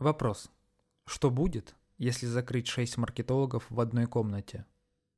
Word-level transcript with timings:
Вопрос. 0.00 0.50
Что 1.04 1.30
будет, 1.30 1.74
если 1.98 2.24
закрыть 2.24 2.66
шесть 2.66 2.96
маркетологов 2.96 3.66
в 3.68 3.78
одной 3.80 4.06
комнате? 4.06 4.64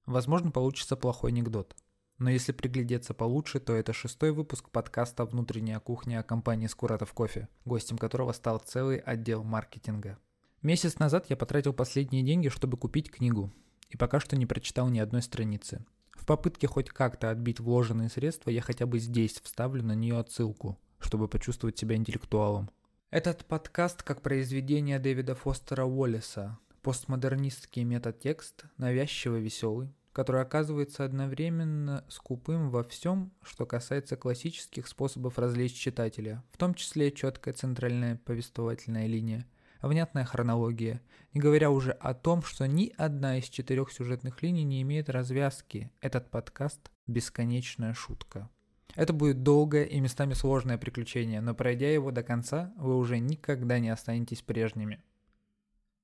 Возможно, 0.07 0.50
получится 0.50 0.97
плохой 0.97 1.31
анекдот. 1.31 1.76
Но 2.18 2.28
если 2.28 2.50
приглядеться 2.50 3.15
получше, 3.15 3.60
то 3.60 3.75
это 3.75 3.92
шестой 3.92 4.33
выпуск 4.33 4.71
подкаста 4.71 5.25
«Внутренняя 5.25 5.79
кухня» 5.79 6.25
компании 6.25 6.67
«Скуратов 6.67 7.13
кофе», 7.13 7.49
гостем 7.65 7.97
которого 7.97 8.32
стал 8.32 8.59
целый 8.59 8.96
отдел 8.96 9.45
маркетинга. 9.45 10.18
Месяц 10.62 10.98
назад 10.98 11.26
я 11.30 11.36
потратил 11.36 11.72
последние 11.72 12.24
деньги, 12.24 12.48
чтобы 12.48 12.76
купить 12.76 13.08
книгу, 13.08 13.52
и 13.88 13.96
пока 13.96 14.18
что 14.18 14.34
не 14.34 14.46
прочитал 14.46 14.88
ни 14.88 14.98
одной 14.98 15.22
страницы. 15.22 15.86
В 16.10 16.26
попытке 16.26 16.66
хоть 16.66 16.90
как-то 16.90 17.30
отбить 17.30 17.60
вложенные 17.60 18.08
средства, 18.08 18.50
я 18.50 18.60
хотя 18.60 18.86
бы 18.86 18.98
здесь 18.98 19.40
вставлю 19.44 19.84
на 19.84 19.94
нее 19.94 20.18
отсылку, 20.18 20.76
чтобы 20.98 21.28
почувствовать 21.28 21.78
себя 21.78 21.94
интеллектуалом. 21.94 22.68
Этот 23.12 23.44
подкаст 23.44 24.02
как 24.02 24.22
произведение 24.22 24.98
Дэвида 24.98 25.34
Фостера 25.34 25.84
Уоллеса, 25.84 26.59
постмодернистский 26.80 27.84
метатекст, 27.84 28.64
навязчиво 28.78 29.37
веселый, 29.37 29.92
который 30.14 30.41
оказывается 30.41 31.04
одновременно 31.04 32.06
скупым 32.09 32.70
во 32.70 32.82
всем, 32.82 33.30
что 33.42 33.66
касается 33.66 34.16
классических 34.16 34.88
способов 34.88 35.38
развлечь 35.38 35.74
читателя, 35.74 36.42
в 36.52 36.56
том 36.56 36.73
числе 36.73 37.12
четкая 37.12 37.52
центральная 37.52 38.16
повествовательная 38.24 39.06
линия, 39.06 39.46
внятная 39.82 40.24
хронология, 40.24 41.02
не 41.34 41.40
говоря 41.42 41.70
уже 41.70 41.92
о 41.92 42.15
том, 42.15 42.40
что 42.42 42.66
ни 42.66 42.95
одна 42.96 43.37
из 43.37 43.45
четырех 43.45 43.92
сюжетных 43.92 44.40
линий 44.40 44.65
не 44.65 44.80
имеет 44.80 45.10
развязки. 45.10 45.90
Этот 46.01 46.30
подкаст– 46.30 46.90
бесконечная 47.06 47.92
шутка. 47.92 48.48
Это 48.95 49.14
будет 49.14 49.42
долгое 49.42 49.84
и 49.84 50.01
местами 50.01 50.34
сложное 50.34 50.77
приключение, 50.77 51.41
но 51.41 51.55
пройдя 51.55 51.91
его 51.91 52.10
до 52.10 52.23
конца, 52.23 52.74
вы 52.77 52.98
уже 52.98 53.18
никогда 53.18 53.78
не 53.78 53.88
останетесь 53.88 54.42
прежними. 54.42 55.02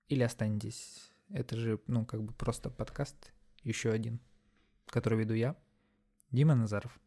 Или 0.09 0.23
останетесь. 0.23 1.13
Это 1.29 1.55
же, 1.57 1.79
ну, 1.87 2.07
как 2.07 2.23
бы 2.23 2.33
просто 2.33 2.71
подкаст, 2.71 3.31
еще 3.63 3.91
один, 3.91 4.21
который 4.87 5.19
веду 5.19 5.35
я, 5.35 5.55
Дима 6.31 6.55
Назаров. 6.55 6.99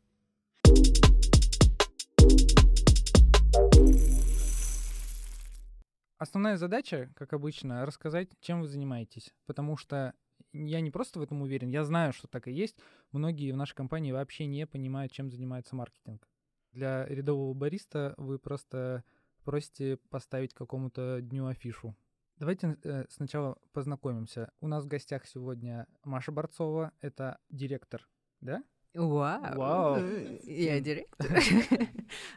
Основная 6.20 6.58
задача, 6.58 7.10
как 7.16 7.34
обычно, 7.34 7.84
рассказать, 7.88 8.30
чем 8.40 8.62
вы 8.62 8.68
занимаетесь, 8.68 9.34
потому 9.48 9.78
что 9.78 10.14
я 10.54 10.82
не 10.82 10.92
просто 10.92 11.20
в 11.20 11.24
этом 11.24 11.42
уверен, 11.42 11.70
я 11.70 11.84
знаю, 11.84 12.14
что 12.14 12.28
так 12.28 12.48
и 12.48 12.52
есть. 12.52 12.78
Многие 13.12 13.52
в 13.52 13.58
нашей 13.58 13.76
компании 13.76 14.12
вообще 14.12 14.46
не 14.46 14.66
понимают, 14.68 15.12
чем 15.12 15.32
занимается 15.32 15.76
маркетинг. 15.76 16.28
Для 16.72 17.06
рядового 17.06 17.54
бариста 17.54 18.14
вы 18.18 18.40
просто 18.40 19.04
просите 19.44 19.98
поставить 20.10 20.54
какому-то 20.54 21.22
дню 21.22 21.48
афишу. 21.48 21.96
Давайте 22.38 22.78
э, 22.84 23.06
сначала 23.10 23.58
познакомимся. 23.74 24.52
У 24.62 24.68
нас 24.68 24.86
в 24.86 24.88
гостях 24.88 25.28
сегодня 25.28 25.88
Маша 26.04 26.32
Борцова, 26.32 26.92
это 27.00 27.38
директор, 27.50 28.08
да? 28.40 28.64
Вау! 28.94 29.56
Вау! 29.56 29.98
Я 30.44 30.80
директор. 30.80 31.28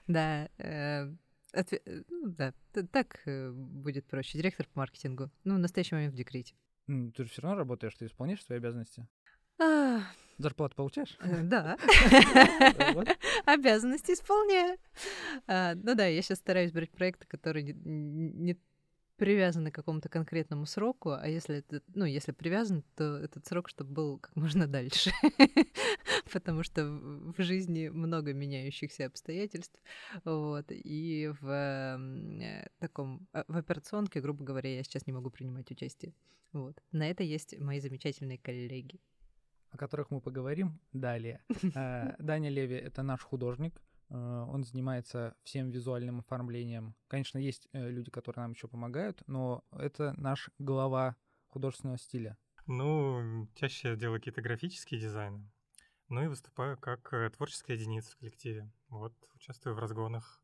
Да, 0.07 0.49
э, 0.59 1.07
ну 2.09 2.29
да, 2.29 2.53
так 2.93 3.21
э, 3.27 3.51
будет 3.51 4.07
проще. 4.07 4.39
Директор 4.39 4.67
по 4.73 4.81
маркетингу. 4.81 5.31
Ну, 5.45 5.57
в 5.57 5.59
настоящий 5.59 5.95
момент 5.95 6.15
в 6.15 6.17
декрете. 6.17 6.55
Ты 6.87 7.25
же 7.25 7.31
все 7.31 7.43
равно 7.43 7.59
работаешь, 7.59 7.95
ты 7.95 8.07
исполняешь 8.07 8.45
свои 8.45 8.59
обязанности. 8.59 9.07
Зарплату 10.37 10.75
получаешь? 10.75 11.17
Э, 11.21 11.43
да. 11.43 11.77
Обязанности 13.45 14.13
исполняю. 14.13 14.79
А, 15.47 15.75
ну 15.77 15.95
да, 15.95 16.07
я 16.07 16.21
сейчас 16.23 16.39
стараюсь 16.39 16.73
брать 16.73 16.91
проекты, 16.91 17.27
которые 17.29 17.63
не 17.73 18.59
привязаны 19.17 19.71
к 19.71 19.75
какому-то 19.75 20.09
конкретному 20.09 20.67
сроку, 20.67 21.11
а 21.13 21.27
если 21.29 21.59
это, 21.59 21.83
ну, 21.95 22.05
если 22.05 22.33
привязан, 22.33 22.83
то 22.97 23.17
этот 23.17 23.47
срок, 23.47 23.69
чтобы 23.69 23.93
был 23.93 24.19
как 24.19 24.35
можно 24.37 24.67
дальше. 24.67 25.11
Потому 26.33 26.63
что 26.63 26.85
в 26.87 27.35
жизни 27.39 27.89
много 27.89 28.33
меняющихся 28.33 29.07
обстоятельств. 29.07 29.81
Вот. 30.25 30.67
И 30.69 31.33
в 31.41 31.49
э, 31.49 32.69
таком, 32.79 33.27
а, 33.33 33.45
в 33.47 33.57
операционке, 33.57 34.21
грубо 34.21 34.45
говоря, 34.45 34.75
я 34.75 34.83
сейчас 34.83 35.07
не 35.07 35.13
могу 35.13 35.31
принимать 35.31 35.71
участие. 35.71 36.13
Вот. 36.53 36.83
На 36.93 37.09
это 37.09 37.23
есть 37.23 37.59
мои 37.59 37.81
замечательные 37.81 38.39
коллеги. 38.39 39.01
О 39.71 39.77
которых 39.77 40.11
мы 40.11 40.21
поговорим 40.21 40.81
далее. 40.93 41.41
Э, 41.75 42.15
Даня 42.19 42.51
Леви— 42.51 42.77
это 42.77 43.03
наш 43.03 43.21
художник, 43.23 43.75
Э, 43.75 43.94
он 44.11 44.65
занимается 44.65 45.35
всем 45.43 45.71
визуальным 45.71 46.21
оформлением. 46.21 46.95
Конечно, 47.09 47.39
есть 47.39 47.69
э, 47.73 47.91
люди, 47.91 48.11
которые 48.11 48.43
нам 48.43 48.53
еще 48.53 48.69
помогают, 48.69 49.23
но 49.27 49.65
это 49.73 50.13
наш 50.17 50.51
глава 50.59 51.17
художественного 51.49 51.99
стиля. 51.99 52.37
Ну, 52.67 53.49
чаще 53.55 53.91
я 53.91 53.97
делаю 53.97 54.21
какие-то 54.21 54.43
графические 54.43 55.01
дизайны. 55.01 55.51
Ну 56.09 56.23
и 56.23 56.29
выступаю 56.29 56.77
как 56.77 57.13
э, 57.13 57.31
творческая 57.31 57.75
единица 57.77 58.13
в 58.13 58.17
коллективе. 58.17 58.71
Вот, 58.89 59.15
участвую 59.35 59.75
в 59.75 59.79
разгонах 59.79 60.44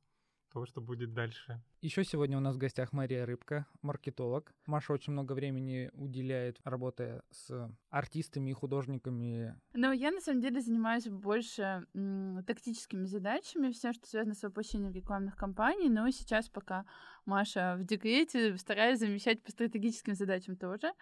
того, 0.50 0.66
что 0.66 0.80
будет 0.80 1.14
дальше. 1.14 1.62
Еще 1.80 2.04
сегодня 2.04 2.36
у 2.36 2.40
нас 2.40 2.56
в 2.56 2.58
гостях 2.58 2.92
Мария 2.92 3.24
Рыбка, 3.24 3.66
маркетолог. 3.82 4.52
Маша 4.66 4.92
очень 4.92 5.12
много 5.12 5.32
времени 5.32 5.90
уделяет, 5.94 6.60
работая 6.64 7.22
с 7.30 7.70
артистами 7.88 8.50
и 8.50 8.52
художниками. 8.52 9.56
Но 9.72 9.92
я 9.92 10.10
на 10.10 10.20
самом 10.20 10.40
деле 10.40 10.60
занимаюсь 10.60 11.08
больше 11.08 11.86
м, 11.94 12.44
тактическими 12.46 13.04
задачами, 13.04 13.70
все, 13.72 13.92
что 13.92 14.06
связано 14.06 14.34
с 14.34 14.42
воплощением 14.42 14.92
рекламных 14.92 15.36
кампаний. 15.36 15.88
Но 15.88 16.10
сейчас, 16.10 16.48
пока 16.48 16.84
Маша 17.24 17.76
в 17.78 17.84
декрете, 17.84 18.56
стараюсь 18.56 18.98
замещать 18.98 19.42
по 19.42 19.50
стратегическим 19.50 20.14
задачам 20.14 20.56
тоже. 20.56 20.92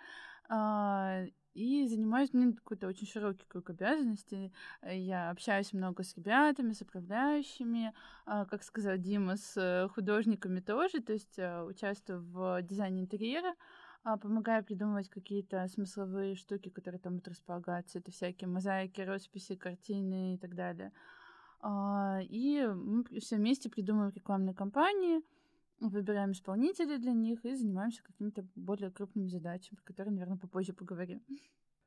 И 1.58 1.88
занимаюсь, 1.88 2.32
мне 2.32 2.52
какой-то 2.52 2.86
очень 2.86 3.08
широкий 3.08 3.44
круг 3.48 3.70
обязанностей. 3.70 4.52
Я 4.88 5.30
общаюсь 5.30 5.72
много 5.72 6.04
с 6.04 6.16
ребятами, 6.16 6.72
с 6.72 6.82
управляющими, 6.82 7.92
а, 8.26 8.44
как 8.44 8.62
сказал 8.62 8.96
Дима, 8.96 9.36
с 9.36 9.56
э, 9.56 9.88
художниками 9.88 10.60
тоже, 10.60 11.00
то 11.00 11.12
есть 11.12 11.36
э, 11.36 11.64
участвую 11.64 12.22
в 12.22 12.62
дизайне 12.62 13.00
интерьера, 13.00 13.56
а, 14.04 14.16
помогаю 14.16 14.64
придумывать 14.64 15.08
какие-то 15.08 15.66
смысловые 15.66 16.36
штуки, 16.36 16.68
которые 16.68 17.00
там 17.00 17.14
будут 17.14 17.26
располагаться. 17.26 17.98
Это 17.98 18.12
всякие 18.12 18.46
мозаики, 18.46 19.00
росписи, 19.00 19.56
картины 19.56 20.34
и 20.34 20.38
так 20.38 20.54
далее. 20.54 20.92
А, 21.60 22.20
и 22.22 22.68
мы 22.68 23.02
все 23.18 23.34
вместе 23.34 23.68
придумываем 23.68 24.12
рекламные 24.14 24.54
кампании— 24.54 25.22
выбираем 25.80 26.32
исполнителей 26.32 26.98
для 26.98 27.12
них 27.12 27.44
и 27.44 27.54
занимаемся 27.54 28.02
какими-то 28.02 28.46
более 28.54 28.90
крупными 28.90 29.28
задачами, 29.28 29.76
про 29.76 29.84
которые, 29.84 30.12
наверное, 30.12 30.38
попозже 30.38 30.72
поговорим. 30.72 31.22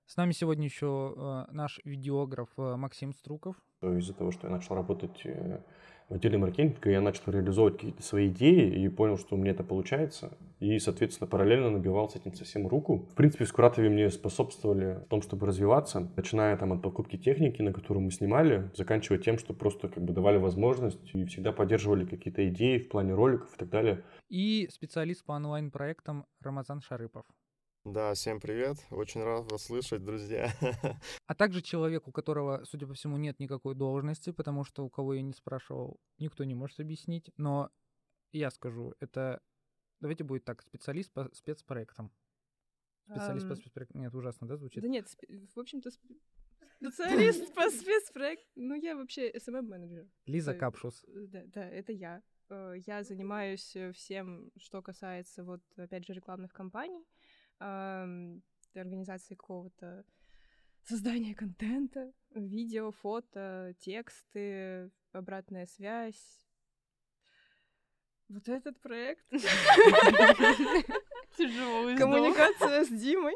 С 0.05 0.17
нами 0.17 0.31
сегодня 0.33 0.65
еще 0.65 1.13
э, 1.15 1.51
наш 1.53 1.79
видеограф 1.85 2.49
э, 2.57 2.75
Максим 2.75 3.13
Струков. 3.13 3.55
Из-за 3.81 4.13
того, 4.13 4.31
что 4.31 4.47
я 4.47 4.53
начал 4.53 4.75
работать 4.75 5.21
э, 5.25 5.61
в 6.11 6.15
отделе 6.15 6.37
маркетинга, 6.37 6.91
я 6.91 6.99
начал 6.99 7.31
реализовывать 7.31 7.75
какие-то 7.75 8.03
свои 8.03 8.27
идеи 8.27 8.83
и 8.83 8.89
понял, 8.89 9.17
что 9.17 9.35
у 9.35 9.37
меня 9.37 9.51
это 9.51 9.63
получается. 9.63 10.37
И, 10.59 10.77
соответственно, 10.77 11.27
параллельно 11.27 11.69
набивал 11.69 12.09
с 12.09 12.17
этим 12.17 12.33
совсем 12.33 12.67
руку. 12.67 13.07
В 13.11 13.15
принципе, 13.15 13.45
в 13.45 13.47
Скуратове 13.47 13.89
мне 13.89 14.09
способствовали 14.09 14.99
в 15.05 15.09
том, 15.09 15.21
чтобы 15.21 15.47
развиваться, 15.47 16.11
начиная 16.17 16.57
там 16.57 16.73
от 16.73 16.81
покупки 16.81 17.17
техники, 17.17 17.61
на 17.61 17.71
которую 17.71 18.03
мы 18.03 18.11
снимали, 18.11 18.69
заканчивая 18.75 19.19
тем, 19.19 19.37
что 19.37 19.53
просто 19.53 19.87
как 19.87 20.03
бы 20.03 20.13
давали 20.13 20.37
возможность 20.37 20.99
и 21.13 21.23
всегда 21.25 21.53
поддерживали 21.53 22.05
какие-то 22.05 22.47
идеи 22.49 22.77
в 22.77 22.89
плане 22.89 23.13
роликов 23.13 23.55
и 23.55 23.57
так 23.57 23.69
далее. 23.69 24.03
И 24.29 24.67
специалист 24.69 25.25
по 25.25 25.31
онлайн-проектам 25.31 26.25
Рамазан 26.41 26.81
Шарыпов. 26.81 27.23
Да, 27.83 28.13
всем 28.13 28.39
привет. 28.39 28.77
Очень 28.91 29.23
рад 29.23 29.51
вас 29.51 29.63
слышать, 29.63 30.03
друзья. 30.03 30.53
А 31.25 31.33
также 31.33 31.61
человек, 31.63 32.07
у 32.07 32.11
которого, 32.11 32.63
судя 32.63 32.85
по 32.85 32.93
всему, 32.93 33.17
нет 33.17 33.39
никакой 33.39 33.73
должности, 33.73 34.31
потому 34.31 34.63
что 34.63 34.85
у 34.85 34.89
кого 34.89 35.15
я 35.15 35.23
не 35.23 35.33
спрашивал, 35.33 35.99
никто 36.19 36.43
не 36.43 36.53
может 36.53 36.79
объяснить. 36.79 37.31
Но 37.37 37.71
я 38.33 38.51
скажу, 38.51 38.93
это, 38.99 39.41
давайте 39.99 40.23
будет 40.23 40.45
так, 40.45 40.61
специалист 40.61 41.11
по 41.11 41.33
спецпроектам. 41.33 42.11
Специалист 43.09 43.47
um... 43.47 43.49
по 43.49 43.55
спецпроектам. 43.55 44.01
Нет, 44.01 44.13
ужасно, 44.13 44.47
да, 44.47 44.57
звучит? 44.57 44.83
Да 44.83 44.87
нет, 44.87 45.07
в 45.55 45.59
общем-то, 45.59 45.89
специалист 46.77 47.51
по 47.55 47.67
спецпроектам. 47.71 48.67
Ну, 48.67 48.75
я 48.75 48.95
вообще 48.95 49.31
SMM-менеджер. 49.31 50.07
Лиза 50.27 50.53
Капшус. 50.53 51.03
Да, 51.07 51.41
да, 51.47 51.67
это 51.67 51.93
я. 51.93 52.21
Э, 52.49 52.75
я 52.85 53.03
занимаюсь 53.03 53.75
э, 53.75 53.91
всем, 53.91 54.51
что 54.57 54.83
касается, 54.83 55.43
вот, 55.43 55.63
опять 55.77 56.05
же, 56.05 56.13
рекламных 56.13 56.53
кампаний 56.53 57.03
организации 57.61 59.35
какого-то 59.35 60.03
создания 60.83 61.35
контента, 61.35 62.11
видео, 62.33 62.91
фото, 62.91 63.75
тексты, 63.79 64.91
обратная 65.11 65.67
связь. 65.67 66.45
Вот 68.29 68.47
этот 68.47 68.79
проект. 68.79 69.25
Тяжелый 71.37 71.97
Коммуникация 71.97 72.83
с 72.85 72.89
Димой. 72.89 73.35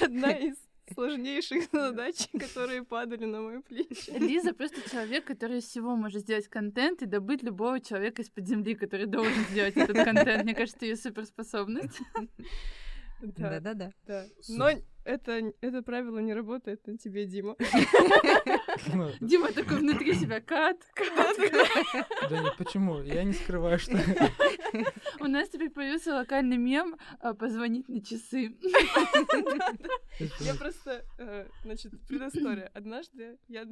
Одна 0.00 0.32
из 0.32 0.56
сложнейших 0.92 1.64
задач, 1.72 2.28
которые 2.38 2.84
падали 2.84 3.24
на 3.24 3.40
мои 3.40 3.60
плечи. 3.62 4.10
Лиза 4.10 4.52
просто 4.54 4.88
человек, 4.90 5.24
который 5.24 5.58
из 5.58 5.64
всего 5.64 5.96
может 5.96 6.22
сделать 6.22 6.48
контент 6.48 7.02
и 7.02 7.06
добыть 7.06 7.42
любого 7.42 7.80
человека 7.80 8.22
из-под 8.22 8.46
земли, 8.46 8.74
который 8.74 9.06
должен 9.06 9.44
сделать 9.50 9.76
этот 9.76 9.96
контент. 10.04 10.44
Мне 10.44 10.54
кажется, 10.54 10.84
ее 10.84 10.96
суперспособность. 10.96 12.00
Да, 13.20 13.50
Да-да-да. 13.50 13.92
да. 14.06 14.24
Но 14.48 14.70
это, 15.04 15.52
это 15.62 15.82
правило 15.82 16.18
не 16.18 16.34
работает 16.34 16.86
на 16.86 16.98
тебе, 16.98 17.24
Дима. 17.24 17.56
Дима 19.20 19.52
такой 19.54 19.78
внутри 19.78 20.14
себя 20.14 20.40
кат, 20.40 20.76
кат. 20.94 21.36
Да 22.30 22.42
нет, 22.42 22.54
почему? 22.58 23.00
Я 23.02 23.24
не 23.24 23.32
скрываю, 23.32 23.78
что... 23.78 23.96
У 25.20 25.24
нас 25.24 25.48
теперь 25.48 25.70
появился 25.70 26.14
локальный 26.14 26.56
мем 26.56 26.96
а, 27.20 27.34
«Позвонить 27.34 27.88
на 27.88 28.00
часы». 28.00 28.56
Я 30.40 30.54
просто, 30.54 31.04
э, 31.18 31.48
значит, 31.62 31.92
предыстория. 32.06 32.70
Однажды 32.74 33.38
я... 33.48 33.66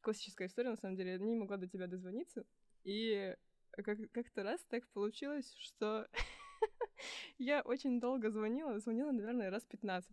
Классическая 0.00 0.46
история, 0.46 0.70
на 0.70 0.76
самом 0.76 0.96
деле. 0.96 1.12
Я 1.12 1.18
не 1.18 1.34
могла 1.34 1.56
до 1.56 1.66
тебя 1.66 1.86
дозвониться. 1.86 2.44
И 2.84 3.34
как- 3.72 4.10
как-то 4.12 4.42
раз 4.42 4.64
так 4.68 4.86
получилось, 4.88 5.52
что 5.58 6.06
я 7.38 7.62
очень 7.62 8.00
долго 8.00 8.30
звонила. 8.30 8.78
Звонила, 8.78 9.10
наверное, 9.10 9.50
раз 9.50 9.64
15. 9.64 10.10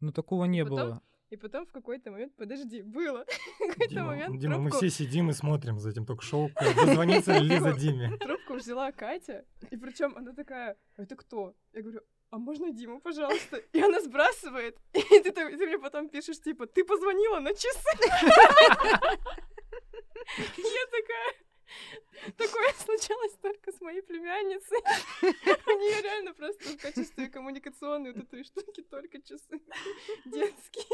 Ну, 0.00 0.12
такого 0.12 0.46
не 0.46 0.64
Потом- 0.64 0.76
было. 0.78 1.02
И 1.30 1.36
потом 1.36 1.64
в 1.64 1.70
какой-то 1.72 2.10
момент, 2.10 2.34
подожди, 2.36 2.82
было. 2.82 3.24
Дима, 3.88 4.04
момент 4.06 4.38
Дима, 4.38 4.58
мы 4.58 4.70
трубку- 4.70 4.76
все 4.78 4.90
сидим 4.90 5.30
и 5.30 5.32
смотрим 5.32 5.78
за 5.78 5.90
этим 5.90 6.04
ток-шоу. 6.04 6.50
Дозвонится 6.76 7.38
ли 7.38 7.48
Лиза 7.48 7.72
Диме. 7.72 8.16
Трубку 8.18 8.54
взяла 8.54 8.90
Катя, 8.90 9.44
и 9.70 9.76
причем 9.76 10.16
она 10.16 10.32
такая, 10.32 10.76
это 10.96 11.14
кто? 11.14 11.54
Я 11.72 11.82
говорю, 11.82 12.00
а 12.30 12.38
можно 12.38 12.70
Диму, 12.72 13.00
пожалуйста? 13.00 13.58
И 13.72 13.80
она 13.80 14.00
сбрасывает, 14.00 14.76
и 14.92 15.20
ты, 15.20 15.30
так- 15.30 15.56
ты 15.56 15.66
мне 15.66 15.78
потом 15.78 16.08
пишешь, 16.08 16.40
типа, 16.40 16.66
ты 16.66 16.84
позвонила 16.84 17.38
на 17.38 17.54
часы. 17.54 17.88
Я 20.36 20.86
такая, 20.90 21.34
такое 22.36 22.72
случалось 22.84 23.32
только 23.42 23.72
с 23.72 23.80
моей 23.80 24.02
племянницей. 24.02 24.78
У 25.22 25.78
нее 25.78 26.02
реально 26.02 26.32
просто 26.34 26.64
в 26.64 26.76
качестве 26.76 27.28
коммуникационной 27.28 28.12
вот 28.12 28.24
этой 28.24 28.44
штуки 28.44 28.82
только 28.82 29.20
часы 29.22 29.60
детские. 30.24 30.84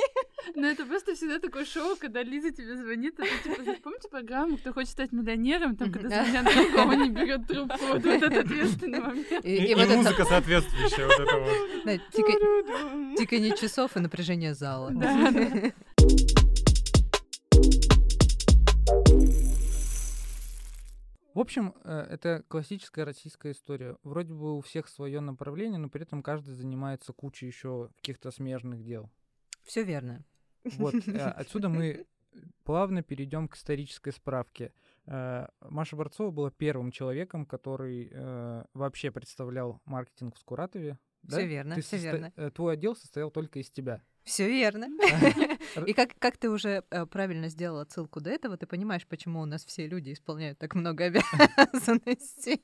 Но 0.54 0.66
это 0.66 0.86
просто 0.86 1.14
всегда 1.14 1.38
такое 1.38 1.64
шоу, 1.64 1.96
когда 1.96 2.22
Лиза 2.22 2.50
тебе 2.50 2.76
звонит. 2.76 3.18
Это, 3.18 3.42
типа, 3.42 3.80
помните 3.82 4.08
программу 4.08 4.58
«Кто 4.58 4.72
хочет 4.72 4.90
стать 4.90 5.12
миллионером?» 5.12 5.76
Там, 5.76 5.92
когда 5.92 6.08
звонят 6.24 6.44
другому, 6.44 6.92
не 6.92 7.10
берет 7.10 7.46
трубку. 7.46 7.84
Вот 7.86 8.06
этот 8.06 8.44
ответственный 8.44 9.00
момент. 9.00 9.44
И, 9.44 9.74
музыка 9.74 10.24
соответствующая 10.24 11.06
вот 11.06 11.20
это 11.20 11.38
вот. 11.38 11.84
да, 11.84 11.94
тика- 12.12 13.16
тиканье 13.16 13.56
часов 13.56 13.96
и 13.96 14.00
напряжение 14.00 14.54
зала. 14.54 14.90
Да, 14.92 15.72
В 21.36 21.40
общем, 21.40 21.74
э, 21.84 22.06
это 22.08 22.44
классическая 22.48 23.04
российская 23.04 23.52
история. 23.52 23.98
Вроде 24.04 24.32
бы 24.32 24.56
у 24.56 24.62
всех 24.62 24.88
свое 24.88 25.20
направление, 25.20 25.78
но 25.78 25.90
при 25.90 26.00
этом 26.00 26.22
каждый 26.22 26.54
занимается 26.54 27.12
кучей 27.12 27.46
еще 27.46 27.90
каких-то 27.96 28.30
смежных 28.30 28.82
дел. 28.82 29.10
Все 29.62 29.82
верно. 29.82 30.24
Вот 30.78 30.94
э, 31.06 31.18
отсюда 31.18 31.68
мы 31.68 32.06
плавно 32.64 33.02
перейдем 33.02 33.48
к 33.48 33.56
исторической 33.56 34.12
справке. 34.12 34.72
Э, 35.04 35.48
Маша 35.60 35.94
Борцова 35.94 36.30
была 36.30 36.50
первым 36.50 36.90
человеком, 36.90 37.44
который 37.44 38.10
вообще 38.72 39.10
представлял 39.10 39.82
маркетинг 39.84 40.36
в 40.36 40.38
Скуратове. 40.38 40.98
да? 41.22 41.36
Всё 41.36 41.46
верно, 41.46 41.74
Ты 41.74 41.82
всё 41.82 41.96
состо- 41.98 42.02
верно. 42.02 42.50
Твой 42.52 42.72
отдел 42.72 42.96
состоял 42.96 43.30
только 43.30 43.58
из 43.58 43.70
тебя. 43.70 44.02
Все 44.26 44.48
верно. 44.48 44.88
И 45.86 45.92
как, 45.92 46.18
как 46.18 46.36
ты 46.36 46.50
уже 46.50 46.82
э, 46.90 47.06
правильно 47.06 47.48
сделал 47.48 47.78
отсылку 47.78 48.20
до 48.20 48.30
этого, 48.30 48.56
ты 48.56 48.66
понимаешь, 48.66 49.06
почему 49.06 49.40
у 49.40 49.46
нас 49.46 49.64
все 49.64 49.86
люди 49.86 50.12
исполняют 50.12 50.58
так 50.58 50.74
много 50.74 51.04
обязанностей. 51.72 52.60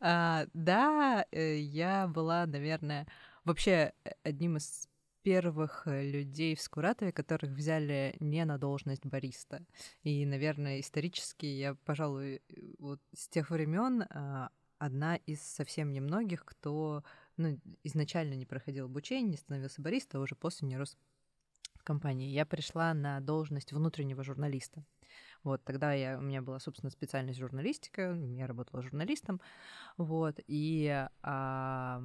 А, 0.00 0.46
Да, 0.54 1.24
э, 1.30 1.58
я 1.58 2.08
была, 2.08 2.46
наверное, 2.46 3.06
вообще 3.44 3.92
э, 4.04 4.10
одним 4.24 4.56
из 4.56 4.88
первых 5.22 5.82
людей 5.86 6.56
в 6.56 6.60
Скуратове, 6.60 7.12
которых 7.12 7.52
взяли 7.52 8.16
не 8.18 8.44
на 8.44 8.58
должность 8.58 9.06
бариста. 9.06 9.64
И, 10.02 10.26
наверное, 10.26 10.80
исторически 10.80 11.46
я, 11.46 11.76
пожалуй, 11.84 12.42
вот 12.78 13.00
с 13.14 13.28
тех 13.28 13.50
времен 13.50 14.02
а, 14.02 14.50
одна 14.78 15.16
из 15.16 15.42
совсем 15.42 15.92
немногих, 15.92 16.44
кто 16.44 17.02
ну, 17.36 17.58
изначально 17.84 18.34
не 18.34 18.46
проходил 18.46 18.86
обучение, 18.86 19.30
не 19.30 19.36
становился 19.36 19.82
бариста, 19.82 20.18
а 20.18 20.20
уже 20.20 20.34
после 20.34 20.68
не 20.68 20.76
рос 20.76 20.96
в 21.74 21.82
компании. 21.82 22.30
Я 22.30 22.46
пришла 22.46 22.94
на 22.94 23.20
должность 23.20 23.72
внутреннего 23.72 24.24
журналиста. 24.24 24.84
Вот, 25.44 25.62
тогда 25.64 25.92
я, 25.92 26.18
у 26.18 26.22
меня 26.22 26.42
была, 26.42 26.58
собственно, 26.58 26.90
специальность 26.90 27.38
журналистика, 27.38 28.14
я 28.14 28.48
работала 28.48 28.82
журналистом, 28.82 29.40
вот, 29.96 30.40
и 30.48 31.06
а, 31.22 32.00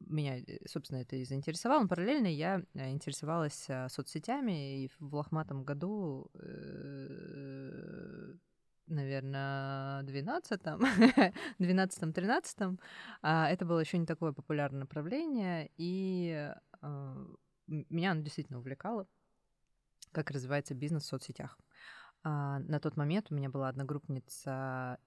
меня, 0.00 0.40
э, 0.40 0.68
собственно, 0.68 0.98
это 0.98 1.16
и 1.16 1.24
заинтересовало. 1.24 1.82
Но 1.82 1.88
параллельно 1.88 2.26
я 2.26 2.62
э, 2.74 2.90
интересовалась 2.90 3.64
а, 3.70 3.88
соцсетями, 3.88 4.84
и 4.84 4.90
в 4.98 5.14
лохматом 5.14 5.64
году 5.64 6.30
э, 6.34 8.34
наверное, 8.86 10.02
12-м, 10.02 10.80
12-13, 11.58 12.78
а, 13.22 13.48
это 13.48 13.64
было 13.64 13.80
еще 13.80 13.98
не 13.98 14.06
такое 14.06 14.32
популярное 14.32 14.80
направление, 14.80 15.70
и 15.76 16.52
а, 16.80 17.26
меня 17.66 18.12
оно 18.12 18.22
действительно 18.22 18.58
увлекало, 18.58 19.06
как 20.12 20.30
развивается 20.30 20.74
бизнес 20.74 21.04
в 21.04 21.06
соцсетях. 21.06 21.58
А, 22.22 22.58
На 22.60 22.80
тот 22.80 22.96
момент 22.96 23.30
у 23.30 23.34
меня 23.34 23.50
была 23.50 23.68
одногруппница, 23.68 24.98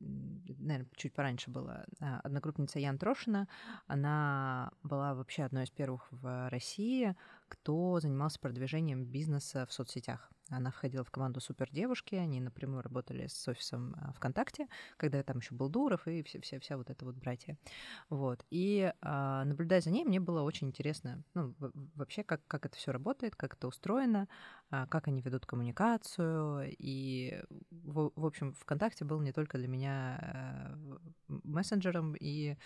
наверное, 0.00 0.88
чуть 0.96 1.14
пораньше 1.14 1.50
была, 1.50 1.86
а, 2.00 2.20
одногруппница 2.20 2.78
Ян 2.78 2.98
Трошина. 2.98 3.48
Она 3.86 4.70
была 4.82 5.14
вообще 5.14 5.44
одной 5.44 5.64
из 5.64 5.70
первых 5.70 6.06
в 6.10 6.48
России, 6.50 7.16
кто 7.48 7.98
занимался 8.00 8.38
продвижением 8.40 9.04
бизнеса 9.04 9.66
в 9.66 9.72
соцсетях. 9.72 10.30
Она 10.50 10.70
входила 10.70 11.04
в 11.04 11.10
команду 11.10 11.40
Супердевушки, 11.40 12.14
они 12.14 12.40
напрямую 12.40 12.82
работали 12.82 13.26
с 13.26 13.46
офисом 13.48 13.94
а, 13.98 14.12
ВКонтакте, 14.12 14.68
когда 14.96 15.22
там 15.22 15.38
еще 15.38 15.54
был 15.54 15.68
Дуров 15.68 16.06
и 16.06 16.22
все, 16.22 16.40
все, 16.40 16.58
вся 16.58 16.76
вот 16.76 16.90
эта 16.90 17.04
вот 17.04 17.16
братья. 17.16 17.58
Вот. 18.08 18.44
И 18.50 18.92
а, 19.00 19.44
наблюдая 19.44 19.80
за 19.80 19.90
ней, 19.90 20.04
мне 20.04 20.20
было 20.20 20.42
очень 20.42 20.68
интересно, 20.68 21.22
ну, 21.34 21.54
вообще, 21.94 22.22
как, 22.22 22.46
как 22.46 22.66
это 22.66 22.76
все 22.76 22.92
работает, 22.92 23.36
как 23.36 23.54
это 23.54 23.68
устроено, 23.68 24.28
а, 24.70 24.86
как 24.86 25.08
они 25.08 25.20
ведут 25.20 25.46
коммуникацию. 25.46 26.74
И, 26.78 27.42
в, 27.70 28.12
в 28.14 28.26
общем, 28.26 28.54
ВКонтакте 28.54 29.04
был 29.04 29.20
не 29.20 29.32
только 29.32 29.58
для 29.58 29.68
меня 29.68 30.74
м- 31.28 31.40
мессенджером 31.44 32.14
и 32.18 32.56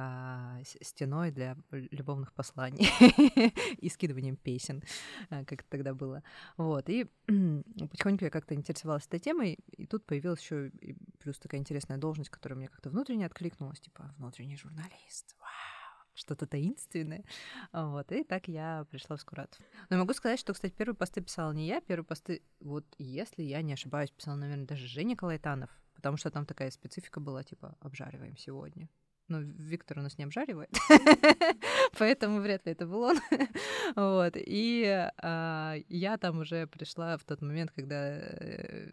а, 0.00 0.60
стеной 0.62 1.32
для 1.32 1.56
любовных 1.72 2.32
посланий 2.32 2.88
и 3.78 3.88
скидыванием 3.88 4.36
песен, 4.36 4.84
а, 5.28 5.44
как 5.44 5.62
это 5.62 5.70
тогда 5.70 5.92
было. 5.92 6.22
Вот. 6.56 6.88
И 6.88 7.04
потихоньку 7.26 8.24
я 8.24 8.30
как-то 8.30 8.54
интересовалась 8.54 9.06
этой 9.06 9.18
темой, 9.18 9.58
и 9.76 9.86
тут 9.86 10.06
появилась 10.06 10.40
еще 10.40 10.70
плюс 11.18 11.38
такая 11.40 11.60
интересная 11.60 11.98
должность, 11.98 12.30
которая 12.30 12.56
мне 12.56 12.68
как-то 12.68 12.90
внутренне 12.90 13.26
откликнулась, 13.26 13.80
типа 13.80 14.14
внутренний 14.18 14.56
журналист. 14.56 15.34
Вау! 15.40 16.06
Что-то 16.14 16.46
таинственное. 16.46 17.24
Вот. 17.72 18.12
И 18.12 18.22
так 18.22 18.46
я 18.46 18.86
пришла 18.90 19.16
в 19.16 19.20
Скуратов. 19.20 19.60
Но 19.90 19.98
могу 19.98 20.14
сказать, 20.14 20.38
что, 20.38 20.52
кстати, 20.52 20.72
первые 20.72 20.94
посты 20.94 21.22
писала 21.22 21.50
не 21.50 21.66
я, 21.66 21.80
первые 21.80 22.06
посты, 22.06 22.42
вот 22.60 22.84
если 22.98 23.42
я 23.42 23.62
не 23.62 23.72
ошибаюсь, 23.72 24.12
писал, 24.12 24.36
наверное, 24.36 24.66
даже 24.66 24.86
Женя 24.86 25.16
Калайтанов, 25.16 25.70
потому 25.96 26.16
что 26.16 26.30
там 26.30 26.46
такая 26.46 26.70
специфика 26.70 27.18
была, 27.18 27.42
типа, 27.42 27.76
обжариваем 27.80 28.36
сегодня. 28.36 28.88
Ну, 29.28 29.40
Виктор 29.40 29.98
у 29.98 30.02
нас 30.02 30.16
не 30.16 30.24
обжаривает, 30.24 30.70
поэтому 31.98 32.40
вряд 32.40 32.64
ли 32.64 32.72
это 32.72 32.86
был 32.86 33.02
он. 33.02 33.18
Вот. 33.96 34.32
И 34.36 34.84
а, 35.22 35.76
я 35.88 36.16
там 36.16 36.38
уже 36.38 36.66
пришла 36.66 37.16
в 37.16 37.24
тот 37.24 37.42
момент, 37.42 37.70
когда 37.74 38.18
э, 38.18 38.88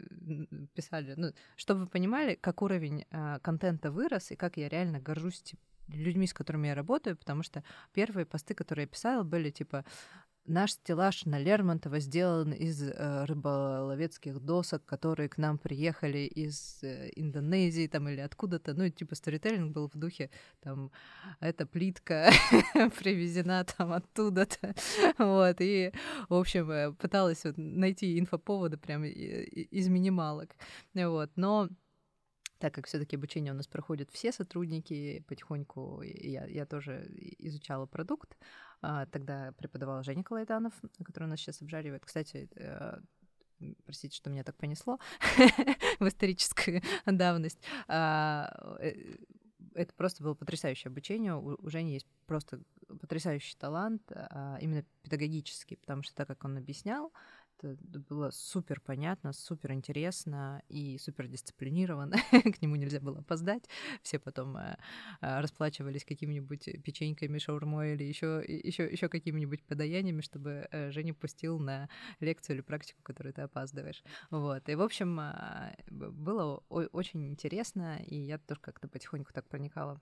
писали, 0.74 1.14
ну, 1.16 1.32
чтобы 1.56 1.80
вы 1.80 1.86
понимали, 1.86 2.34
как 2.34 2.62
уровень 2.62 3.04
а, 3.10 3.38
контента 3.40 3.90
вырос 3.90 4.30
и 4.30 4.36
как 4.36 4.56
я 4.56 4.68
реально 4.68 5.00
горжусь 5.00 5.54
людьми, 5.88 6.26
с 6.26 6.34
которыми 6.34 6.68
я 6.68 6.74
работаю, 6.74 7.16
потому 7.16 7.42
что 7.42 7.62
первые 7.92 8.26
посты, 8.26 8.54
которые 8.54 8.84
я 8.84 8.88
писала, 8.88 9.22
были 9.22 9.50
типа 9.50 9.84
Наш 10.48 10.72
стеллаж 10.72 11.24
на 11.24 11.38
Лермонтова 11.40 11.98
сделан 11.98 12.52
из 12.52 12.80
э, 12.82 13.24
рыболовецких 13.24 14.38
досок, 14.38 14.84
которые 14.84 15.28
к 15.28 15.38
нам 15.38 15.58
приехали 15.58 16.18
из 16.18 16.82
э, 16.82 17.10
Индонезии 17.16 17.88
там 17.88 18.08
или 18.08 18.20
откуда-то. 18.20 18.74
Ну, 18.74 18.88
типа 18.88 19.16
сторителлинг 19.16 19.72
был 19.72 19.88
в 19.88 19.96
духе 19.96 20.30
там 20.60 20.92
эта 21.40 21.66
плитка 21.66 22.30
привезена 22.98 23.64
там 23.64 23.92
оттуда-то. 23.92 24.74
Вот, 25.18 25.56
и, 25.60 25.92
в 26.28 26.34
общем, 26.34 26.70
э, 26.70 26.92
пыталась 26.92 27.44
вот 27.44 27.54
найти 27.56 28.18
инфоповоды 28.18 28.76
прям 28.76 29.04
и- 29.04 29.10
из 29.10 29.88
минималок. 29.88 30.54
Вот, 30.94 31.30
но 31.36 31.68
так 32.58 32.74
как 32.74 32.86
все-таки 32.86 33.16
обучение 33.16 33.52
у 33.52 33.56
нас 33.56 33.66
проходят 33.66 34.10
все 34.10 34.32
сотрудники, 34.32 35.24
потихоньку 35.28 36.02
я, 36.02 36.46
я 36.46 36.66
тоже 36.66 37.06
изучала 37.38 37.86
продукт. 37.86 38.36
А, 38.82 39.06
тогда 39.06 39.52
преподавал 39.52 40.02
Женя 40.02 40.22
Калайтанов, 40.22 40.74
который 41.04 41.24
у 41.24 41.28
нас 41.28 41.40
сейчас 41.40 41.62
обжаривает. 41.62 42.04
Кстати, 42.04 42.48
э, 42.56 42.98
простите, 43.84 44.16
что 44.16 44.30
меня 44.30 44.44
так 44.44 44.56
понесло 44.56 44.98
в 45.98 46.06
историческую 46.06 46.82
давность. 47.06 47.58
А, 47.88 48.76
э, 48.80 49.16
это 49.74 49.92
просто 49.94 50.22
было 50.22 50.34
потрясающее 50.34 50.90
обучение. 50.90 51.36
У 51.36 51.68
Жени 51.68 51.94
есть 51.94 52.06
просто 52.26 52.60
потрясающий 53.00 53.56
талант, 53.56 54.02
а, 54.10 54.58
именно 54.60 54.84
педагогический, 55.02 55.76
потому 55.76 56.02
что 56.02 56.14
так 56.14 56.28
как 56.28 56.44
он 56.44 56.56
объяснял, 56.56 57.12
это 57.58 57.76
было 58.08 58.30
супер 58.30 58.80
понятно, 58.80 59.32
супер 59.32 59.72
интересно 59.72 60.62
и 60.68 60.98
супер 60.98 61.28
дисциплинированно. 61.28 62.16
К 62.30 62.62
нему 62.62 62.76
нельзя 62.76 63.00
было 63.00 63.20
опоздать. 63.20 63.64
Все 64.02 64.18
потом 64.18 64.56
э, 64.56 64.76
э, 65.20 65.40
расплачивались 65.40 66.04
какими-нибудь 66.04 66.82
печеньками, 66.82 67.38
шаурмой 67.38 67.94
или 67.94 68.04
еще, 68.04 68.44
еще, 68.46 68.84
еще 68.90 69.08
какими-нибудь 69.08 69.64
подаяниями, 69.64 70.20
чтобы 70.20 70.68
э, 70.70 70.90
Женя 70.90 71.14
пустил 71.14 71.58
на 71.58 71.88
лекцию 72.20 72.56
или 72.56 72.62
практику, 72.62 73.02
которую 73.02 73.32
ты 73.32 73.42
опаздываешь. 73.42 74.02
Вот. 74.30 74.68
И, 74.68 74.74
в 74.74 74.82
общем, 74.82 75.18
э, 75.20 75.74
было 75.90 76.56
очень 76.68 77.26
интересно, 77.26 77.98
и 78.02 78.16
я 78.16 78.38
тоже 78.38 78.60
как-то 78.60 78.88
потихоньку 78.88 79.32
так 79.32 79.48
проникала, 79.48 80.00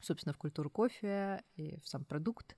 собственно, 0.00 0.32
в 0.32 0.38
культуру 0.38 0.70
кофе 0.70 1.42
и 1.56 1.78
в 1.80 1.88
сам 1.88 2.04
продукт 2.04 2.56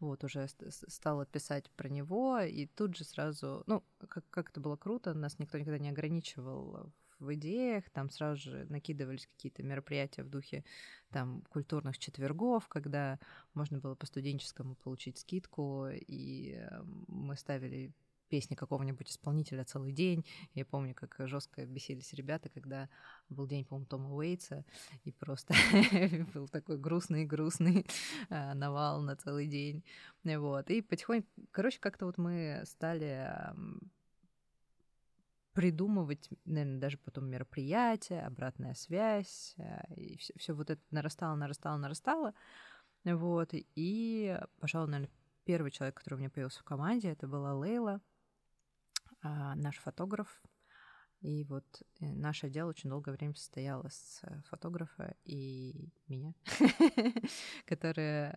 вот, 0.00 0.24
уже 0.24 0.48
стала 0.48 1.26
писать 1.26 1.70
про 1.76 1.88
него, 1.88 2.40
и 2.40 2.66
тут 2.66 2.96
же 2.96 3.04
сразу, 3.04 3.62
ну, 3.66 3.84
как, 4.08 4.24
как 4.30 4.50
это 4.50 4.60
было 4.60 4.76
круто, 4.76 5.14
нас 5.14 5.38
никто 5.38 5.58
никогда 5.58 5.78
не 5.78 5.90
ограничивал 5.90 6.92
в 7.18 7.34
идеях, 7.34 7.88
там 7.90 8.10
сразу 8.10 8.40
же 8.40 8.66
накидывались 8.70 9.26
какие-то 9.26 9.62
мероприятия 9.62 10.22
в 10.22 10.30
духе 10.30 10.64
там 11.10 11.42
культурных 11.50 11.98
четвергов, 11.98 12.66
когда 12.68 13.18
можно 13.54 13.78
было 13.78 13.94
по 13.94 14.06
студенческому 14.06 14.74
получить 14.74 15.18
скидку, 15.18 15.88
и 15.90 16.54
э, 16.56 16.82
мы 17.08 17.36
ставили 17.36 17.92
песни 18.30 18.54
какого-нибудь 18.54 19.10
исполнителя 19.10 19.64
целый 19.64 19.92
день. 19.92 20.24
Я 20.54 20.64
помню, 20.64 20.94
как 20.94 21.14
жестко 21.28 21.66
бесились 21.66 22.12
ребята, 22.14 22.48
когда 22.48 22.88
был 23.28 23.46
день, 23.46 23.64
по-моему, 23.64 23.86
Тома 23.86 24.14
Уэйтса, 24.14 24.64
и 25.04 25.12
просто 25.12 25.52
был 26.34 26.48
такой 26.48 26.78
грустный-грустный 26.78 27.84
а, 28.30 28.54
навал 28.54 29.02
на 29.02 29.16
целый 29.16 29.46
день. 29.46 29.84
Вот. 30.24 30.70
И 30.70 30.80
потихоньку, 30.80 31.28
короче, 31.50 31.80
как-то 31.80 32.06
вот 32.06 32.16
мы 32.18 32.62
стали 32.64 33.28
придумывать, 35.52 36.30
наверное, 36.44 36.78
даже 36.78 36.96
потом 36.96 37.26
мероприятия, 37.26 38.20
обратная 38.20 38.74
связь, 38.74 39.54
а, 39.58 39.84
и 39.96 40.16
все, 40.18 40.32
все 40.38 40.52
вот 40.54 40.70
это 40.70 40.80
нарастало, 40.90 41.34
нарастало, 41.34 41.76
нарастало. 41.76 42.34
Вот, 43.04 43.50
и, 43.52 44.38
пожалуй, 44.60 44.90
наверное, 44.90 45.10
первый 45.44 45.70
человек, 45.70 45.96
который 45.96 46.14
у 46.14 46.18
меня 46.18 46.30
появился 46.30 46.60
в 46.60 46.64
команде, 46.64 47.08
это 47.08 47.26
была 47.26 47.54
Лейла, 47.54 48.00
наш 49.22 49.78
фотограф. 49.78 50.42
И 51.20 51.44
вот 51.44 51.82
э, 52.00 52.12
наш 52.14 52.44
отдел 52.44 52.68
очень 52.68 52.88
долгое 52.88 53.12
время 53.12 53.34
состоял 53.34 53.82
из 53.82 54.20
э, 54.22 54.40
фотографа 54.48 55.14
и 55.24 55.90
меня, 56.08 56.34
которая 57.66 58.32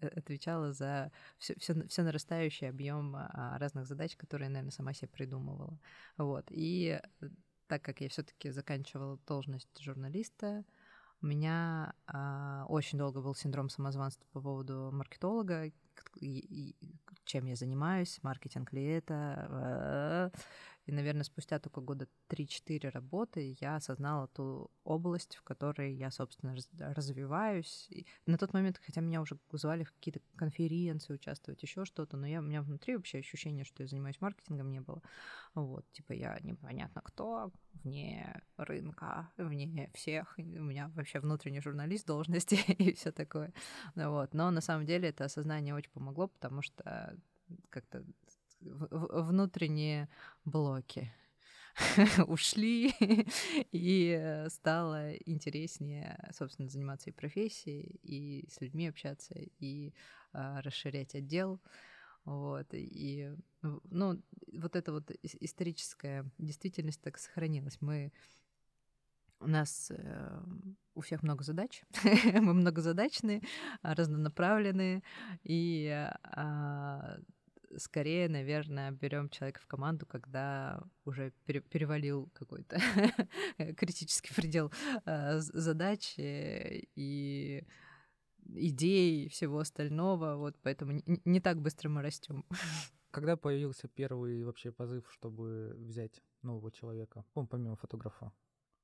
э, 0.00 0.06
отвечала 0.06 0.72
за 0.72 1.10
все 1.38 2.02
нарастающий 2.02 2.68
объем 2.68 3.16
а, 3.16 3.58
разных 3.58 3.86
задач, 3.86 4.16
которые, 4.16 4.48
наверное, 4.48 4.70
сама 4.70 4.92
себе 4.92 5.08
придумывала. 5.08 5.80
Вот. 6.18 6.46
И 6.50 7.00
так 7.66 7.82
как 7.82 8.00
я 8.00 8.08
все-таки 8.08 8.50
заканчивала 8.50 9.18
должность 9.26 9.76
журналиста, 9.80 10.64
у 11.22 11.26
меня 11.26 11.94
а, 12.06 12.64
очень 12.68 12.98
долго 12.98 13.20
был 13.20 13.34
синдром 13.34 13.68
самозванства 13.68 14.26
по 14.32 14.40
поводу 14.40 14.90
маркетолога, 14.92 15.72
чем 17.30 17.46
я 17.46 17.54
занимаюсь, 17.54 18.18
маркетинг 18.22 18.72
ли 18.72 18.84
это. 18.84 20.32
И, 20.86 20.92
наверное, 20.92 21.24
спустя 21.24 21.58
только 21.58 21.80
года 21.80 22.08
3-4 22.28 22.90
работы 22.90 23.56
я 23.60 23.76
осознала 23.76 24.28
ту 24.28 24.70
область, 24.84 25.36
в 25.36 25.42
которой 25.42 25.94
я, 25.94 26.10
собственно, 26.10 26.56
развиваюсь. 26.78 27.86
И 27.90 28.06
на 28.26 28.38
тот 28.38 28.52
момент, 28.52 28.80
хотя 28.84 29.00
меня 29.00 29.20
уже 29.20 29.38
вызывали 29.50 29.84
в 29.84 29.92
какие-то 29.92 30.20
конференции 30.36 31.14
участвовать, 31.14 31.62
еще 31.62 31.84
что-то, 31.84 32.16
но 32.16 32.26
я, 32.26 32.40
у 32.40 32.42
меня 32.42 32.62
внутри 32.62 32.96
вообще 32.96 33.18
ощущение, 33.18 33.64
что 33.64 33.82
я 33.82 33.86
занимаюсь 33.86 34.20
маркетингом, 34.20 34.70
не 34.70 34.80
было. 34.80 35.02
Вот, 35.54 35.84
типа 35.92 36.12
я 36.12 36.38
непонятно 36.42 37.02
кто, 37.02 37.52
вне 37.84 38.42
рынка, 38.56 39.30
вне 39.36 39.90
всех. 39.94 40.34
У 40.38 40.42
меня 40.42 40.90
вообще 40.94 41.20
внутренний 41.20 41.60
журналист 41.60 42.06
должности 42.06 42.54
и 42.78 42.94
все 42.94 43.12
такое. 43.12 43.52
Вот. 43.94 44.34
Но 44.34 44.50
на 44.50 44.60
самом 44.60 44.86
деле 44.86 45.10
это 45.10 45.24
осознание 45.24 45.74
очень 45.74 45.90
помогло, 45.90 46.28
потому 46.28 46.62
что 46.62 47.18
как-то 47.68 48.04
внутренние 48.60 50.08
блоки 50.44 51.12
ушли, 52.26 52.92
и 53.72 54.46
стало 54.48 55.14
интереснее, 55.14 56.18
собственно, 56.32 56.68
заниматься 56.68 57.10
и 57.10 57.12
профессией, 57.12 58.00
и 58.02 58.48
с 58.50 58.60
людьми 58.60 58.88
общаться, 58.88 59.34
и 59.36 59.92
а, 60.32 60.60
расширять 60.62 61.14
отдел. 61.14 61.60
Вот, 62.24 62.66
и, 62.72 63.34
ну, 63.62 64.22
вот 64.52 64.76
эта 64.76 64.92
вот 64.92 65.10
историческая 65.22 66.30
действительность 66.38 67.00
так 67.00 67.18
сохранилась. 67.18 67.80
Мы 67.80 68.12
у 69.40 69.46
нас 69.46 69.90
э, 69.90 70.42
у 70.94 71.00
всех 71.00 71.22
много 71.22 71.42
задач, 71.44 71.82
мы 72.34 72.52
многозадачные, 72.52 73.42
разнонаправленные, 73.82 75.02
и 75.42 75.86
э, 75.86 77.18
скорее, 77.76 78.28
наверное, 78.28 78.90
берем 78.90 79.28
человека 79.28 79.60
в 79.60 79.66
команду, 79.66 80.06
когда 80.06 80.82
уже 81.04 81.32
перевалил 81.44 82.30
какой-то 82.34 82.80
критический 83.76 84.34
предел 84.34 84.72
э, 85.04 85.38
задач 85.40 86.14
и 86.16 87.66
идей 88.54 89.28
всего 89.28 89.58
остального, 89.58 90.36
вот 90.36 90.56
поэтому 90.62 90.92
не, 90.92 91.20
не 91.24 91.40
так 91.40 91.60
быстро 91.60 91.88
мы 91.88 92.02
растем. 92.02 92.44
Когда 93.10 93.36
появился 93.36 93.88
первый 93.88 94.44
вообще 94.44 94.70
позыв, 94.70 95.10
чтобы 95.12 95.74
взять 95.78 96.22
нового 96.42 96.70
человека, 96.70 97.24
ну, 97.34 97.46
помимо 97.46 97.76
фотографа? 97.76 98.32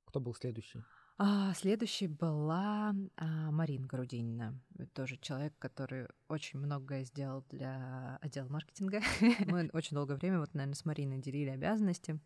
Кто 0.04 0.20
был 0.20 0.34
следующий? 0.34 0.82
А, 1.18 1.54
следующей 1.54 2.08
была 2.08 2.94
а, 3.16 3.50
Марина 3.50 3.86
Грудинина. 3.86 4.60
Тоже 4.92 5.16
человек, 5.16 5.54
который 5.58 6.08
очень 6.28 6.58
многое 6.58 7.04
сделал 7.04 7.42
для 7.48 8.18
отдела 8.20 8.48
маркетинга. 8.48 9.00
Мы 9.46 9.70
очень 9.72 9.94
долгое 9.94 10.16
время, 10.16 10.40
вот, 10.40 10.52
наверное, 10.52 10.74
с 10.74 10.84
Мариной 10.84 11.18
делили 11.18 11.48
обязанности. 11.48 12.20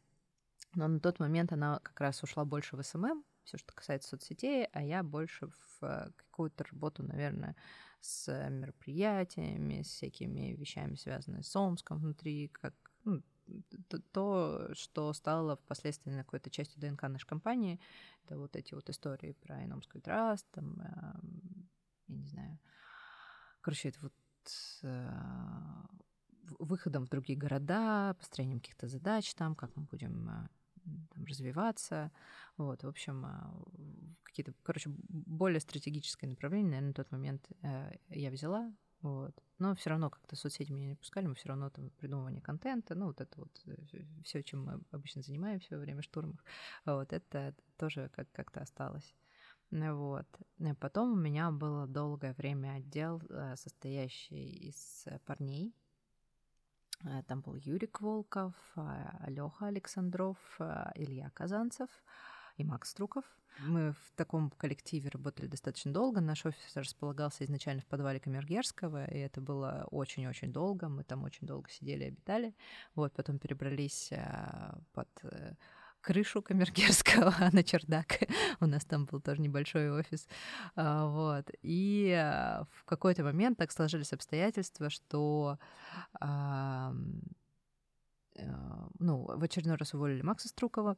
Но 0.75 0.89
на 0.89 0.99
тот 0.99 1.21
момент 1.21 1.53
она 1.53 1.79
как 1.81 2.01
раз 2.01 2.23
ушла 2.25 2.45
больше 2.45 2.77
в 2.77 2.83
SMM, 2.83 3.25
все, 3.45 3.59
что 3.59 3.73
касается 3.73 4.11
соцсетей, 4.11 4.67
а 4.67 4.83
я 4.83 5.03
больше 5.03 5.47
в 5.47 5.85
э, 5.85 6.11
какую-то 6.17 6.65
работу, 6.65 7.03
наверное, 7.03 7.57
с 8.01 8.27
мероприятиями, 8.51 9.83
с 9.83 9.89
всякими 9.89 10.55
вещами, 10.55 10.97
связанными 10.97 11.43
с 11.43 11.55
Омском 11.55 11.99
внутри, 11.99 12.49
как 12.49 12.75
ну, 13.05 13.23
то, 14.13 14.71
что 14.75 15.13
стало 15.13 15.57
впоследствии 15.57 16.17
какой-то 16.17 16.51
частью 16.51 16.81
ДНК 16.81 17.03
нашей 17.03 17.27
компании, 17.27 17.81
это 18.25 18.39
вот 18.39 18.57
эти 18.57 18.75
вот 18.75 18.89
истории 18.91 19.33
про 19.33 19.65
Иномский 19.65 20.01
траст, 20.01 20.47
там, 20.51 20.81
я 22.09 22.17
не 22.17 22.27
знаю, 22.27 22.59
короче, 23.61 23.91
это 23.91 23.99
вот 24.01 24.13
э, 24.83 25.11
выходом 26.59 27.07
в 27.07 27.11
другие 27.11 27.39
города, 27.39 28.15
построением 28.15 28.61
каких-то 28.61 28.89
задач 28.89 29.35
там, 29.35 29.55
как 29.55 29.75
мы 29.77 29.85
будем 29.85 30.29
э, 30.29 30.49
там, 31.15 31.25
развиваться. 31.25 32.11
Вот, 32.57 32.83
в 32.83 32.89
общем, 32.89 33.27
э, 33.27 34.15
какие-то, 34.23 34.55
короче, 34.63 34.91
более 35.09 35.61
стратегическое 35.61 36.27
направление, 36.27 36.71
наверное, 36.71 36.89
на 36.89 36.95
тот 36.95 37.11
момент 37.11 37.49
я 38.09 38.31
взяла. 38.31 38.73
Вот. 39.03 39.35
Но 39.59 39.75
все 39.75 39.91
равно 39.91 40.11
как-то 40.11 40.37
соцсети 40.37 40.73
меня 40.73 40.89
не 40.89 40.95
пускали, 40.95 41.27
мы 41.27 41.35
все 41.35 41.49
равно 41.49 41.71
там 41.71 41.91
придумывание 41.91 42.43
контента, 42.43 42.95
ну 42.95 43.07
вот 43.07 43.21
это 43.21 43.41
вот 43.41 43.65
все, 44.25 44.43
чем 44.43 44.65
мы 44.65 44.81
обычно 44.91 45.23
занимаемся 45.23 45.77
во 45.77 45.81
время 45.81 46.03
штурмов, 46.03 46.43
вот 46.85 47.13
это 47.13 47.55
тоже 47.77 48.11
как- 48.15 48.31
как-то 48.33 48.61
осталось. 48.61 49.15
Вот. 49.71 50.27
Потом 50.81 51.13
у 51.13 51.17
меня 51.17 51.51
было 51.51 51.87
долгое 51.87 52.35
время 52.35 52.75
отдел, 52.75 53.23
э, 53.29 53.55
состоящий 53.57 54.69
из 54.69 55.07
парней. 55.25 55.73
Э, 57.05 57.23
там 57.27 57.41
был 57.41 57.55
Юрик 57.55 58.01
Волков, 58.01 58.55
Алёха 58.75 59.69
Александров, 59.69 60.39
э, 60.59 60.91
Илья 60.97 61.31
Казанцев 61.31 61.89
и 62.61 62.65
Макс 62.65 62.91
Струков. 62.91 63.25
Мы 63.59 63.93
в 63.93 64.13
таком 64.17 64.51
коллективе 64.51 65.11
работали 65.11 65.47
достаточно 65.47 65.93
долго. 65.93 66.21
Наш 66.21 66.47
офис 66.47 66.77
располагался 66.77 67.45
изначально 67.45 67.83
в 67.83 67.87
подвале 67.87 68.21
Камергерского, 68.21 69.05
и 69.11 69.19
это 69.19 69.41
было 69.41 69.87
очень-очень 69.91 70.53
долго. 70.53 70.89
Мы 70.89 71.05
там 71.05 71.25
очень 71.25 71.47
долго 71.47 71.69
сидели, 71.69 72.05
обитали. 72.05 72.55
Вот, 72.95 73.13
потом 73.13 73.39
перебрались 73.39 74.13
под 74.93 75.09
крышу 76.01 76.43
Камергерского, 76.43 77.35
а 77.39 77.51
на 77.53 77.63
чердак. 77.63 78.21
У 78.61 78.67
нас 78.67 78.85
там 78.85 79.07
был 79.07 79.21
тоже 79.21 79.41
небольшой 79.41 79.91
офис. 79.91 80.27
А, 80.75 81.07
вот. 81.07 81.51
И 81.63 82.13
а, 82.13 82.67
в 82.73 82.85
какой-то 82.85 83.25
момент 83.25 83.59
так 83.59 83.73
сложились 83.73 84.13
обстоятельства, 84.13 84.91
что 84.91 85.59
а, 86.21 86.93
ну, 88.99 89.25
в 89.25 89.43
очередной 89.43 89.77
раз 89.77 89.95
уволили 89.95 90.23
Макса 90.23 90.49
Струкова, 90.49 90.97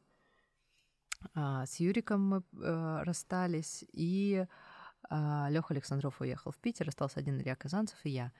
с 1.33 1.75
Юриком 1.79 2.27
мы 2.27 2.43
э, 2.61 3.03
расстались, 3.03 3.85
и 3.91 4.45
Леха 5.09 5.73
Александров 5.73 6.21
уехал 6.21 6.51
в 6.51 6.57
Питер, 6.57 6.87
остался 6.87 7.19
один 7.19 7.39
Илья 7.39 7.55
Казанцев 7.55 7.99
и 8.03 8.09
я. 8.09 8.31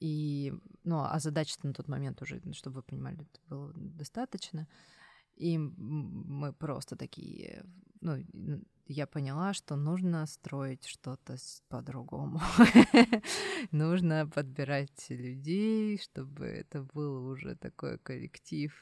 И, 0.00 0.54
ну, 0.84 1.00
а 1.00 1.18
задачи 1.18 1.56
на 1.62 1.72
тот 1.72 1.88
момент 1.88 2.22
уже, 2.22 2.40
чтобы 2.52 2.76
вы 2.76 2.82
понимали, 2.82 3.22
это 3.22 3.40
было 3.48 3.72
достаточно. 3.74 4.68
И 5.34 5.58
мы 5.58 6.52
просто 6.52 6.96
такие, 6.96 7.64
ну, 8.00 8.24
я 8.86 9.06
поняла, 9.06 9.54
что 9.54 9.76
нужно 9.76 10.26
строить 10.26 10.86
что-то 10.86 11.36
по-другому. 11.68 12.40
нужно 13.70 14.26
подбирать 14.26 15.10
людей, 15.10 15.98
чтобы 15.98 16.46
это 16.46 16.82
был 16.94 17.26
уже 17.26 17.54
такой 17.54 17.98
коллектив 17.98 18.72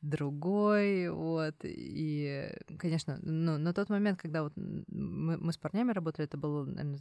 другой, 0.00 1.10
вот, 1.10 1.56
и, 1.62 2.50
конечно, 2.78 3.18
ну, 3.22 3.58
на 3.58 3.72
тот 3.72 3.90
момент, 3.90 4.20
когда 4.20 4.42
вот 4.42 4.52
мы, 4.56 5.36
мы 5.36 5.52
с 5.52 5.56
парнями 5.56 5.92
работали, 5.92 6.26
это 6.26 6.36
было, 6.36 6.64
наверное, 6.64 7.00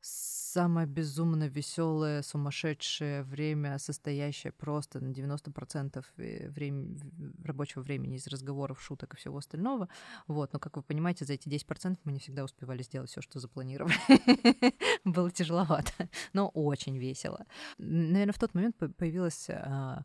самое 0.00 0.86
безумно 0.86 1.48
веселое, 1.48 2.22
сумасшедшее 2.22 3.22
время, 3.22 3.78
состоящее 3.78 4.52
просто 4.52 5.00
на 5.00 5.10
90% 5.10 6.04
времени, 6.16 6.98
рабочего 7.44 7.82
времени 7.82 8.16
из 8.16 8.26
разговоров, 8.26 8.80
шуток 8.80 9.14
и 9.14 9.16
всего 9.16 9.38
остального. 9.38 9.88
Вот. 10.26 10.52
Но, 10.52 10.58
как 10.58 10.76
вы 10.76 10.82
понимаете, 10.82 11.24
за 11.24 11.34
эти 11.34 11.48
10% 11.48 11.98
мы 12.04 12.12
не 12.12 12.18
всегда 12.18 12.44
успевали 12.44 12.82
сделать 12.82 13.10
все, 13.10 13.20
что 13.20 13.40
запланировали. 13.40 13.94
Было 15.04 15.30
тяжеловато, 15.30 16.08
но 16.32 16.48
очень 16.48 16.98
весело. 16.98 17.44
Наверное, 17.78 18.32
в 18.32 18.38
тот 18.38 18.54
момент 18.54 18.76
появилась 18.96 19.48
а, 19.50 20.04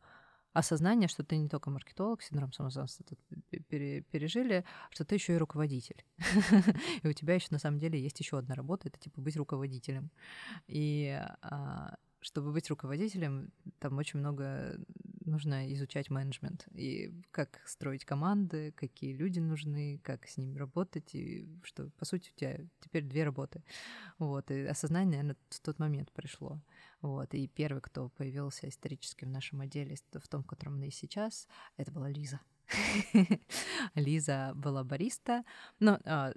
осознание, 0.53 1.07
что 1.07 1.23
ты 1.23 1.37
не 1.37 1.49
только 1.49 1.69
маркетолог, 1.69 2.21
синдром 2.21 2.53
самозванца 2.53 3.03
тут 3.03 3.19
пережили, 3.67 4.63
что 4.91 5.03
ты 5.03 5.15
еще 5.15 5.33
и 5.33 5.37
руководитель. 5.37 6.03
и 7.03 7.07
у 7.07 7.13
тебя 7.13 7.35
еще 7.35 7.47
на 7.51 7.59
самом 7.59 7.79
деле 7.79 7.99
есть 8.01 8.19
еще 8.19 8.37
одна 8.37 8.55
работа, 8.55 8.87
это 8.87 8.99
типа 8.99 9.21
быть 9.21 9.35
руководителем. 9.35 10.11
И 10.67 11.19
а, 11.41 11.95
чтобы 12.23 12.51
быть 12.51 12.69
руководителем, 12.69 13.51
там 13.79 13.97
очень 13.97 14.19
много 14.19 14.79
нужно 15.25 15.71
изучать 15.73 16.09
менеджмент 16.09 16.67
и 16.73 17.13
как 17.31 17.61
строить 17.65 18.05
команды, 18.05 18.71
какие 18.73 19.13
люди 19.13 19.39
нужны, 19.39 19.99
как 20.03 20.27
с 20.27 20.37
ними 20.37 20.57
работать, 20.57 21.13
и 21.15 21.47
что, 21.63 21.89
по 21.97 22.05
сути, 22.05 22.31
у 22.35 22.39
тебя 22.39 22.57
теперь 22.81 23.03
две 23.03 23.23
работы. 23.23 23.63
Вот, 24.19 24.51
и 24.51 24.65
осознание, 24.65 25.11
наверное, 25.11 25.37
в 25.49 25.59
тот 25.59 25.79
момент 25.79 26.11
пришло. 26.11 26.59
Вот, 27.03 27.33
и 27.33 27.49
первый, 27.49 27.81
кто 27.81 28.07
появился 28.07 28.69
исторически 28.69 29.25
в 29.25 29.29
нашем 29.29 29.59
отделе, 29.59 29.97
в 30.13 30.27
том, 30.29 30.41
в 30.41 30.47
котором 30.47 30.79
мы 30.79 30.87
и 30.87 30.91
сейчас, 30.91 31.49
это 31.75 31.91
была 31.91 32.09
Лиза. 32.09 32.39
Лиза 33.95 34.53
была 34.55 34.85
бариста. 34.85 35.43
Но 35.81 35.99
а, 36.05 36.31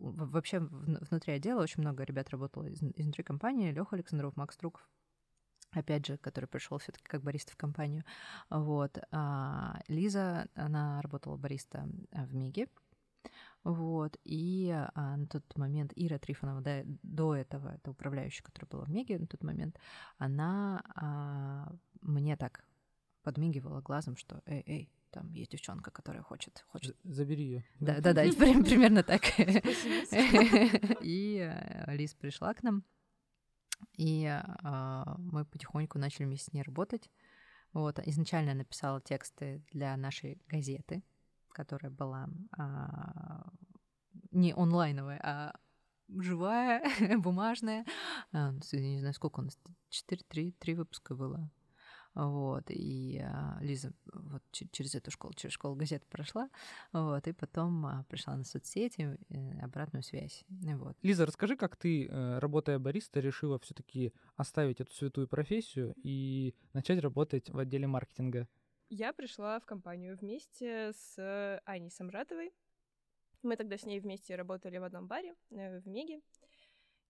вообще 0.00 0.60
внутри 0.60 1.34
отдела 1.34 1.60
очень 1.60 1.82
много 1.82 2.04
ребят 2.04 2.30
работало 2.30 2.64
из, 2.64 2.82
изнутри 2.96 3.22
компании. 3.22 3.70
Леха 3.70 3.96
Александров, 3.96 4.34
Макс 4.34 4.56
Труков, 4.56 4.88
опять 5.72 6.06
же, 6.06 6.16
который 6.16 6.46
пришел 6.46 6.78
все-таки 6.78 7.04
как 7.04 7.22
бариста 7.22 7.52
в 7.52 7.56
компанию. 7.56 8.02
Вот. 8.48 8.98
А 9.10 9.78
Лиза, 9.88 10.48
она 10.54 11.02
работала 11.02 11.36
бариста 11.36 11.86
в 12.12 12.34
Миге. 12.34 12.66
Вот. 13.64 14.16
И 14.24 14.70
а, 14.70 15.16
на 15.16 15.26
тот 15.26 15.44
момент 15.56 15.92
Ира 15.96 16.18
Трифонова, 16.18 16.60
да, 16.60 16.82
до 17.02 17.34
этого, 17.34 17.74
это 17.74 17.90
управляющая, 17.90 18.42
которая 18.42 18.68
была 18.68 18.84
в 18.84 18.90
Меге 18.90 19.18
на 19.18 19.26
тот 19.26 19.42
момент, 19.42 19.78
она 20.16 20.82
а, 20.94 21.72
мне 22.00 22.36
так 22.36 22.64
подмигивала 23.22 23.80
глазом, 23.80 24.16
что 24.16 24.40
«Эй, 24.46 24.62
эй, 24.66 24.92
там 25.10 25.32
есть 25.32 25.50
девчонка, 25.50 25.90
которая 25.90 26.22
хочет... 26.22 26.64
хочет... 26.68 26.96
Забери 27.04 27.44
ее. 27.44 27.64
Да, 27.80 28.00
да, 28.00 28.12
да, 28.12 28.22
примерно 28.22 29.02
так. 29.02 29.22
И 31.02 31.38
а, 31.40 31.92
Лиз 31.94 32.14
пришла 32.14 32.54
к 32.54 32.62
нам, 32.62 32.84
и 33.96 34.26
а, 34.26 35.16
мы 35.18 35.44
потихоньку 35.44 35.98
начали 35.98 36.24
вместе 36.24 36.50
с 36.50 36.52
ней 36.52 36.62
работать. 36.62 37.10
Вот. 37.72 37.98
Изначально 38.06 38.50
я 38.50 38.54
написала 38.54 39.00
тексты 39.00 39.62
для 39.72 39.96
нашей 39.96 40.40
газеты, 40.48 41.02
которая 41.52 41.90
была 41.90 42.28
а, 42.56 43.50
не 44.30 44.52
онлайновая, 44.52 45.20
а 45.22 45.60
живая, 46.08 46.82
бумажная. 47.18 47.84
А, 48.32 48.52
не 48.72 49.00
знаю, 49.00 49.14
сколько 49.14 49.40
у 49.40 49.42
нас, 49.44 49.58
4-3 50.10 50.74
выпуска 50.74 51.14
было. 51.14 51.50
Вот, 52.14 52.64
и 52.68 53.20
а, 53.22 53.58
Лиза 53.60 53.92
вот 54.12 54.42
через 54.50 54.94
эту 54.96 55.10
школу, 55.12 55.34
через 55.34 55.54
школу 55.54 55.76
газет 55.76 56.04
прошла, 56.08 56.50
вот, 56.92 57.28
и 57.28 57.32
потом 57.32 57.86
а, 57.86 58.04
пришла 58.08 58.34
на 58.34 58.42
соцсети, 58.42 59.16
э, 59.28 59.60
обратную 59.60 60.02
связь, 60.02 60.44
вот. 60.48 60.96
Лиза, 61.02 61.26
расскажи, 61.26 61.56
как 61.56 61.76
ты, 61.76 62.06
э, 62.06 62.38
работая 62.40 62.80
бариста, 62.80 63.20
решила 63.20 63.60
все 63.60 63.72
таки 63.72 64.12
оставить 64.34 64.80
эту 64.80 64.92
святую 64.94 65.28
профессию 65.28 65.94
и 66.02 66.56
начать 66.72 67.00
работать 67.00 67.50
в 67.50 67.58
отделе 67.58 67.86
маркетинга? 67.86 68.48
Я 68.90 69.12
пришла 69.12 69.60
в 69.60 69.66
компанию 69.66 70.16
вместе 70.16 70.92
с 70.94 71.60
Аней 71.66 71.90
Самжатовой. 71.90 72.54
Мы 73.42 73.56
тогда 73.56 73.76
с 73.76 73.84
ней 73.84 74.00
вместе 74.00 74.34
работали 74.34 74.78
в 74.78 74.84
одном 74.84 75.06
баре 75.06 75.34
э, 75.50 75.80
в 75.80 75.86
Меге. 75.86 76.20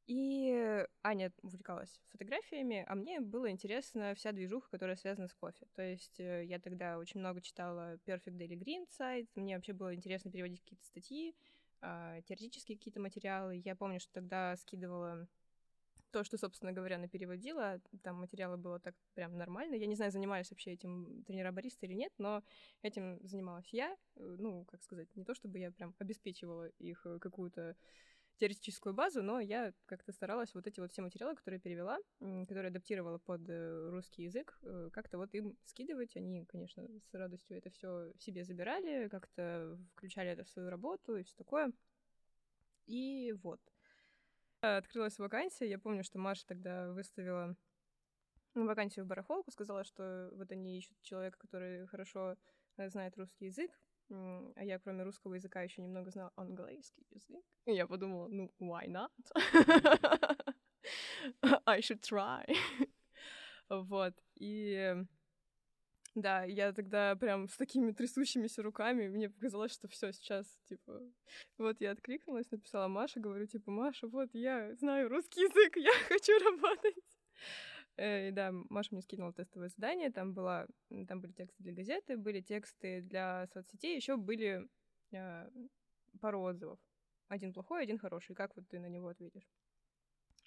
И 0.06 0.86
Аня 1.02 1.32
увлекалась 1.42 2.00
фотографиями, 2.08 2.84
а 2.88 2.94
мне 2.94 3.20
было 3.20 3.50
интересно 3.50 4.14
вся 4.14 4.32
движуха, 4.32 4.68
которая 4.70 4.96
связана 4.96 5.28
с 5.28 5.34
кофе. 5.34 5.66
То 5.74 5.82
есть 5.82 6.18
э, 6.18 6.44
я 6.46 6.58
тогда 6.58 6.98
очень 6.98 7.20
много 7.20 7.40
читала 7.40 7.96
Perfect 8.06 8.36
Daily 8.38 8.58
Green 8.58 8.86
сайт, 8.90 9.28
мне 9.34 9.54
вообще 9.54 9.72
было 9.72 9.94
интересно 9.94 10.30
переводить 10.30 10.62
какие-то 10.62 10.86
статьи, 10.86 11.36
а, 11.80 12.20
теоретические 12.22 12.76
какие-то 12.76 13.00
материалы. 13.00 13.60
Я 13.64 13.76
помню, 13.76 14.00
что 14.00 14.12
тогда 14.14 14.56
скидывала 14.56 15.28
то, 16.10 16.24
что, 16.24 16.38
собственно 16.38 16.72
говоря, 16.72 16.96
она 16.96 17.08
переводила, 17.08 17.80
там 18.02 18.16
материалы 18.16 18.56
было 18.56 18.80
так 18.80 18.94
прям 19.14 19.36
нормально. 19.36 19.74
Я 19.74 19.86
не 19.86 19.94
знаю, 19.94 20.10
занимались 20.12 20.50
вообще 20.50 20.72
этим 20.72 21.22
тренера 21.24 21.52
бариста 21.52 21.86
или 21.86 21.94
нет, 21.94 22.12
но 22.18 22.42
этим 22.82 23.18
занималась 23.26 23.68
я. 23.72 23.96
Э, 24.16 24.36
ну, 24.38 24.64
как 24.64 24.82
сказать, 24.82 25.14
не 25.16 25.24
то 25.24 25.34
чтобы 25.34 25.58
я 25.58 25.70
прям 25.70 25.94
обеспечивала 25.98 26.68
их 26.78 27.04
э, 27.06 27.18
какую-то 27.18 27.76
теоретическую 28.38 28.94
базу, 28.94 29.22
но 29.22 29.40
я 29.40 29.72
как-то 29.86 30.12
старалась 30.12 30.54
вот 30.54 30.66
эти 30.66 30.78
вот 30.78 30.92
все 30.92 31.02
материалы, 31.02 31.34
которые 31.34 31.58
перевела, 31.60 31.98
которые 32.20 32.68
адаптировала 32.68 33.18
под 33.18 33.48
э, 33.48 33.88
русский 33.90 34.22
язык, 34.22 34.60
как-то 34.92 35.18
вот 35.18 35.34
им 35.34 35.58
скидывать. 35.64 36.16
Они, 36.16 36.44
конечно, 36.46 36.86
с 37.10 37.14
радостью 37.14 37.58
это 37.58 37.70
все 37.70 38.12
себе 38.18 38.44
забирали, 38.44 39.08
как-то 39.08 39.76
включали 39.96 40.30
это 40.30 40.44
в 40.44 40.48
свою 40.50 40.70
работу 40.70 41.16
и 41.16 41.24
все 41.24 41.34
такое. 41.36 41.72
И 42.86 43.34
вот. 43.42 43.60
Открылась 44.60 45.18
вакансия. 45.18 45.68
Я 45.68 45.78
помню, 45.78 46.02
что 46.02 46.18
Маша 46.18 46.46
тогда 46.46 46.90
выставила 46.92 47.56
вакансию 48.54 49.04
в 49.04 49.08
барахолку, 49.08 49.50
сказала, 49.50 49.84
что 49.84 50.30
вот 50.32 50.50
они 50.50 50.78
ищут 50.78 51.00
человека, 51.02 51.38
который 51.38 51.86
хорошо 51.86 52.36
э, 52.76 52.88
знает 52.88 53.16
русский 53.16 53.46
язык, 53.46 53.70
а 54.10 54.64
я, 54.64 54.78
кроме 54.78 55.04
русского 55.04 55.34
языка, 55.34 55.62
еще 55.62 55.82
немного 55.82 56.10
знала 56.10 56.32
английский 56.36 57.06
язык. 57.10 57.44
И 57.66 57.72
я 57.72 57.86
подумала, 57.86 58.28
ну, 58.28 58.52
why 58.58 58.86
not? 58.86 59.10
I 61.66 61.80
should 61.80 62.00
try. 62.00 62.46
вот. 63.68 64.14
И 64.36 64.96
да, 66.20 66.44
я 66.44 66.72
тогда 66.72 67.16
прям 67.16 67.48
с 67.48 67.56
такими 67.56 67.92
трясущимися 67.92 68.62
руками, 68.62 69.08
мне 69.08 69.28
показалось, 69.28 69.72
что 69.72 69.88
все 69.88 70.12
сейчас, 70.12 70.46
типа... 70.68 71.00
Вот 71.58 71.80
я 71.80 71.92
откликнулась, 71.92 72.50
написала 72.50 72.88
Маше, 72.88 73.20
говорю, 73.20 73.46
типа, 73.46 73.70
Маша, 73.70 74.06
вот 74.08 74.30
я 74.34 74.74
знаю 74.76 75.08
русский 75.08 75.40
язык, 75.40 75.76
я 75.76 75.92
хочу 76.08 76.32
работать. 76.44 77.04
Э, 77.96 78.30
да, 78.30 78.52
Маша 78.52 78.88
мне 78.92 79.02
скинула 79.02 79.32
тестовое 79.32 79.68
задание, 79.68 80.10
там, 80.10 80.34
была, 80.34 80.66
там 81.08 81.20
были 81.20 81.32
тексты 81.32 81.62
для 81.62 81.72
газеты, 81.72 82.16
были 82.16 82.40
тексты 82.40 83.02
для 83.02 83.46
соцсетей, 83.52 83.96
еще 83.96 84.16
были 84.16 84.68
э, 85.12 85.50
пару 86.20 86.40
отзывов. 86.42 86.78
Один 87.28 87.52
плохой, 87.52 87.82
один 87.82 87.98
хороший. 87.98 88.34
Как 88.34 88.56
вот 88.56 88.68
ты 88.68 88.78
на 88.78 88.88
него 88.88 89.08
ответишь? 89.08 89.46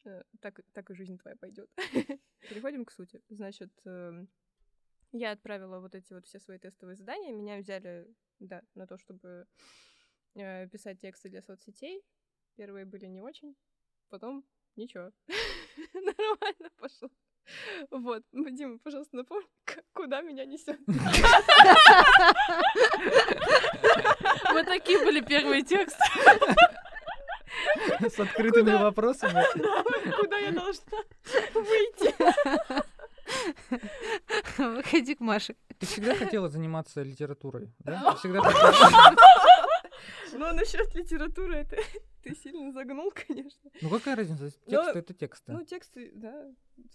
Э, 0.05 0.23
так, 0.39 0.61
так 0.73 0.89
и 0.89 0.95
жизнь 0.95 1.17
твоя 1.17 1.35
пойдет. 1.35 1.69
Переходим 2.49 2.85
к 2.85 2.91
сути. 2.91 3.21
Значит, 3.29 3.71
э, 3.85 4.25
я 5.11 5.31
отправила 5.31 5.79
вот 5.79 5.95
эти 5.95 6.13
вот 6.13 6.25
все 6.25 6.39
свои 6.39 6.57
тестовые 6.57 6.95
задания. 6.95 7.31
Меня 7.33 7.57
взяли, 7.57 8.07
да, 8.39 8.61
на 8.75 8.87
то, 8.87 8.97
чтобы 8.97 9.47
э, 10.35 10.67
писать 10.67 10.99
тексты 10.99 11.29
для 11.29 11.41
соцсетей. 11.41 12.03
Первые 12.55 12.85
были 12.85 13.05
не 13.05 13.21
очень, 13.21 13.55
потом 14.09 14.45
ничего. 14.75 15.11
Нормально 15.93 16.69
пошло. 16.77 17.09
Вот, 17.89 18.23
Дима, 18.31 18.77
пожалуйста, 18.79 19.17
напомни, 19.17 19.47
куда 19.93 20.21
меня 20.21 20.45
несет. 20.45 20.79
Вот 24.53 24.65
такие 24.65 24.99
были 24.99 25.21
первые 25.21 25.63
тексты. 25.63 26.03
С 28.01 28.19
открытыми 28.19 28.71
вопросами. 28.71 29.43
Куда 30.19 30.37
я 30.37 30.51
должна 30.51 30.97
выйти? 31.53 32.13
Выходи 34.75 35.15
к 35.15 35.19
Маше. 35.19 35.55
Ты 35.79 35.85
всегда 35.85 36.15
хотела 36.15 36.49
заниматься 36.49 37.01
литературой, 37.03 37.71
да? 37.79 38.11
Ты 38.11 38.17
всегда 38.19 38.41
хотела... 38.43 39.15
Ну, 40.33 40.53
насчет 40.55 40.95
литературы 40.95 41.55
это 41.57 41.77
ты 42.23 42.35
сильно 42.35 42.71
загнул, 42.71 43.11
конечно. 43.11 43.69
Ну 43.81 43.89
какая 43.89 44.15
разница? 44.15 44.49
Тексты 44.51 44.93
Но- 44.93 44.99
это 44.99 45.13
тексты. 45.13 45.51
Ну, 45.51 45.65
тексты, 45.65 46.11
да, 46.15 46.45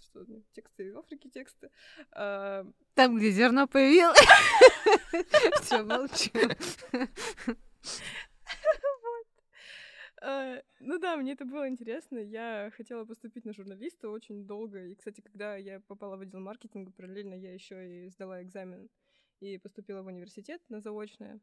что, 0.02 0.24
ну, 0.26 0.42
тексты 0.52 0.92
в 0.92 0.98
Африке, 0.98 1.28
тексты. 1.28 1.70
А, 2.12 2.66
Там, 2.94 3.16
где 3.18 3.30
зерно 3.30 3.66
появилось. 3.66 4.18
Все, 5.62 5.82
молчу. 5.82 6.30
А, 10.22 10.62
ну 10.80 10.98
да, 10.98 11.16
мне 11.16 11.32
это 11.32 11.44
было 11.44 11.68
интересно. 11.68 12.18
Я 12.18 12.70
хотела 12.76 13.04
поступить 13.04 13.44
на 13.44 13.52
журналиста 13.52 14.08
очень 14.08 14.46
долго. 14.46 14.84
И, 14.86 14.94
кстати, 14.94 15.20
когда 15.20 15.56
я 15.56 15.80
попала 15.80 16.16
в 16.16 16.20
отдел 16.20 16.40
маркетинга, 16.40 16.92
параллельно 16.92 17.34
я 17.34 17.52
еще 17.52 18.06
и 18.06 18.08
сдала 18.10 18.42
экзамен 18.42 18.88
и 19.40 19.58
поступила 19.58 20.02
в 20.02 20.06
университет 20.06 20.62
на 20.68 20.80
заочное, 20.80 21.40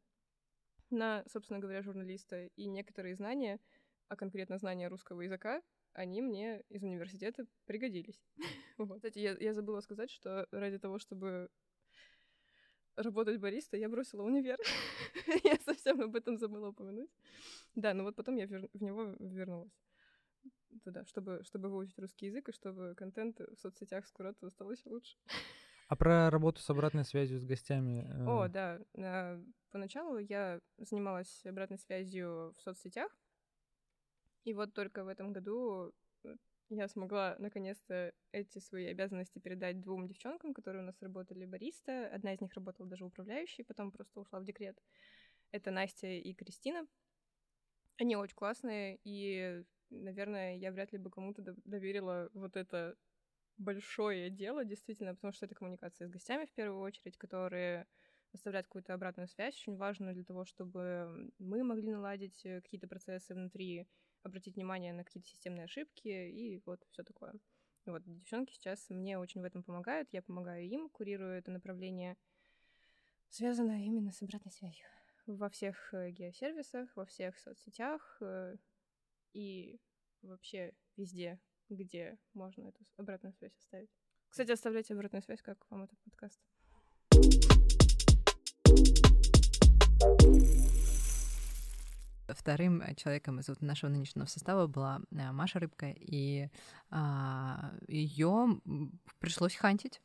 на, 0.89 1.23
собственно 1.27 1.59
говоря, 1.59 1.83
журналиста. 1.83 2.47
И 2.55 2.65
некоторые 2.67 3.15
знания, 3.15 3.59
а 4.07 4.15
конкретно 4.15 4.57
знания 4.57 4.87
русского 4.87 5.21
языка, 5.21 5.61
они 5.93 6.21
мне 6.21 6.63
из 6.69 6.83
университета 6.83 7.45
пригодились. 7.65 8.21
Вот. 8.79 8.97
Кстати, 8.97 9.19
я, 9.19 9.37
я 9.39 9.53
забыла 9.53 9.81
сказать, 9.81 10.09
что 10.09 10.47
ради 10.51 10.79
того, 10.79 10.97
чтобы 10.97 11.51
работать 12.95 13.39
бариста, 13.39 13.77
я 13.77 13.87
бросила 13.87 14.23
универ. 14.23 14.57
я 15.43 15.57
совсем 15.65 16.01
об 16.01 16.15
этом 16.15 16.37
забыла 16.37 16.69
упомянуть. 16.69 17.09
Да, 17.75 17.93
но 17.93 18.03
вот 18.03 18.15
потом 18.15 18.35
я 18.35 18.45
вер- 18.45 18.69
в 18.73 18.81
него 18.81 19.15
вернулась 19.19 19.71
туда, 20.83 21.05
чтобы, 21.05 21.43
чтобы 21.43 21.69
выучить 21.69 21.99
русский 21.99 22.27
язык, 22.27 22.49
и 22.49 22.53
чтобы 22.53 22.95
контент 22.95 23.39
в 23.39 23.55
соцсетях 23.59 24.05
Скуратова 24.07 24.49
стал 24.49 24.71
еще 24.71 24.89
лучше. 24.89 25.17
А 25.87 25.95
про 25.95 26.29
работу 26.29 26.61
с 26.61 26.69
обратной 26.69 27.05
связью 27.05 27.39
с 27.39 27.45
гостями? 27.45 28.07
э, 28.09 28.27
О, 28.27 28.47
да. 28.47 28.79
а, 28.97 29.41
Поначалу 29.71 30.17
я 30.17 30.59
занималась 30.77 31.45
обратной 31.45 31.77
связью 31.77 32.53
в 32.57 32.61
соцсетях. 32.61 33.15
И 34.43 34.53
вот 34.53 34.73
только 34.73 35.03
в 35.03 35.07
этом 35.07 35.33
году 35.33 35.93
я 36.69 36.87
смогла 36.87 37.35
наконец-то 37.39 38.13
эти 38.31 38.59
свои 38.59 38.85
обязанности 38.87 39.39
передать 39.39 39.79
двум 39.81 40.07
девчонкам, 40.07 40.53
которые 40.53 40.83
у 40.83 40.85
нас 40.85 41.01
работали 41.01 41.45
бариста. 41.45 42.07
Одна 42.07 42.33
из 42.33 42.41
них 42.41 42.53
работала 42.53 42.89
даже 42.89 43.05
управляющей, 43.05 43.63
потом 43.63 43.91
просто 43.91 44.19
ушла 44.19 44.39
в 44.39 44.45
декрет. 44.45 44.81
Это 45.51 45.71
Настя 45.71 46.07
и 46.07 46.33
Кристина. 46.33 46.87
Они 47.97 48.15
очень 48.15 48.35
классные, 48.35 48.99
и, 49.03 49.63
наверное, 49.89 50.57
я 50.57 50.71
вряд 50.71 50.91
ли 50.93 50.97
бы 50.97 51.11
кому-то 51.11 51.43
дов- 51.43 51.61
доверила 51.63 52.29
вот 52.33 52.55
это 52.57 52.97
большое 53.57 54.29
дело, 54.31 54.65
действительно, 54.65 55.13
потому 55.13 55.31
что 55.31 55.45
это 55.45 55.55
коммуникация 55.55 56.07
с 56.07 56.11
гостями 56.11 56.45
в 56.45 56.53
первую 56.53 56.81
очередь, 56.81 57.17
которые 57.17 57.87
оставлять 58.33 58.65
какую-то 58.65 58.93
обратную 58.95 59.27
связь 59.27 59.55
очень 59.55 59.77
важно 59.77 60.13
для 60.13 60.23
того, 60.23 60.43
чтобы 60.43 61.31
мы 61.37 61.63
могли 61.63 61.91
наладить 61.91 62.43
э, 62.45 62.61
какие-то 62.61 62.87
процессы 62.87 63.35
внутри, 63.35 63.87
обратить 64.23 64.55
внимание 64.55 64.93
на 64.93 65.03
какие-то 65.03 65.29
системные 65.29 65.65
ошибки 65.65 66.07
и 66.07 66.61
вот 66.65 66.83
все 66.91 67.03
такое. 67.03 67.33
Вот 67.85 68.01
девчонки 68.05 68.53
сейчас 68.53 68.89
мне 68.89 69.19
очень 69.19 69.41
в 69.41 69.45
этом 69.45 69.63
помогают, 69.63 70.09
я 70.11 70.21
помогаю 70.21 70.65
им, 70.65 70.89
курирую 70.89 71.37
это 71.37 71.51
направление, 71.51 72.17
связанное 73.29 73.83
именно 73.83 74.11
с 74.11 74.21
обратной 74.21 74.51
связью 74.51 74.85
во 75.25 75.49
всех 75.49 75.93
э, 75.93 76.11
геосервисах, 76.11 76.89
во 76.95 77.05
всех 77.05 77.37
соцсетях 77.39 78.17
э, 78.21 78.55
и 79.33 79.79
вообще 80.21 80.73
везде, 80.97 81.39
где 81.69 82.17
можно 82.33 82.67
эту 82.67 82.83
обратную 82.97 83.33
связь 83.33 83.55
оставить. 83.57 83.89
Кстати, 84.29 84.51
оставляйте 84.51 84.93
обратную 84.93 85.21
связь, 85.21 85.41
как 85.41 85.65
вам 85.69 85.83
этот 85.83 85.99
подкаст. 85.99 86.39
Вторым 92.33 92.81
э, 92.81 92.95
человеком 92.95 93.39
из 93.39 93.47
вот 93.47 93.61
нашего 93.61 93.89
нынешнего 93.89 94.25
состава 94.25 94.67
была 94.67 95.01
э, 95.11 95.31
Маша 95.31 95.59
Рыбка, 95.59 95.93
и 95.95 96.49
ее 97.87 98.61
пришлось 99.19 99.55
хантить. 99.55 99.99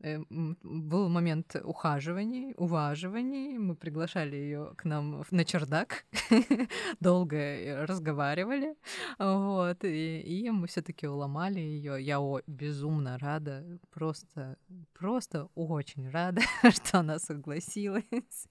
Э, 0.00 0.18
Был 0.62 1.08
момент 1.08 1.56
ухаживаний, 1.64 2.54
уваживаний. 2.56 3.58
Мы 3.58 3.74
приглашали 3.74 4.36
ее 4.36 4.72
к 4.76 4.84
нам 4.84 5.24
на 5.30 5.44
чердак, 5.44 6.04
долго 7.00 7.36
э, 7.36 7.84
разговаривали, 7.84 8.74
вот, 9.18 9.84
и, 9.84 10.20
и 10.20 10.50
мы 10.50 10.66
все-таки 10.66 11.08
уломали 11.08 11.58
ее. 11.60 12.00
Я 12.00 12.20
о- 12.20 12.42
безумно 12.46 13.18
рада, 13.18 13.64
просто, 13.90 14.56
просто 14.92 15.48
очень 15.54 16.08
рада, 16.10 16.42
что 16.70 17.00
она 17.00 17.18
согласилась. 17.18 18.48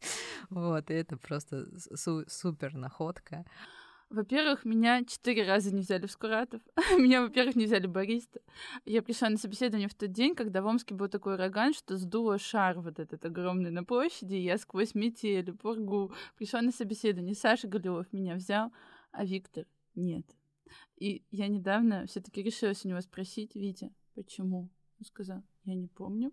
Вот, 0.50 0.92
и 0.92 0.94
это 0.94 1.18
просто 1.18 1.68
су- 1.96 2.26
супер 2.28 2.74
находка. 2.76 3.46
Во-первых, 4.10 4.64
меня 4.64 5.04
четыре 5.04 5.46
раза 5.46 5.74
не 5.74 5.82
взяли 5.82 6.06
в 6.06 6.12
Скуратов. 6.12 6.62
меня, 6.98 7.22
во-первых, 7.22 7.56
не 7.56 7.66
взяли 7.66 7.88
бариста. 7.88 8.40
Я 8.86 9.02
пришла 9.02 9.30
на 9.30 9.38
собеседование 9.38 9.90
в 9.90 9.96
тот 9.96 10.12
день, 10.12 10.34
когда 10.34 10.62
в 10.62 10.66
Омске 10.66 10.96
был 10.96 11.10
такой 11.10 11.34
ураган, 11.34 11.74
что 11.74 11.98
сдуло 11.98 12.38
шар 12.38 12.80
вот 12.80 13.00
этот 13.00 13.26
огромный 13.26 13.70
на 13.70 13.84
площади, 13.84 14.36
и 14.36 14.44
я 14.44 14.58
сквозь 14.58 14.96
метель, 14.96 15.52
пургу 15.52 16.14
пришла 16.38 16.62
на 16.62 16.72
собеседование. 16.72 17.36
Саша 17.36 17.68
Галилов 17.68 18.12
меня 18.14 18.36
взял, 18.36 18.72
а 19.12 19.26
Виктор 19.26 19.66
нет. 19.96 20.26
И 20.98 21.26
я 21.32 21.48
недавно 21.48 22.06
все 22.08 22.22
таки 22.22 22.42
решилась 22.42 22.86
у 22.86 22.90
него 22.90 23.02
спросить, 23.02 23.56
Витя, 23.56 23.94
почему? 24.16 24.70
Он 25.00 25.06
сказал, 25.06 25.44
я 25.66 25.76
не 25.76 25.88
помню. 25.88 26.32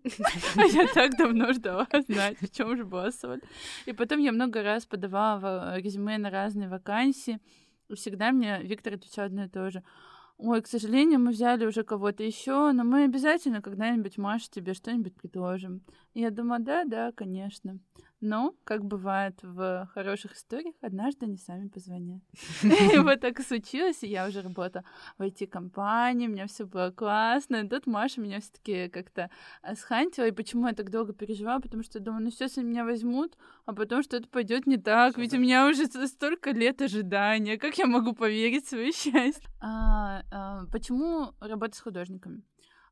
А 0.55 0.63
я 0.65 0.87
так 0.87 1.17
давно 1.17 1.53
ждала 1.53 1.87
знать, 2.07 2.37
в 2.39 2.49
чем 2.51 2.75
же 2.77 2.85
была 2.85 3.11
соль. 3.11 3.41
И 3.85 3.91
потом 3.93 4.19
я 4.19 4.31
много 4.31 4.63
раз 4.63 4.85
подавала 4.85 5.77
резюме 5.77 6.17
на 6.17 6.29
разные 6.29 6.69
вакансии. 6.69 7.39
Всегда 7.93 8.31
мне 8.31 8.61
Виктор 8.63 8.93
отвечал 8.93 9.25
одно 9.25 9.45
и 9.45 9.49
то 9.49 9.69
же. 9.69 9.83
Ой, 10.37 10.61
к 10.61 10.67
сожалению, 10.67 11.19
мы 11.19 11.31
взяли 11.31 11.65
уже 11.65 11.83
кого-то 11.83 12.23
еще, 12.23 12.71
но 12.73 12.83
мы 12.83 13.05
обязательно 13.05 13.61
когда-нибудь, 13.61 14.17
Маша, 14.17 14.51
тебе 14.51 14.73
что-нибудь 14.73 15.15
предложим. 15.15 15.81
И 16.13 16.21
я 16.21 16.29
думаю, 16.29 16.61
да, 16.61 16.83
да, 16.83 17.13
конечно. 17.13 17.79
Но, 18.27 18.55
как 18.63 18.83
бывает 18.83 19.37
в 19.43 19.87
хороших 19.93 20.33
историях, 20.33 20.73
однажды 20.81 21.27
они 21.27 21.37
сами 21.37 21.67
позвонят. 21.67 22.23
И 22.63 22.97
вот 22.97 23.19
так 23.21 23.39
и 23.39 23.43
случилось, 23.43 24.01
и 24.01 24.07
я 24.07 24.27
уже 24.27 24.41
работала 24.41 24.83
в 25.19 25.21
IT-компании, 25.21 26.27
у 26.27 26.31
меня 26.31 26.47
все 26.47 26.65
было 26.65 26.89
классно. 26.89 27.57
И 27.57 27.67
тут 27.67 27.85
Маша 27.85 28.19
меня 28.19 28.39
все 28.39 28.51
таки 28.51 28.89
как-то 28.89 29.29
э, 29.61 29.75
схантила. 29.75 30.25
И 30.25 30.31
почему 30.31 30.67
я 30.67 30.73
так 30.73 30.89
долго 30.89 31.13
переживала? 31.13 31.59
Потому 31.59 31.83
что 31.83 31.99
я 31.99 32.03
думаю, 32.03 32.23
ну 32.23 32.31
сейчас 32.31 32.57
они 32.57 32.67
меня 32.67 32.83
возьмут, 32.83 33.37
а 33.65 33.73
потом 33.73 34.01
что-то 34.01 34.27
пойдет 34.27 34.65
не 34.65 34.77
так. 34.77 35.19
Ведь 35.19 35.35
у 35.35 35.37
меня 35.37 35.67
уже 35.67 35.85
столько 35.85 36.49
лет 36.49 36.81
ожидания. 36.81 37.59
Как 37.59 37.77
я 37.77 37.85
могу 37.85 38.13
поверить 38.13 38.65
в 38.65 38.69
свое 38.69 38.91
счастье? 38.91 39.47
А, 39.61 40.23
а, 40.31 40.65
почему 40.71 41.31
работать 41.39 41.75
с 41.75 41.81
художниками? 41.81 42.41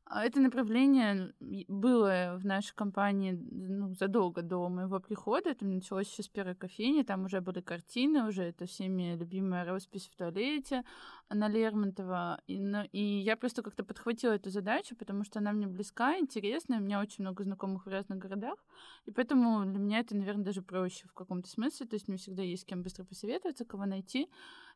А 0.06 0.26
Это 0.26 0.38
направление 0.38 1.32
было 1.40 2.38
в 2.38 2.44
нашей 2.44 2.74
компании 2.74 3.32
ну, 3.50 3.94
задолго 3.94 4.42
до 4.42 4.68
моего 4.68 5.00
прихода. 5.00 5.50
Это 5.50 5.64
началось 5.64 6.10
еще 6.10 6.22
с 6.22 6.28
первой 6.28 6.54
кофейни. 6.54 7.02
Там 7.02 7.24
уже 7.24 7.40
были 7.40 7.62
картины, 7.62 8.28
уже 8.28 8.42
это 8.42 8.66
всеми 8.66 9.16
любимая 9.16 9.64
роспись 9.64 10.06
в 10.06 10.16
туалете 10.16 10.84
на 11.30 11.48
Лермонтова. 11.48 12.42
И, 12.46 12.58
ну, 12.58 12.84
и 12.92 13.02
я 13.02 13.38
просто 13.38 13.62
как-то 13.62 13.82
подхватила 13.82 14.32
эту 14.32 14.50
задачу, 14.50 14.94
потому 14.94 15.24
что 15.24 15.38
она 15.38 15.52
мне 15.52 15.66
близка, 15.66 16.18
интересная. 16.18 16.80
У 16.80 16.82
меня 16.82 17.00
очень 17.00 17.24
много 17.24 17.42
знакомых 17.42 17.86
в 17.86 17.88
разных 17.88 18.18
городах. 18.18 18.58
И 19.06 19.10
поэтому 19.10 19.64
для 19.64 19.78
меня 19.78 20.00
это, 20.00 20.14
наверное, 20.14 20.44
даже 20.44 20.60
проще 20.60 21.08
в 21.08 21.14
каком-то 21.14 21.48
смысле. 21.48 21.86
То 21.86 21.94
есть 21.94 22.08
мне 22.08 22.18
всегда 22.18 22.42
есть 22.42 22.64
с 22.64 22.66
кем 22.66 22.82
быстро 22.82 23.04
посоветоваться, 23.04 23.64
кого 23.64 23.86
найти. 23.86 24.28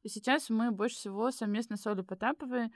И 0.02 0.08
сейчас 0.08 0.48
мы 0.48 0.70
больше 0.70 0.96
всего 0.96 1.30
совместно 1.30 1.76
с 1.76 1.86
Олей 1.86 2.02
Потаповой 2.02 2.70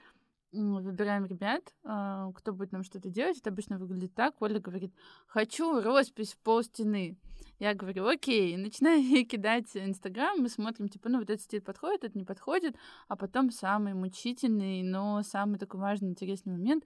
выбираем 0.53 1.25
ребят, 1.25 1.73
а, 1.83 2.31
кто 2.33 2.53
будет 2.53 2.71
нам 2.71 2.83
что-то 2.83 3.09
делать. 3.09 3.39
Это 3.39 3.49
обычно 3.49 3.77
выглядит 3.77 4.13
так. 4.13 4.41
Оля 4.41 4.59
говорит, 4.59 4.93
хочу 5.27 5.81
роспись 5.81 6.33
в 6.33 6.37
пол 6.37 6.63
стены. 6.63 7.17
Я 7.59 7.73
говорю, 7.73 8.07
окей, 8.07 8.55
начинаю 8.57 9.01
ей 9.03 9.25
кидать 9.25 9.75
Инстаграм, 9.75 10.37
мы 10.39 10.49
смотрим, 10.49 10.89
типа, 10.89 11.09
ну, 11.09 11.19
вот 11.19 11.29
этот 11.29 11.41
стиль 11.41 11.61
подходит, 11.61 12.03
этот 12.03 12.15
не 12.15 12.25
подходит, 12.25 12.75
а 13.07 13.15
потом 13.15 13.51
самый 13.51 13.93
мучительный, 13.93 14.83
но 14.83 15.21
самый 15.23 15.59
такой 15.59 15.79
важный, 15.79 16.09
интересный 16.09 16.53
момент, 16.53 16.83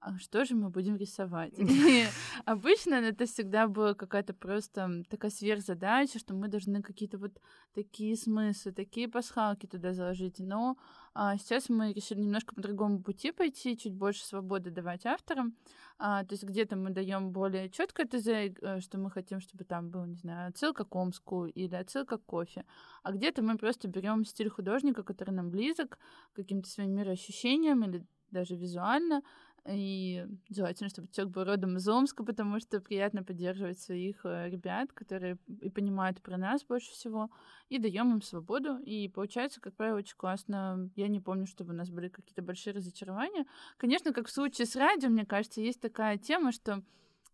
а 0.00 0.16
что 0.18 0.44
же 0.44 0.54
мы 0.54 0.70
будем 0.70 0.96
рисовать? 0.96 1.58
И 1.58 2.04
обычно 2.44 2.94
это 2.94 3.26
всегда 3.26 3.66
была 3.66 3.94
какая-то 3.94 4.32
просто 4.32 5.02
такая 5.08 5.30
сверхзадача, 5.30 6.18
что 6.18 6.34
мы 6.34 6.48
должны 6.48 6.82
какие-то 6.82 7.18
вот 7.18 7.32
такие 7.74 8.16
смыслы, 8.16 8.72
такие 8.72 9.08
пасхалки 9.08 9.66
туда 9.66 9.94
заложить. 9.94 10.38
Но 10.38 10.76
а, 11.14 11.36
сейчас 11.36 11.68
мы 11.68 11.92
решили 11.92 12.20
немножко 12.20 12.54
по 12.54 12.60
другому 12.60 13.02
пути 13.02 13.32
пойти, 13.32 13.76
чуть 13.76 13.94
больше 13.94 14.24
свободы 14.24 14.70
давать 14.70 15.04
авторам. 15.04 15.56
А, 15.98 16.24
то 16.24 16.34
есть 16.34 16.44
где-то 16.44 16.76
мы 16.76 16.90
даем 16.90 17.32
более 17.32 17.68
четкое 17.68 18.06
ТЗ, 18.06 18.28
э, 18.28 18.80
что 18.80 18.98
мы 18.98 19.10
хотим, 19.10 19.40
чтобы 19.40 19.64
там 19.64 19.90
был, 19.90 20.04
не 20.04 20.14
знаю, 20.14 20.50
отсылка 20.50 20.84
к 20.84 20.94
Омску 20.94 21.46
или 21.46 21.74
отсылка 21.74 22.18
к 22.18 22.24
кофе. 22.24 22.64
А 23.02 23.10
где-то 23.10 23.42
мы 23.42 23.58
просто 23.58 23.88
берем 23.88 24.24
стиль 24.24 24.48
художника, 24.48 25.02
который 25.02 25.32
нам 25.32 25.50
близок, 25.50 25.98
каким-то 26.34 26.68
своим 26.70 26.92
мироощущением 26.92 27.82
или 27.82 28.06
даже 28.30 28.56
визуально, 28.56 29.22
и 29.66 30.26
желательно, 30.48 30.88
чтобы 30.88 31.08
человек 31.08 31.34
был 31.34 31.44
родом 31.44 31.76
из 31.76 31.86
Омска, 31.88 32.24
потому 32.24 32.58
что 32.60 32.80
приятно 32.80 33.22
поддерживать 33.22 33.78
своих 33.78 34.24
э, 34.24 34.48
ребят, 34.48 34.92
которые 34.92 35.36
и 35.60 35.68
понимают 35.68 36.22
про 36.22 36.38
нас 36.38 36.64
больше 36.64 36.90
всего, 36.92 37.30
и 37.68 37.78
даем 37.78 38.12
им 38.12 38.22
свободу. 38.22 38.78
И 38.78 39.08
получается, 39.08 39.60
как 39.60 39.74
правило, 39.74 39.98
очень 39.98 40.16
классно. 40.16 40.88
Я 40.96 41.08
не 41.08 41.20
помню, 41.20 41.46
чтобы 41.46 41.72
у 41.72 41.76
нас 41.76 41.90
были 41.90 42.08
какие-то 42.08 42.40
большие 42.40 42.72
разочарования. 42.72 43.44
Конечно, 43.76 44.12
как 44.12 44.28
в 44.28 44.32
случае 44.32 44.66
с 44.66 44.74
радио, 44.74 45.10
мне 45.10 45.26
кажется, 45.26 45.60
есть 45.60 45.80
такая 45.80 46.16
тема, 46.16 46.52
что 46.52 46.82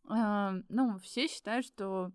э, 0.09 0.63
ну, 0.69 0.99
все 0.99 1.29
считают, 1.29 1.67
что 1.67 2.11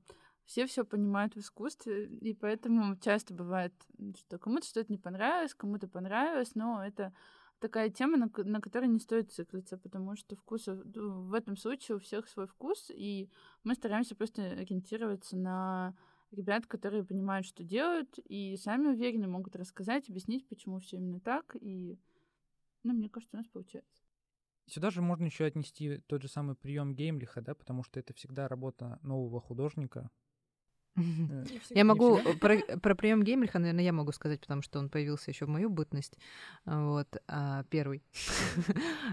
все 0.45 0.65
все 0.65 0.83
понимают 0.83 1.35
в 1.35 1.39
искусстве, 1.39 2.07
и 2.07 2.33
поэтому 2.33 2.97
часто 2.97 3.35
бывает, 3.35 3.71
что 4.17 4.39
кому-то 4.39 4.65
что-то 4.65 4.91
не 4.91 4.97
понравилось, 4.97 5.53
кому-то 5.53 5.87
понравилось, 5.87 6.55
но 6.55 6.83
это 6.83 7.13
такая 7.59 7.89
тема, 7.89 8.17
на, 8.17 8.29
на 8.43 8.61
которой 8.61 8.87
не 8.87 8.99
стоит 8.99 9.31
циклиться, 9.31 9.77
потому 9.77 10.15
что 10.15 10.35
вкус 10.35 10.67
ну, 10.67 11.23
в 11.23 11.33
этом 11.33 11.57
случае 11.57 11.97
у 11.97 11.99
всех 11.99 12.27
свой 12.27 12.47
вкус, 12.47 12.91
и 12.93 13.29
мы 13.63 13.75
стараемся 13.75 14.15
просто 14.15 14.43
ориентироваться 14.43 15.37
на 15.37 15.95
ребят, 16.31 16.65
которые 16.65 17.03
понимают, 17.03 17.45
что 17.45 17.63
делают, 17.63 18.19
и 18.19 18.55
сами 18.57 18.87
уверены, 18.87 19.27
могут 19.27 19.55
рассказать, 19.55 20.09
объяснить, 20.09 20.47
почему 20.47 20.79
все 20.79 20.97
именно 20.97 21.19
так, 21.19 21.55
и, 21.59 21.97
ну, 22.83 22.93
мне 22.93 23.09
кажется, 23.09 23.35
у 23.35 23.39
нас 23.39 23.47
получается. 23.47 24.03
Сюда 24.67 24.91
же 24.91 25.01
можно 25.01 25.25
еще 25.25 25.45
отнести 25.45 25.97
тот 26.07 26.21
же 26.21 26.27
самый 26.27 26.55
прием 26.55 26.93
геймлиха, 26.93 27.41
да, 27.41 27.55
потому 27.55 27.83
что 27.83 27.99
это 27.99 28.13
всегда 28.13 28.47
работа 28.47 28.99
нового 29.01 29.41
художника, 29.41 30.11
Э, 30.11 30.28
я 31.69 31.85
могу 31.85 32.19
про, 32.39 32.57
про 32.81 32.95
прием 32.95 33.23
Геймлиха, 33.23 33.59
наверное, 33.59 33.83
я 33.83 33.93
могу 33.93 34.11
сказать, 34.11 34.41
потому 34.41 34.61
что 34.61 34.79
он 34.79 34.89
появился 34.89 35.31
еще 35.31 35.45
в 35.45 35.49
мою 35.49 35.69
бытность. 35.69 36.17
Вот, 36.65 37.07
а, 37.27 37.63
первый. 37.69 38.03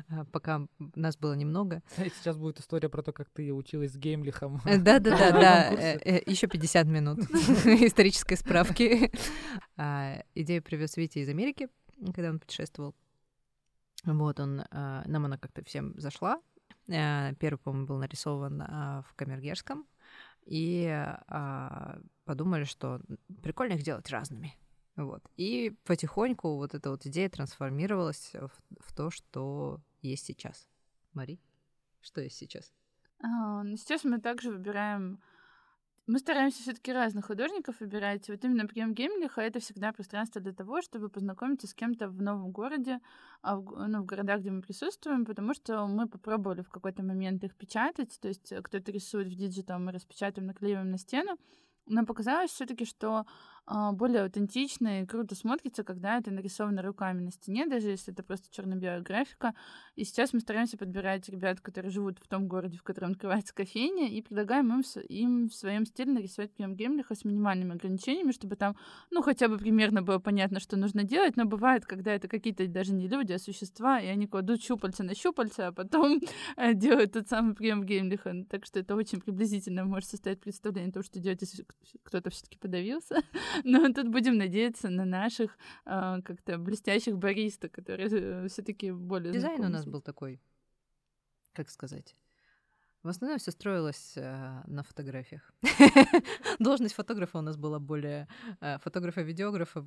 А, 0.09 0.25
пока 0.27 0.67
нас 0.95 1.17
было 1.17 1.35
немного. 1.35 1.83
Сейчас 1.97 2.37
будет 2.37 2.61
история 2.61 2.89
про 2.89 3.03
то, 3.03 3.13
как 3.13 3.29
ты 3.31 3.53
училась 3.53 3.93
с 3.93 3.97
Геймлихом. 3.97 4.61
Да, 4.65 4.99
да, 4.99 5.17
да, 5.17 5.31
да. 5.33 5.69
Еще 6.27 6.47
50 6.47 6.87
минут 6.87 7.19
исторической 7.65 8.37
справки. 8.37 9.11
А, 9.77 10.23
идею 10.35 10.63
привез 10.63 10.97
Витя 10.97 11.19
из 11.21 11.29
Америки, 11.29 11.69
когда 12.15 12.31
он 12.31 12.39
путешествовал. 12.39 12.95
Вот 14.05 14.39
он, 14.41 14.63
нам 14.71 15.25
она 15.25 15.39
как-то 15.39 15.65
всем 15.65 15.99
зашла. 15.99 16.41
Первый, 16.87 17.59
по-моему, 17.59 17.87
был 17.87 17.99
нарисован 17.99 18.59
в 18.59 19.15
Камергерском, 19.17 19.87
и 20.47 20.87
а, 20.89 21.99
подумали, 22.25 22.65
что 22.65 23.01
прикольно 23.43 23.75
их 23.75 23.83
делать 23.83 24.11
разными. 24.11 24.55
Вот. 24.97 25.23
И 25.37 25.77
потихоньку 25.85 26.57
вот 26.57 26.75
эта 26.75 26.91
вот 26.91 27.05
идея 27.05 27.29
трансформировалась 27.29 28.33
в, 28.33 28.51
в 28.81 28.95
то, 28.95 29.11
что 29.11 29.81
есть 30.01 30.25
сейчас. 30.25 30.67
Мари, 31.13 31.39
что 32.01 32.21
есть 32.23 32.37
сейчас? 32.37 32.73
А, 33.21 33.63
ну, 33.63 33.77
сейчас 33.77 34.05
мы 34.05 34.21
также 34.21 34.51
выбираем 34.51 35.21
мы 36.07 36.19
стараемся 36.21 36.63
все-таки 36.63 36.93
разных 36.93 37.27
художников 37.27 37.81
выбирать. 37.81 38.29
Вот 38.29 38.45
именно 38.45 38.67
прием 38.67 38.95
Геймлиха 38.95 39.41
это 39.41 39.59
всегда 39.59 39.93
пространство 39.93 40.41
для 40.41 40.53
того, 40.53 40.81
чтобы 40.81 41.09
познакомиться 41.09 41.67
с 41.67 41.75
кем-то 41.75 42.09
в 42.09 42.23
новом 42.23 42.53
городе, 42.53 43.01
а 43.43 43.57
в, 43.57 43.89
ну, 43.89 44.03
в 44.03 44.07
городах, 44.07 44.41
где 44.41 44.51
мы 44.51 44.63
присутствуем, 44.63 45.25
потому 45.25 45.53
что 45.53 45.87
мы 45.87 46.09
попробовали 46.09 46.63
в 46.63 46.71
какой-то 46.71 47.03
момент 47.03 47.43
их 47.43 47.57
печатать, 47.57 48.19
то 48.21 48.29
есть 48.29 48.53
кто-то 48.63 48.93
рисует 48.93 49.29
в 49.29 49.35
digital, 49.35 49.81
мы 49.81 49.91
распечатаем, 49.91 50.47
наклеиваем 50.47 50.91
на 50.91 50.99
стену, 50.99 51.37
но 51.87 52.05
показалось 52.05 52.51
все-таки, 52.51 52.85
что 52.85 53.27
более 53.67 54.23
аутентично 54.23 55.03
и 55.03 55.07
круто 55.07 55.35
смотрится, 55.35 55.83
когда 55.83 56.19
это 56.19 56.31
нарисовано 56.31 56.83
руками 56.83 57.23
на 57.23 57.33
стене, 57.33 57.67
даже 57.67 57.89
если 57.91 58.13
это 58.13 58.23
просто 58.23 58.49
черно-белая 58.55 59.01
графика. 59.01 59.55
И 59.97 60.05
сейчас 60.05 60.33
мы 60.33 60.41
стараемся 60.41 60.77
подбирать 60.77 61.29
ребят, 61.29 61.61
которые 61.61 61.91
живут 61.91 62.19
в 62.21 62.29
том 62.29 62.47
городе, 62.47 62.79
в 62.79 62.83
котором 62.83 63.13
открывается 63.13 63.55
кофейня, 63.55 64.09
и 64.09 64.23
предлагаем 64.23 64.73
им, 64.73 64.85
им 65.09 65.49
в 65.49 65.55
своем 65.55 65.85
стиле 65.85 66.13
нарисовать 66.13 66.53
прям 66.53 66.77
Гемлиха 66.77 67.15
с 67.15 67.25
минимальными 67.25 67.75
ограничениями, 67.75 68.33
чтобы 68.33 68.57
там, 68.57 68.77
ну, 69.11 69.23
хотя 69.23 69.49
бы 69.49 69.59
примерно 69.59 70.03
было 70.03 70.19
понятно, 70.19 70.61
что 70.61 70.77
нужно 70.77 71.03
делать, 71.03 71.37
но 71.37 71.45
бывает, 71.45 71.87
когда 71.87 72.13
это 72.13 72.29
какие-то 72.29 72.67
даже 72.69 72.93
не 72.93 73.09
люди, 73.09 73.33
а 73.33 73.39
существа, 73.39 74.01
и 74.01 74.07
они 74.07 74.27
кладут 74.27 74.63
щупальца 74.63 75.03
на 75.03 75.15
щупальца, 75.15 75.69
а 75.69 75.73
потом 75.73 76.21
э, 76.57 76.75
делают 76.75 77.13
тот 77.13 77.29
самый 77.29 77.55
прием 77.55 77.85
Гемлиха. 77.85 78.45
Так 78.49 78.65
что 78.65 78.79
это 78.79 78.95
очень 78.95 79.21
приблизительно 79.21 79.85
может 79.85 80.11
составить 80.11 80.41
представление 80.41 80.93
того, 80.93 81.03
что 81.03 81.19
делать, 81.19 81.41
если 81.41 81.67
кто-то 82.05 82.31
все-таки 82.31 82.59
подавился. 82.59 83.23
Но 83.65 83.93
тут 83.93 84.09
будем 84.09 84.37
надеяться 84.37 84.89
на 84.89 85.05
наших 85.05 85.59
э, 85.85 86.21
как-то 86.25 86.59
блестящих 86.59 87.17
бариста, 87.17 87.69
которые 87.69 88.09
э, 88.11 88.49
все-таки 88.49 88.93
более 88.93 89.33
Дизайн 89.33 89.65
у 89.65 89.69
нас 89.69 89.87
был 89.87 90.01
такой, 90.01 90.41
как 91.53 91.71
сказать. 91.71 92.17
В 93.07 93.09
основном 93.09 93.39
все 93.39 93.53
строилось 93.53 94.15
э, 94.17 94.63
на 94.67 94.83
фотографиях. 94.83 95.53
Должность 96.59 96.97
фотографа 96.97 97.39
у 97.39 97.41
нас 97.41 97.57
была 97.57 97.79
более 97.79 98.27
э, 98.61 98.79
фотографа-видеографа, 98.81 99.87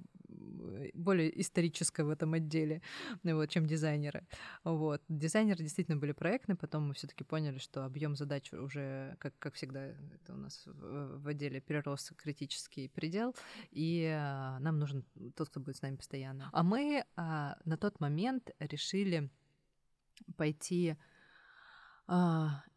более 0.94 1.42
историческая 1.42 2.06
в 2.06 2.10
этом 2.12 2.34
отделе, 2.34 2.82
вот, 3.24 3.50
чем 3.50 3.66
дизайнера. 3.66 4.26
Вот. 4.64 5.02
Дизайнеры 5.10 5.62
действительно 5.64 5.98
были 5.98 6.14
проектны, 6.14 6.56
потом 6.56 6.88
мы 6.88 6.94
все-таки 6.94 7.26
поняли, 7.26 7.58
что 7.58 7.84
объем 7.84 8.16
задач 8.16 8.54
уже, 8.54 9.18
как, 9.20 9.38
как 9.38 9.56
всегда, 9.56 9.88
это 9.88 10.34
у 10.34 10.38
нас 10.38 10.64
в, 10.66 11.22
в 11.22 11.28
отделе 11.28 11.60
перерос 11.60 12.14
критический 12.16 12.88
предел, 12.88 13.36
и 13.72 14.04
э, 14.04 14.60
нам 14.60 14.80
нужен 14.80 15.04
тот, 15.36 15.50
кто 15.50 15.60
будет 15.60 15.76
с 15.76 15.82
нами 15.82 15.98
постоянно. 15.98 16.50
А 16.54 16.64
мы 16.64 17.04
э, 17.04 17.04
на 17.18 17.78
тот 17.78 18.00
момент 18.00 18.52
решили 18.60 19.30
пойти 20.38 20.96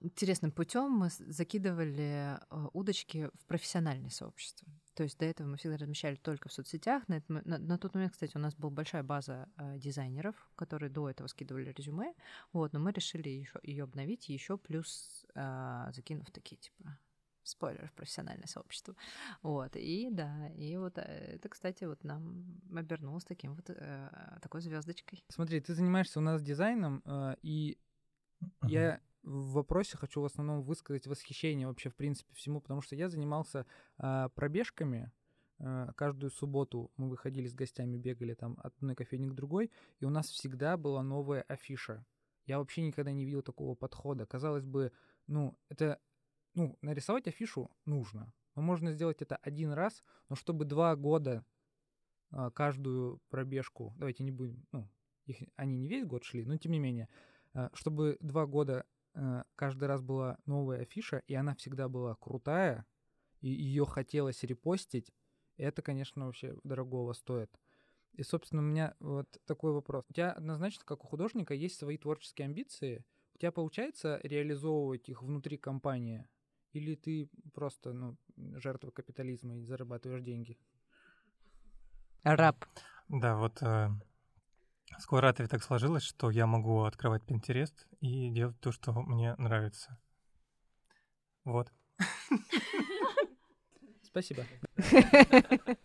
интересным 0.01 0.53
путем 0.53 0.91
мы 0.91 1.09
закидывали 1.09 2.39
а, 2.51 2.69
удочки 2.75 3.31
в 3.35 3.47
профессиональное 3.47 4.11
сообщество. 4.11 4.69
То 4.95 5.05
есть 5.05 5.19
до 5.19 5.25
этого 5.25 5.47
мы 5.47 5.57
всегда 5.57 5.79
размещали 5.79 6.17
только 6.17 6.51
в 6.51 6.53
соцсетях. 6.53 7.09
На, 7.09 7.15
это, 7.15 7.33
на, 7.33 7.59
на 7.59 7.79
тот 7.79 7.95
момент, 7.95 8.13
кстати, 8.13 8.37
у 8.37 8.41
нас 8.41 8.55
была 8.55 8.71
большая 8.71 9.03
база 9.03 9.49
э, 9.57 9.79
дизайнеров, 9.79 10.35
которые 10.55 10.91
до 10.91 11.09
этого 11.09 11.29
скидывали 11.29 11.73
резюме. 11.73 12.13
Вот, 12.53 12.75
но 12.75 12.79
мы 12.79 12.93
решили 12.93 13.31
еще 13.31 13.59
ее 13.63 13.85
обновить, 13.85 14.29
еще 14.29 14.59
плюс 14.59 15.25
э, 15.35 15.91
закинув 15.95 16.31
такие 16.31 16.59
типа 16.59 16.99
спойлер 17.43 17.89
в 17.89 17.93
профессиональное 17.95 18.47
сообщество. 18.47 18.95
Вот, 19.43 19.77
и 19.77 20.11
да, 20.11 20.49
и 20.49 20.77
вот 20.77 20.99
это, 20.99 21.49
кстати, 21.49 21.85
вот 21.85 22.05
нам 22.05 22.61
обернулось 22.71 23.25
таким 23.25 23.55
вот 23.55 23.71
э, 23.71 24.39
такой 24.43 24.61
звездочкой. 24.61 25.25
Смотри, 25.29 25.61
ты 25.61 25.75
занимаешься 25.75 26.19
у 26.19 26.23
нас 26.23 26.43
дизайном, 26.43 27.03
э, 27.07 27.37
и 27.41 27.79
uh-huh. 28.43 28.69
я 28.69 29.01
в 29.23 29.53
вопросе 29.53 29.97
хочу 29.97 30.21
в 30.21 30.25
основном 30.25 30.63
высказать 30.63 31.07
восхищение 31.07 31.67
вообще, 31.67 31.89
в 31.91 31.97
принципе, 31.97 32.35
всему, 32.35 32.61
потому 32.61 32.83
что 32.83 32.97
я 32.97 33.09
занимался 33.09 33.67
э, 33.99 34.29
пробежками. 34.35 35.13
Э, 35.59 35.89
каждую 35.97 36.31
субботу 36.31 36.91
мы 36.97 37.09
выходили 37.09 37.47
с 37.47 37.55
гостями, 37.55 37.97
бегали 37.97 38.35
там 38.35 38.59
от 38.63 38.77
одной 38.77 38.95
кофейни 38.95 39.29
к 39.29 39.35
другой, 39.35 39.71
и 40.01 40.05
у 40.05 40.11
нас 40.11 40.29
всегда 40.29 40.77
была 40.77 41.03
новая 41.03 41.43
афиша. 41.43 42.05
Я 42.47 42.59
вообще 42.59 42.83
никогда 42.83 43.13
не 43.13 43.25
видел 43.25 43.43
такого 43.43 43.77
подхода. 43.77 44.27
Казалось 44.27 44.65
бы, 44.65 44.93
ну, 45.29 45.57
это, 45.69 46.01
ну, 46.55 46.77
нарисовать 46.83 47.29
афишу 47.29 47.71
нужно. 47.85 48.33
Но 48.57 48.63
можно 48.63 48.93
сделать 48.93 49.23
это 49.23 49.37
один 49.37 49.71
раз, 49.71 50.03
но 50.29 50.35
чтобы 50.35 50.65
два 50.65 50.97
года 50.97 51.45
э, 52.33 52.51
каждую 52.55 53.21
пробежку, 53.31 53.95
давайте 53.97 54.25
не 54.25 54.33
будем, 54.33 54.67
ну, 54.73 54.89
их, 55.27 55.37
они 55.55 55.77
не 55.77 55.87
весь 55.87 56.05
год 56.05 56.25
шли, 56.25 56.45
но 56.45 56.57
тем 56.57 56.73
не 56.73 56.81
менее, 56.81 57.09
чтобы 57.75 58.17
два 58.21 58.47
года 58.47 58.85
каждый 59.57 59.85
раз 59.85 60.03
была 60.03 60.39
новая 60.47 60.83
афиша, 60.83 61.23
и 61.27 61.35
она 61.35 61.55
всегда 61.55 61.89
была 61.89 62.15
крутая, 62.15 62.87
и 63.41 63.49
ее 63.49 63.85
хотелось 63.85 64.43
репостить, 64.43 65.13
это, 65.57 65.83
конечно, 65.83 66.27
вообще 66.27 66.57
дорогого 66.65 67.13
стоит. 67.13 67.51
И, 68.15 68.23
собственно, 68.23 68.63
у 68.63 68.65
меня 68.65 68.95
вот 69.01 69.39
такой 69.47 69.73
вопрос. 69.73 70.05
У 70.09 70.13
тебя 70.13 70.33
однозначно, 70.33 70.85
как 70.85 71.05
у 71.05 71.07
художника, 71.07 71.55
есть 71.55 71.79
свои 71.79 71.97
творческие 71.97 72.47
амбиции. 72.47 73.05
У 73.35 73.39
тебя 73.39 73.53
получается 73.53 74.21
реализовывать 74.23 75.09
их 75.09 75.23
внутри 75.23 75.57
компании? 75.57 76.29
Или 76.73 76.95
ты 76.95 77.29
просто 77.55 77.93
ну, 77.93 78.17
жертва 78.37 78.91
капитализма 78.91 79.57
и 79.59 79.65
зарабатываешь 79.65 80.23
деньги? 80.23 80.59
Раб. 82.23 82.65
Да, 83.09 83.37
вот 83.37 83.63
э, 83.63 83.89
В 84.99 85.03
Скваратове 85.03 85.49
так 85.49 85.63
сложилось, 85.63 86.03
что 86.03 86.31
я 86.31 86.47
могу 86.47 86.83
открывать 86.85 87.23
Pinterest 87.25 87.75
и 88.01 88.31
делать 88.31 88.59
то, 88.61 88.73
что 88.73 88.93
мне 88.93 89.35
нравится. 89.37 89.99
Вот. 91.45 91.73
Спасибо. 94.03 94.45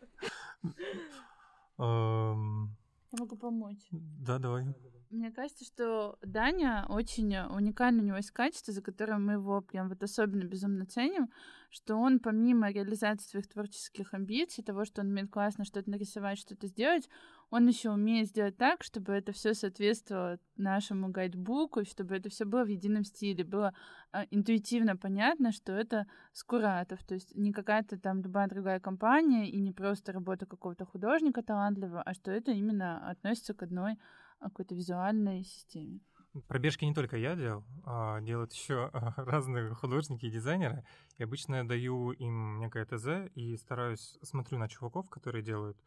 Эм, 1.80 2.76
Я 3.12 3.20
могу 3.20 3.38
помочь. 3.38 3.88
Да, 3.92 4.40
давай. 4.40 4.66
Мне 5.10 5.32
кажется, 5.32 5.64
что 5.64 6.18
Даня 6.22 6.86
очень 6.90 7.38
уникально 7.38 8.04
у 8.04 8.06
него 8.06 8.18
есть 8.18 8.32
качество, 8.32 8.74
за 8.74 8.82
которое 8.82 9.18
мы 9.18 9.34
его 9.34 9.62
прям 9.62 9.88
вот 9.88 10.04
особенно 10.04 10.44
безумно 10.44 10.86
ценим, 10.86 11.30
что 11.70 11.96
он 11.96 12.20
помимо 12.20 12.72
реализации 12.72 13.30
своих 13.30 13.48
творческих 13.48 14.14
амбиций, 14.14 14.66
того, 14.66 14.84
что 14.84 15.02
он 15.02 15.08
умеет 15.08 15.32
классно 15.32 15.64
что-то 15.64 15.90
нарисовать, 15.90 16.40
что-то 16.40 16.68
сделать, 16.68 17.08
он 17.50 17.68
еще 17.68 17.92
умеет 17.92 18.28
сделать 18.28 18.58
так, 18.58 18.84
чтобы 18.84 19.14
это 19.14 19.32
все 19.32 19.54
соответствовало 19.54 20.40
нашему 20.58 21.08
гайдбуку, 21.08 21.86
чтобы 21.86 22.18
это 22.18 22.30
все 22.30 22.44
было 22.44 22.66
в 22.66 22.68
едином 22.68 23.06
стиле, 23.06 23.46
было 23.46 23.74
а, 24.12 24.26
интуитивно 24.30 24.98
понятно, 24.98 25.54
что 25.54 25.72
это 25.72 26.06
Скуратов, 26.34 27.02
то 27.06 27.14
есть 27.14 27.34
не 27.34 27.54
какая-то 27.54 27.98
там 27.98 28.22
любая 28.22 28.50
другая 28.50 28.82
компания 28.82 29.50
и 29.50 29.58
не 29.62 29.72
просто 29.72 30.12
работа 30.12 30.46
какого-то 30.46 30.86
художника 30.86 31.42
талантливого, 31.42 32.02
а 32.02 32.14
что 32.14 32.32
это 32.32 32.52
именно 32.52 33.10
относится 33.10 33.54
к 33.54 33.64
одной 33.64 33.98
какой-то 34.46 34.76
визуальной 34.76 35.44
системе. 35.44 36.00
Пробежки 36.48 36.86
не 36.86 36.94
только 36.94 37.18
я 37.18 37.36
делал, 37.36 37.64
а 37.84 38.22
делают 38.22 38.54
еще 38.54 38.92
разные 39.18 39.74
художники 39.74 40.26
и 40.26 40.32
дизайнеры. 40.32 40.84
И 41.18 41.24
обычно 41.24 41.56
я 41.56 41.64
даю 41.64 42.12
им 42.12 42.60
некое 42.60 42.86
ТЗ 42.86 43.32
и 43.34 43.58
стараюсь, 43.58 44.18
смотрю 44.22 44.58
на 44.60 44.70
чуваков, 44.70 45.10
которые 45.10 45.44
делают, 45.44 45.78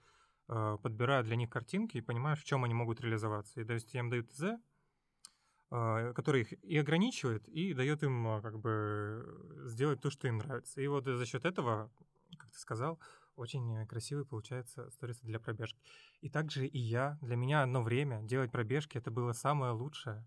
а, 0.49 0.77
подбираю 0.79 1.25
для 1.25 1.37
них 1.37 1.51
картинки 1.51 1.99
и 1.99 2.01
понимаю, 2.01 2.37
в 2.37 2.45
чем 2.45 2.65
они 2.65 2.75
могут 2.75 3.01
реализоваться. 3.01 3.61
И 3.61 3.65
то 3.65 3.75
есть 3.75 3.95
я 3.95 4.01
им 4.01 4.11
даю 4.11 4.25
ТЗ, 4.25 4.43
а, 5.71 6.13
который 6.15 6.43
их 6.43 6.53
и 6.65 6.79
ограничивает, 6.79 7.49
и 7.49 7.75
дает 7.75 8.03
им 8.03 8.27
а, 8.27 8.43
как 8.43 8.59
бы 8.59 9.63
сделать 9.67 10.01
то, 10.01 10.11
что 10.11 10.27
им 10.27 10.39
нравится. 10.39 10.81
И 10.81 10.87
вот 10.89 11.05
за 11.05 11.27
счет 11.27 11.45
этого, 11.45 11.93
как 12.37 12.51
ты 12.51 12.59
сказал, 12.59 12.99
очень 13.37 13.87
красивый 13.87 14.27
получается 14.27 14.91
сторисы 14.91 15.25
для 15.25 15.39
пробежки. 15.39 15.81
И 16.21 16.29
также 16.29 16.67
и 16.67 16.79
я, 16.79 17.19
для 17.23 17.37
меня 17.37 17.63
одно 17.63 17.83
время 17.83 18.23
делать 18.23 18.53
пробежки 18.53 18.99
это 18.99 19.11
было 19.11 19.33
самое 19.33 19.73
лучшее, 19.73 20.27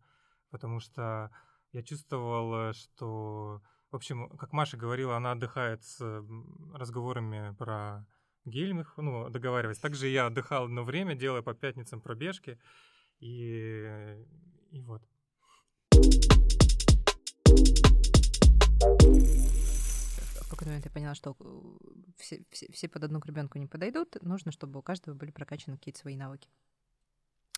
потому 0.50 0.80
что 0.80 1.30
я 1.72 1.84
чувствовал, 1.84 2.74
что, 2.74 3.62
в 3.92 3.96
общем, 3.96 4.30
как 4.38 4.54
Маша 4.54 4.76
говорила, 4.76 5.16
она 5.18 5.34
отдыхает 5.34 5.84
с 5.84 6.00
разговорами 6.74 7.56
про 7.56 8.08
гельмих, 8.46 8.96
ну, 8.98 9.30
договариваясь. 9.30 9.80
Также 9.80 10.08
я 10.08 10.28
отдыхал 10.28 10.66
одно 10.66 10.84
время, 10.84 11.16
делая 11.16 11.44
по 11.44 11.54
пятницам 11.54 12.02
пробежки, 12.02 12.60
и, 13.20 14.18
и 14.72 14.82
вот. 14.82 15.04
Какой-то 20.54 20.70
момент 20.70 20.86
я 20.86 20.92
поняла, 20.92 21.16
что 21.16 21.36
э, 21.40 21.90
все, 22.18 22.44
все, 22.52 22.72
все 22.72 22.88
под 22.88 23.04
одну 23.04 23.20
гребенку 23.20 23.58
не 23.58 23.68
подойдут. 23.68 24.18
Нужно, 24.22 24.52
чтобы 24.52 24.80
у 24.80 24.82
каждого 24.82 25.16
были 25.16 25.32
прокачаны 25.32 25.78
какие-то 25.78 26.00
свои 26.00 26.16
навыки. 26.16 26.50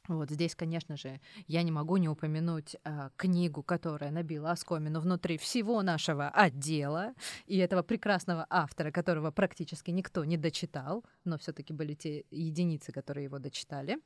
Вот 0.08 0.30
здесь, 0.30 0.56
конечно 0.56 0.98
же, 0.98 1.20
я 1.48 1.64
не 1.64 1.72
могу 1.72 1.98
не 1.98 2.08
упомянуть 2.08 2.76
э, 2.84 3.10
книгу, 3.16 3.64
которая 3.64 4.12
набила 4.12 4.52
оскомину 4.52 5.00
внутри 5.00 5.38
всего 5.38 5.82
нашего 5.82 6.30
отдела 6.30 7.14
и 7.48 7.58
этого 7.58 7.82
прекрасного 7.82 8.46
автора, 8.50 8.92
которого 8.92 9.32
практически 9.32 9.92
никто 9.92 10.24
не 10.24 10.38
дочитал, 10.38 11.04
но 11.24 11.38
все-таки 11.38 11.74
были 11.74 11.96
те 11.96 12.26
единицы, 12.30 12.92
которые 12.92 13.26
его 13.26 13.40
дочитали. 13.40 13.98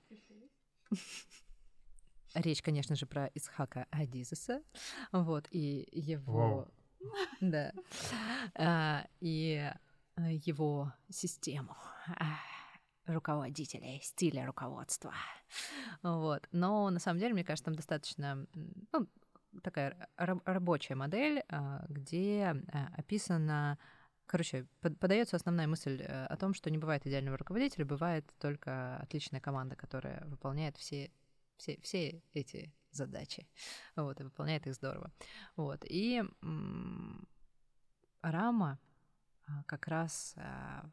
Речь, 2.33 2.61
конечно 2.61 2.95
же, 2.95 3.05
про 3.05 3.29
Исхака 3.33 3.87
Адизеса, 3.89 4.61
вот 5.11 5.47
и 5.51 5.87
его 5.91 6.67
да. 7.41 7.73
А, 8.55 9.05
и 9.19 9.71
а, 10.15 10.31
его 10.31 10.93
систему 11.09 11.75
а, 12.07 12.37
руководителей, 13.05 14.01
стиля 14.03 14.45
руководства. 14.45 15.13
Вот. 16.03 16.47
Но 16.51 16.89
на 16.89 16.99
самом 16.99 17.19
деле, 17.19 17.33
мне 17.33 17.43
кажется, 17.43 17.65
там 17.65 17.75
достаточно 17.75 18.45
ну, 18.91 19.07
такая 19.63 20.09
рабочая 20.15 20.95
модель, 20.95 21.43
где 21.89 22.55
описано 22.97 23.77
Короче, 24.29 24.67
подается 24.99 25.37
основная 25.37 25.65
мысль 25.65 26.03
э, 26.03 26.25
о 26.27 26.37
том, 26.37 26.53
что 26.53 26.69
не 26.69 26.77
бывает 26.77 27.03
идеального 27.07 27.35
руководителя, 27.35 27.83
бывает 27.83 28.31
только 28.37 28.97
отличная 28.97 29.41
команда, 29.41 29.75
которая 29.75 30.23
выполняет 30.27 30.77
все, 30.77 31.11
все, 31.57 31.79
все 31.81 32.21
эти 32.35 32.71
задачи, 32.91 33.47
вот, 33.95 34.19
и 34.19 34.23
выполняет 34.23 34.67
их 34.67 34.73
здорово. 34.75 35.11
Вот, 35.55 35.83
и 35.85 36.23
Рама 38.21 38.79
а, 39.47 39.63
как 39.65 39.87
раз 39.87 40.33
а, 40.37 40.89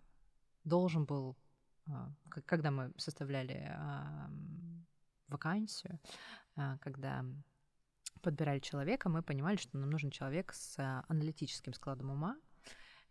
должен 0.64 1.04
был, 1.04 1.36
а, 1.88 2.12
когда 2.44 2.70
мы 2.70 2.92
составляли 2.96 3.76
вакансию, 5.28 5.98
когда 6.80 7.24
подбирали 8.22 8.60
человека, 8.60 9.08
мы 9.08 9.22
понимали, 9.22 9.56
что 9.56 9.76
нам 9.76 9.90
нужен 9.90 10.10
человек 10.10 10.52
с 10.52 11.02
аналитическим 11.08 11.74
складом 11.74 12.10
ума, 12.10 12.36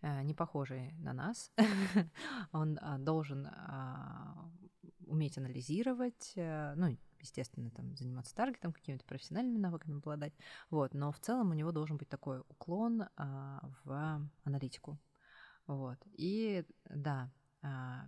не 0.01 0.33
похожий 0.33 0.93
на 0.93 1.11
нас. 1.11 1.51
Он 2.53 2.79
должен 2.99 3.47
уметь 5.07 5.37
анализировать, 5.37 6.33
э, 6.35 6.73
ну, 6.75 6.97
естественно, 7.25 7.69
там, 7.71 7.95
заниматься 7.95 8.35
таргетом, 8.35 8.71
какими-то 8.71 9.05
профессиональными 9.05 9.57
навыками 9.57 9.97
обладать. 9.97 10.33
Вот, 10.69 10.93
но 10.93 11.11
в 11.11 11.19
целом 11.19 11.51
у 11.51 11.53
него 11.53 11.71
должен 11.71 11.97
быть 11.97 12.07
такой 12.07 12.39
уклон 12.47 13.05
а, 13.17 13.69
в 13.83 14.29
аналитику. 14.43 14.99
Вот. 15.67 15.97
И 16.13 16.63
да, 16.89 17.31
а, 17.61 18.07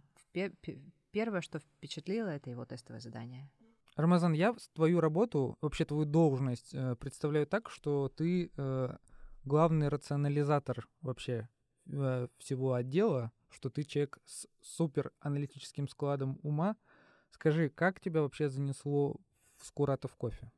первое, 1.12 1.42
что 1.42 1.60
впечатлило, 1.60 2.28
это 2.28 2.50
его 2.50 2.66
тестовое 2.66 3.02
задание. 3.02 3.50
Рамазан, 3.96 4.34
я 4.34 4.56
твою 4.76 5.02
работу, 5.02 5.58
вообще 5.60 5.84
твою 5.84 6.06
должность 6.06 6.74
э, 6.76 6.96
представляю 6.98 7.48
так, 7.48 7.72
что 7.72 8.10
ты 8.10 8.52
э, 8.56 8.98
главный 9.44 9.88
рационализатор 9.88 10.88
вообще 11.02 11.50
э, 11.88 12.28
всего 12.38 12.74
отдела, 12.74 13.32
что 13.50 13.72
ты 13.72 13.84
человек 13.84 14.20
с 14.24 14.48
супер 14.62 15.12
аналитическим 15.20 15.88
складом 15.88 16.40
ума, 16.44 16.76
Скажи, 17.32 17.70
как 17.70 18.00
тебя 18.00 18.22
вообще 18.22 18.50
занесло 18.50 19.16
в 19.58 19.66
Скуратов 19.66 20.16
кофе? 20.16 20.52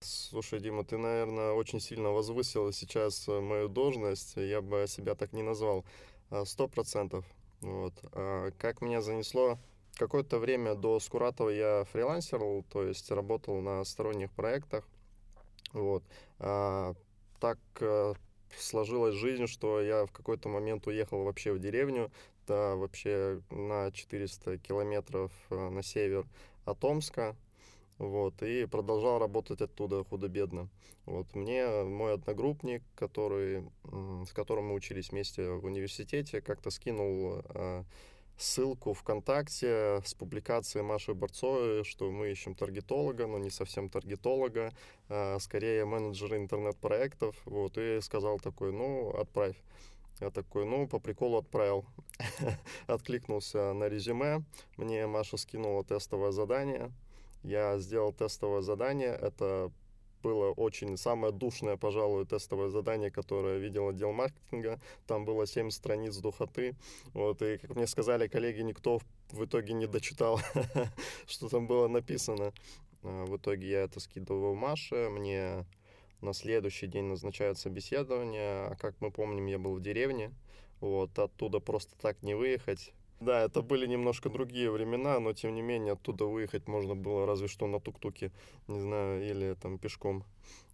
Слушай, 0.00 0.60
Дима, 0.60 0.84
ты, 0.84 0.98
наверное, 0.98 1.52
очень 1.52 1.80
сильно 1.80 2.10
возвысил 2.10 2.72
сейчас 2.72 3.28
э, 3.28 3.40
мою 3.40 3.68
должность. 3.68 4.36
Я 4.36 4.60
бы 4.60 4.86
себя 4.88 5.14
так 5.14 5.32
не 5.32 5.42
назвал. 5.42 5.84
А, 6.30 6.44
сто 6.44 6.66
процентов. 6.66 7.24
Вот. 7.60 7.94
А 8.12 8.50
как 8.58 8.80
меня 8.80 9.00
занесло? 9.00 9.58
Какое-то 9.96 10.38
время 10.38 10.74
до 10.74 10.98
Скуратова 10.98 11.50
я 11.50 11.84
фрилансерил, 11.92 12.64
то 12.70 12.82
есть 12.82 13.10
работал 13.10 13.60
на 13.60 13.84
сторонних 13.84 14.32
проектах. 14.32 14.88
Вот. 15.72 16.02
А, 16.38 16.94
так 17.38 17.58
э, 17.80 18.14
сложилась 18.58 19.14
жизнь, 19.14 19.46
что 19.46 19.80
я 19.80 20.06
в 20.06 20.12
какой-то 20.12 20.48
момент 20.48 20.86
уехал 20.86 21.24
вообще 21.24 21.52
в 21.52 21.58
деревню, 21.58 22.10
да, 22.46 22.76
вообще 22.76 23.40
на 23.50 23.90
400 23.90 24.58
километров 24.58 25.32
э, 25.50 25.68
на 25.70 25.82
север 25.82 26.26
от 26.64 26.84
Омска, 26.84 27.36
вот, 27.98 28.42
и 28.42 28.66
продолжал 28.66 29.18
работать 29.18 29.60
оттуда 29.60 30.04
худо-бедно. 30.04 30.68
Вот, 31.06 31.34
мне 31.34 31.66
мой 31.84 32.14
одногруппник, 32.14 32.82
который, 32.94 33.64
с 34.26 34.32
которым 34.32 34.66
мы 34.66 34.74
учились 34.74 35.10
вместе 35.10 35.50
в 35.50 35.64
университете, 35.64 36.40
как-то 36.40 36.70
скинул 36.70 37.42
э, 37.44 37.84
ссылку 38.36 38.92
ВКонтакте 38.92 40.02
с 40.04 40.14
публикацией 40.14 40.84
Маши 40.84 41.14
Борцовой, 41.14 41.84
что 41.84 42.10
мы 42.10 42.30
ищем 42.30 42.54
таргетолога, 42.54 43.26
но 43.26 43.38
не 43.38 43.50
совсем 43.50 43.88
таргетолога, 43.88 44.72
а 45.08 45.38
скорее 45.38 45.84
менеджера 45.84 46.36
интернет-проектов, 46.36 47.36
вот, 47.44 47.78
и 47.78 48.00
сказал 48.00 48.38
такой, 48.38 48.72
ну, 48.72 49.10
отправь. 49.10 49.56
Я 50.20 50.30
такой, 50.30 50.64
ну, 50.64 50.86
по 50.86 50.98
приколу 50.98 51.38
отправил. 51.38 51.84
Откликнулся 52.86 53.72
на 53.72 53.88
резюме. 53.88 54.44
Мне 54.76 55.06
Маша 55.06 55.36
скинула 55.36 55.84
тестовое 55.84 56.30
задание. 56.30 56.92
Я 57.42 57.78
сделал 57.78 58.12
тестовое 58.12 58.62
задание. 58.62 59.10
Это 59.10 59.72
было 60.22 60.52
очень 60.52 60.96
самое 60.96 61.32
душное, 61.32 61.76
пожалуй, 61.76 62.24
тестовое 62.24 62.68
задание, 62.68 63.10
которое 63.10 63.58
видел 63.58 63.88
отдел 63.88 64.12
маркетинга. 64.12 64.80
Там 65.06 65.24
было 65.24 65.46
7 65.46 65.70
страниц 65.70 66.16
духоты. 66.16 66.76
Вот, 67.12 67.42
и, 67.42 67.58
как 67.58 67.74
мне 67.74 67.86
сказали 67.86 68.28
коллеги, 68.28 68.62
никто 68.62 69.00
в 69.30 69.44
итоге 69.44 69.74
не 69.74 69.86
дочитал, 69.86 70.40
что 71.26 71.48
там 71.48 71.66
было 71.66 71.88
написано. 71.88 72.52
А, 73.02 73.24
в 73.24 73.36
итоге 73.36 73.68
я 73.68 73.80
это 73.82 74.00
скидываю 74.00 74.54
Маше. 74.54 75.08
Мне 75.10 75.66
на 76.22 76.32
следующий 76.32 76.86
день 76.86 77.04
назначают 77.04 77.58
собеседование. 77.58 78.66
А 78.66 78.76
как 78.76 78.94
мы 79.00 79.10
помним, 79.10 79.46
я 79.46 79.58
был 79.58 79.74
в 79.74 79.82
деревне. 79.82 80.32
Вот, 80.80 81.18
оттуда 81.18 81.60
просто 81.60 81.94
так 82.00 82.22
не 82.22 82.34
выехать. 82.34 82.92
Да, 83.20 83.44
это 83.44 83.62
были 83.62 83.86
немножко 83.86 84.30
другие 84.30 84.68
времена, 84.68 85.20
но 85.20 85.32
тем 85.32 85.54
не 85.54 85.62
менее 85.62 85.92
оттуда 85.92 86.24
выехать 86.24 86.66
можно 86.66 86.96
было 86.96 87.24
разве 87.24 87.46
что 87.46 87.68
на 87.68 87.78
тук-туке, 87.78 88.32
не 88.66 88.80
знаю, 88.80 89.24
или 89.24 89.54
там 89.54 89.78
пешком. 89.78 90.24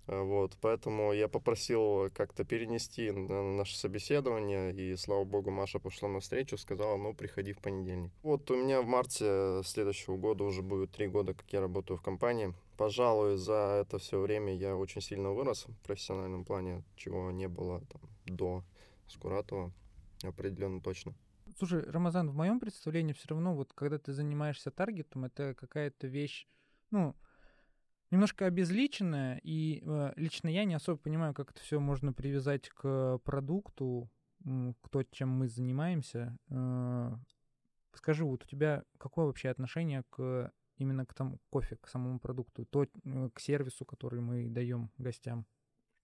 Вот, 0.06 0.56
поэтому 0.62 1.12
я 1.12 1.28
попросил 1.28 2.08
как-то 2.14 2.44
перенести 2.44 3.10
на 3.10 3.42
наше 3.42 3.76
собеседование, 3.76 4.72
и, 4.72 4.96
слава 4.96 5.24
богу, 5.24 5.50
Маша 5.50 5.78
пошла 5.78 6.08
на 6.08 6.20
встречу, 6.20 6.56
сказала, 6.56 6.96
ну, 6.96 7.12
приходи 7.12 7.52
в 7.52 7.58
понедельник. 7.58 8.10
Вот 8.22 8.50
у 8.50 8.56
меня 8.56 8.80
в 8.80 8.86
марте 8.86 9.60
следующего 9.64 10.16
года 10.16 10.44
уже 10.44 10.62
будет 10.62 10.92
три 10.92 11.08
года, 11.08 11.34
как 11.34 11.52
я 11.52 11.60
работаю 11.60 11.98
в 11.98 12.02
компании. 12.02 12.54
Пожалуй, 12.78 13.36
за 13.38 13.80
это 13.82 13.98
все 13.98 14.20
время 14.20 14.54
я 14.54 14.76
очень 14.76 15.00
сильно 15.00 15.32
вырос 15.32 15.66
в 15.66 15.76
профессиональном 15.82 16.44
плане, 16.44 16.84
чего 16.94 17.32
не 17.32 17.48
было 17.48 17.80
там, 17.86 18.00
до 18.24 18.62
Скуратова, 19.08 19.72
определенно 20.22 20.80
точно. 20.80 21.12
Слушай, 21.58 21.82
Рамазан, 21.82 22.30
в 22.30 22.36
моем 22.36 22.60
представлении 22.60 23.14
все 23.14 23.30
равно, 23.30 23.52
вот 23.56 23.72
когда 23.72 23.98
ты 23.98 24.12
занимаешься 24.12 24.70
таргетом, 24.70 25.24
это 25.24 25.56
какая-то 25.56 26.06
вещь, 26.06 26.46
ну, 26.92 27.16
немножко 28.12 28.46
обезличенная, 28.46 29.40
и 29.42 29.82
э, 29.84 30.12
лично 30.14 30.46
я 30.46 30.64
не 30.64 30.74
особо 30.74 30.98
понимаю, 30.98 31.34
как 31.34 31.50
это 31.50 31.60
все 31.60 31.80
можно 31.80 32.12
привязать 32.12 32.68
к 32.68 33.18
продукту, 33.24 34.08
к 34.44 34.88
то, 34.88 35.02
чем 35.02 35.30
мы 35.30 35.48
занимаемся. 35.48 36.38
Э, 36.48 37.12
скажи, 37.94 38.24
вот 38.24 38.44
у 38.44 38.46
тебя 38.46 38.84
какое 38.98 39.26
вообще 39.26 39.48
отношение 39.48 40.04
к 40.10 40.52
именно 40.78 41.04
к 41.06 41.14
тому 41.14 41.38
кофе, 41.50 41.76
к 41.76 41.88
самому 41.88 42.18
продукту, 42.18 42.64
то, 42.64 42.84
э, 42.84 43.30
к 43.34 43.40
сервису, 43.40 43.84
который 43.84 44.20
мы 44.20 44.48
даем 44.48 44.90
гостям? 44.98 45.46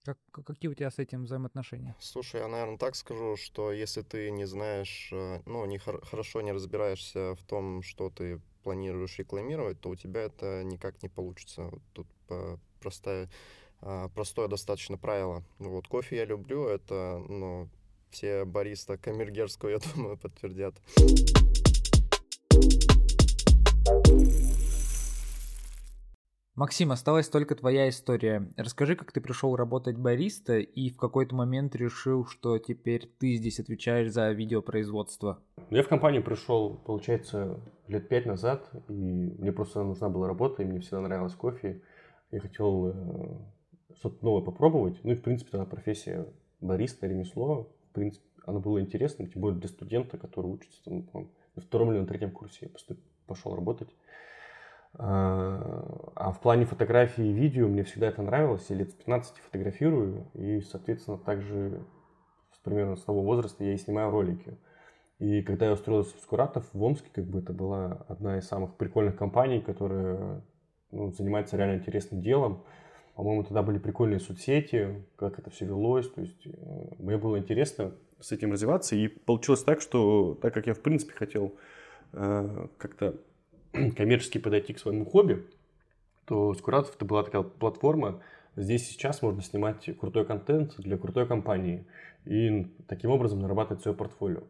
Как, 0.03 0.19
какие 0.31 0.69
у 0.69 0.75
тебя 0.75 0.91
с 0.91 0.99
этим 0.99 1.23
взаимоотношения? 1.23 1.95
Слушай, 1.99 2.41
я, 2.41 2.47
наверное, 2.47 2.77
так 2.77 2.95
скажу, 2.95 3.35
что 3.37 3.71
если 3.71 4.01
ты 4.03 4.29
не 4.29 4.45
знаешь, 4.45 5.09
э, 5.11 5.41
ну, 5.45 5.65
не 5.65 5.79
хор- 5.79 6.05
хорошо 6.05 6.41
не 6.41 6.51
разбираешься 6.51 7.35
в 7.35 7.43
том, 7.43 7.81
что 7.81 8.09
ты 8.09 8.39
планируешь 8.63 9.17
рекламировать, 9.17 9.79
то 9.79 9.89
у 9.89 9.95
тебя 9.95 10.21
это 10.21 10.63
никак 10.63 11.01
не 11.03 11.09
получится. 11.09 11.63
Вот 11.63 11.81
тут 11.93 12.07
простое, 12.85 13.29
а, 13.81 14.09
простое 14.09 14.47
достаточно 14.47 14.97
правило. 14.97 15.43
Вот 15.59 15.87
кофе 15.87 16.17
я 16.17 16.25
люблю, 16.25 16.67
это, 16.67 17.23
ну, 17.27 17.67
все 18.11 18.45
бариста 18.45 18.97
камергерского, 18.97 19.69
я 19.69 19.79
думаю, 19.79 20.17
подтвердят. 20.17 20.75
Максим, 26.55 26.93
осталась 26.93 27.27
только 27.27 27.53
твоя 27.53 27.89
история. 27.89 28.49
Расскажи, 28.55 28.95
как 28.95 29.11
ты 29.11 29.19
пришел 29.19 29.57
работать 29.57 29.97
бариста 29.97 30.57
и 30.59 30.89
в 30.89 30.95
какой-то 30.95 31.35
момент 31.35 31.75
решил, 31.75 32.25
что 32.25 32.57
теперь 32.59 33.11
ты 33.19 33.33
здесь 33.35 33.59
отвечаешь 33.59 34.09
за 34.09 34.31
видеопроизводство. 34.31 35.43
Я 35.69 35.83
в 35.83 35.89
компанию 35.89 36.23
пришел, 36.23 36.77
получается, 36.77 37.59
лет 37.89 38.07
пять 38.07 38.25
назад, 38.25 38.69
и 38.87 38.93
мне 39.37 39.51
просто 39.51 39.83
нужна 39.83 40.07
была 40.07 40.27
работа, 40.27 40.63
и 40.63 40.65
мне 40.65 40.79
всегда 40.79 41.01
нравилось 41.01 41.33
кофе. 41.33 41.81
Я 42.31 42.39
хотел 42.39 42.87
э, 42.87 42.93
что-то 43.97 44.23
новое 44.23 44.41
попробовать. 44.41 45.03
Ну 45.03 45.11
и, 45.11 45.15
в 45.15 45.23
принципе, 45.23 45.51
тогда 45.51 45.65
профессия 45.65 46.25
бариста, 46.61 47.05
ремесло, 47.05 47.69
в 47.89 47.93
принципе, 47.93 48.25
оно 48.45 48.61
было 48.61 48.79
интересным, 48.79 49.27
тем 49.27 49.41
более 49.41 49.59
для 49.59 49.67
студента, 49.67 50.17
который 50.17 50.51
учится 50.51 50.81
там, 50.85 51.29
на 51.55 51.61
втором 51.61 51.91
или 51.91 51.99
на 51.99 52.07
третьем 52.07 52.31
курсе. 52.31 52.71
Я 52.87 52.95
пошел 53.27 53.53
работать. 53.55 53.89
А, 54.97 56.11
а 56.15 56.31
в 56.31 56.39
плане 56.39 56.65
фотографии 56.65 57.25
и 57.25 57.33
видео 57.33 57.67
мне 57.67 57.83
всегда 57.83 58.07
это 58.07 58.21
нравилось. 58.21 58.65
Я 58.69 58.77
лет 58.77 58.91
с 58.91 58.93
15 58.93 59.37
фотографирую, 59.37 60.27
и, 60.33 60.61
соответственно, 60.61 61.17
также 61.17 61.85
примерно 62.63 62.95
с 62.95 63.03
того 63.03 63.21
возраста 63.21 63.63
я 63.63 63.73
и 63.73 63.77
снимаю 63.77 64.09
ролики. 64.09 64.57
И 65.19 65.41
когда 65.43 65.67
я 65.67 65.73
устроился 65.73 66.17
в 66.17 66.19
Скуратов 66.19 66.65
в 66.73 66.83
Омске, 66.83 67.09
как 67.13 67.25
бы 67.25 67.39
это 67.39 67.53
была 67.53 68.05
одна 68.09 68.37
из 68.37 68.47
самых 68.47 68.75
прикольных 68.75 69.15
компаний, 69.15 69.61
которая 69.61 70.43
ну, 70.91 71.11
занимается 71.11 71.55
реально 71.55 71.79
интересным 71.79 72.21
делом. 72.21 72.63
По-моему, 73.15 73.43
тогда 73.43 73.63
были 73.63 73.77
прикольные 73.77 74.19
соцсети, 74.19 75.05
как 75.15 75.39
это 75.39 75.49
все 75.49 75.65
велось. 75.65 76.09
То 76.09 76.21
есть 76.21 76.45
э, 76.45 76.49
мне 76.99 77.17
было 77.17 77.39
интересно 77.39 77.93
с 78.19 78.33
этим 78.33 78.51
развиваться. 78.51 78.97
И 78.97 79.07
получилось 79.07 79.63
так, 79.63 79.79
что 79.79 80.37
так 80.41 80.53
как 80.53 80.67
я 80.67 80.73
в 80.73 80.81
принципе 80.81 81.13
хотел 81.13 81.55
э, 82.11 82.67
как-то 82.77 83.15
коммерчески 83.95 84.37
подойти 84.37 84.73
к 84.73 84.79
своему 84.79 85.05
хобби, 85.05 85.45
то 86.25 86.53
Скуратов 86.53 86.95
это 86.95 87.05
была 87.05 87.23
такая 87.23 87.43
платформа, 87.43 88.21
здесь 88.55 88.87
сейчас 88.87 89.21
можно 89.21 89.41
снимать 89.41 89.89
крутой 89.99 90.25
контент 90.25 90.75
для 90.77 90.97
крутой 90.97 91.27
компании 91.27 91.85
и 92.25 92.67
таким 92.87 93.11
образом 93.11 93.39
нарабатывать 93.39 93.81
свое 93.81 93.95
портфолио 93.95 94.43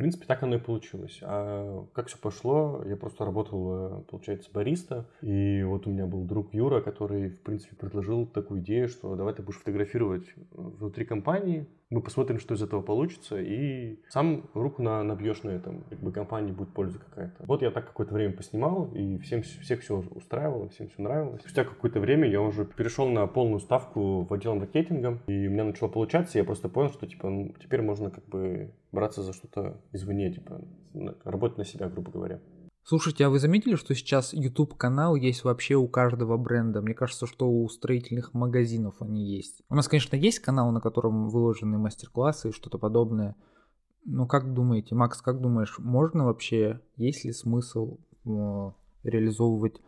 принципе, 0.00 0.24
так 0.24 0.42
оно 0.42 0.56
и 0.56 0.58
получилось. 0.58 1.18
А 1.20 1.86
как 1.92 2.06
все 2.06 2.16
пошло, 2.16 2.82
я 2.86 2.96
просто 2.96 3.26
работал, 3.26 3.98
э, 3.98 4.02
получается, 4.08 4.48
бариста. 4.50 5.04
И 5.20 5.62
вот 5.62 5.86
у 5.86 5.90
меня 5.90 6.06
был 6.06 6.24
друг 6.24 6.54
Юра, 6.54 6.80
который, 6.80 7.28
в 7.28 7.40
принципе, 7.40 7.76
предложил 7.76 8.24
такую 8.24 8.62
идею, 8.62 8.88
что 8.88 9.14
давай 9.14 9.34
ты 9.34 9.42
будешь 9.42 9.58
фотографировать 9.58 10.24
внутри 10.52 11.04
компании, 11.04 11.66
мы 11.90 12.00
посмотрим, 12.02 12.38
что 12.38 12.54
из 12.54 12.62
этого 12.62 12.82
получится, 12.82 13.36
и 13.40 13.98
сам 14.08 14.48
руку 14.54 14.80
на, 14.80 15.02
набьешь 15.02 15.42
на 15.42 15.50
этом, 15.50 15.82
как 15.90 15.98
бы 15.98 16.12
компании 16.12 16.52
будет 16.52 16.72
польза 16.72 17.00
какая-то. 17.00 17.44
Вот 17.46 17.62
я 17.62 17.72
так 17.72 17.86
какое-то 17.86 18.14
время 18.14 18.32
поснимал, 18.32 18.92
и 18.94 19.18
всем, 19.18 19.42
всех 19.42 19.80
все 19.80 19.98
устраивало, 19.98 20.68
всем 20.68 20.88
все 20.88 21.02
нравилось. 21.02 21.40
Спустя 21.40 21.64
какое-то 21.64 21.98
время 21.98 22.28
я 22.28 22.40
уже 22.40 22.64
перешел 22.64 23.08
на 23.08 23.26
полную 23.26 23.58
ставку 23.58 24.22
в 24.22 24.32
отдел 24.32 24.54
маркетинга, 24.54 25.20
и 25.26 25.48
у 25.48 25.50
меня 25.50 25.64
начало 25.64 25.88
получаться, 25.88 26.38
я 26.38 26.44
просто 26.44 26.68
понял, 26.68 26.90
что 26.90 27.06
типа 27.06 27.28
ну, 27.28 27.54
теперь 27.60 27.82
можно 27.82 28.10
как 28.10 28.24
бы 28.26 28.72
браться 28.92 29.22
за 29.22 29.32
что-то 29.32 29.80
извне, 29.92 30.32
типа 30.32 30.60
работать 31.24 31.58
на 31.58 31.64
себя, 31.64 31.88
грубо 31.88 32.12
говоря. 32.12 32.40
Слушайте, 32.82 33.26
а 33.26 33.30
вы 33.30 33.38
заметили, 33.38 33.76
что 33.76 33.94
сейчас 33.94 34.32
YouTube 34.32 34.76
канал 34.76 35.14
есть 35.14 35.44
вообще 35.44 35.76
у 35.76 35.86
каждого 35.86 36.36
бренда? 36.36 36.80
Мне 36.80 36.94
кажется, 36.94 37.26
что 37.26 37.48
у 37.48 37.68
строительных 37.68 38.34
магазинов 38.34 38.96
они 39.00 39.24
есть. 39.24 39.62
У 39.68 39.74
нас, 39.74 39.86
конечно, 39.86 40.16
есть 40.16 40.40
канал, 40.40 40.72
на 40.72 40.80
котором 40.80 41.28
выложены 41.28 41.78
мастер-классы 41.78 42.48
и 42.48 42.52
что-то 42.52 42.78
подобное. 42.78 43.36
Но 44.04 44.26
как 44.26 44.54
думаете, 44.54 44.94
Макс, 44.94 45.20
как 45.20 45.40
думаешь, 45.40 45.78
можно 45.78 46.24
вообще, 46.24 46.80
есть 46.96 47.24
ли 47.24 47.32
смысл 47.32 47.98
э, 48.24 48.70
реализовывать 49.04 49.80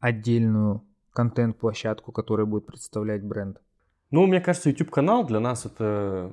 отдельную 0.00 0.82
контент-площадку, 1.12 2.10
которая 2.10 2.46
будет 2.46 2.66
представлять 2.66 3.22
бренд? 3.22 3.60
Ну, 4.10 4.26
мне 4.26 4.40
кажется, 4.40 4.70
YouTube 4.70 4.90
канал 4.90 5.24
для 5.24 5.40
нас 5.40 5.66
это 5.66 6.32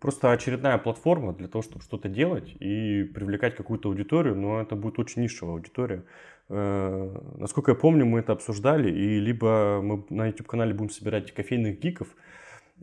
просто 0.00 0.32
очередная 0.32 0.78
платформа 0.78 1.32
для 1.32 1.48
того, 1.48 1.62
чтобы 1.62 1.82
что-то 1.82 2.08
делать 2.08 2.54
и 2.60 3.04
привлекать 3.04 3.56
какую-то 3.56 3.88
аудиторию, 3.88 4.34
но 4.36 4.60
это 4.60 4.76
будет 4.76 4.98
очень 4.98 5.22
нишевая 5.22 5.54
аудитория. 5.54 6.04
Э, 6.48 7.20
насколько 7.36 7.72
я 7.72 7.74
помню, 7.74 8.04
мы 8.04 8.20
это 8.20 8.32
обсуждали, 8.32 8.90
и 8.90 9.18
либо 9.18 9.80
мы 9.82 10.04
на 10.10 10.26
YouTube-канале 10.26 10.74
будем 10.74 10.90
собирать 10.90 11.32
кофейных 11.32 11.80
гиков, 11.80 12.08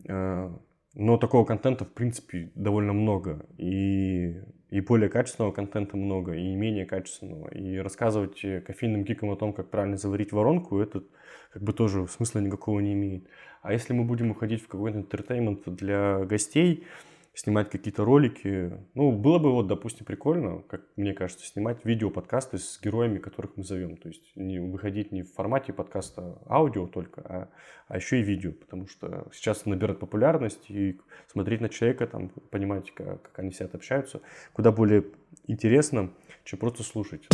э, 0.04 0.50
но 0.94 1.18
такого 1.18 1.44
контента, 1.44 1.84
в 1.84 1.92
принципе, 1.92 2.50
довольно 2.54 2.92
много. 2.92 3.46
И, 3.58 4.40
и 4.70 4.80
более 4.80 5.10
качественного 5.10 5.52
контента 5.52 5.96
много, 5.96 6.32
и 6.32 6.54
менее 6.54 6.86
качественного. 6.86 7.48
И 7.48 7.76
рассказывать 7.76 8.40
кофейным 8.64 9.04
гикам 9.04 9.30
о 9.30 9.36
том, 9.36 9.52
как 9.52 9.70
правильно 9.70 9.98
заварить 9.98 10.32
воронку, 10.32 10.80
это 10.80 11.04
как 11.52 11.62
бы 11.62 11.72
тоже 11.72 12.06
смысла 12.08 12.40
никакого 12.40 12.80
не 12.80 12.94
имеет. 12.94 13.28
А 13.66 13.72
если 13.72 13.92
мы 13.92 14.04
будем 14.04 14.30
уходить 14.30 14.62
в 14.62 14.68
какой-то 14.68 14.98
интертеймент 14.98 15.62
для 15.66 16.24
гостей, 16.24 16.86
снимать 17.34 17.68
какие-то 17.68 18.04
ролики, 18.04 18.72
ну, 18.94 19.10
было 19.10 19.40
бы 19.40 19.50
вот, 19.50 19.66
допустим, 19.66 20.06
прикольно, 20.06 20.62
как 20.68 20.82
мне 20.94 21.12
кажется, 21.12 21.44
снимать 21.44 21.84
видео-подкасты 21.84 22.58
с 22.58 22.80
героями, 22.80 23.18
которых 23.18 23.56
мы 23.56 23.64
зовем. 23.64 23.96
То 23.96 24.08
есть 24.08 24.22
не 24.36 24.60
выходить 24.60 25.10
не 25.10 25.22
в 25.22 25.32
формате 25.32 25.72
подкаста 25.72 26.38
аудио 26.48 26.86
только, 26.86 27.20
а, 27.22 27.48
а 27.88 27.96
еще 27.96 28.20
и 28.20 28.22
видео, 28.22 28.52
потому 28.52 28.86
что 28.86 29.26
сейчас 29.32 29.66
набирает 29.66 29.98
популярность, 29.98 30.70
и 30.70 31.00
смотреть 31.26 31.60
на 31.60 31.68
человека, 31.68 32.06
там, 32.06 32.28
понимать, 32.28 32.92
как, 32.92 33.20
как 33.20 33.38
они 33.40 33.50
сидят, 33.50 33.74
общаются, 33.74 34.20
куда 34.52 34.70
более 34.70 35.06
интересно, 35.48 36.10
чем 36.44 36.60
просто 36.60 36.84
слушать. 36.84 37.26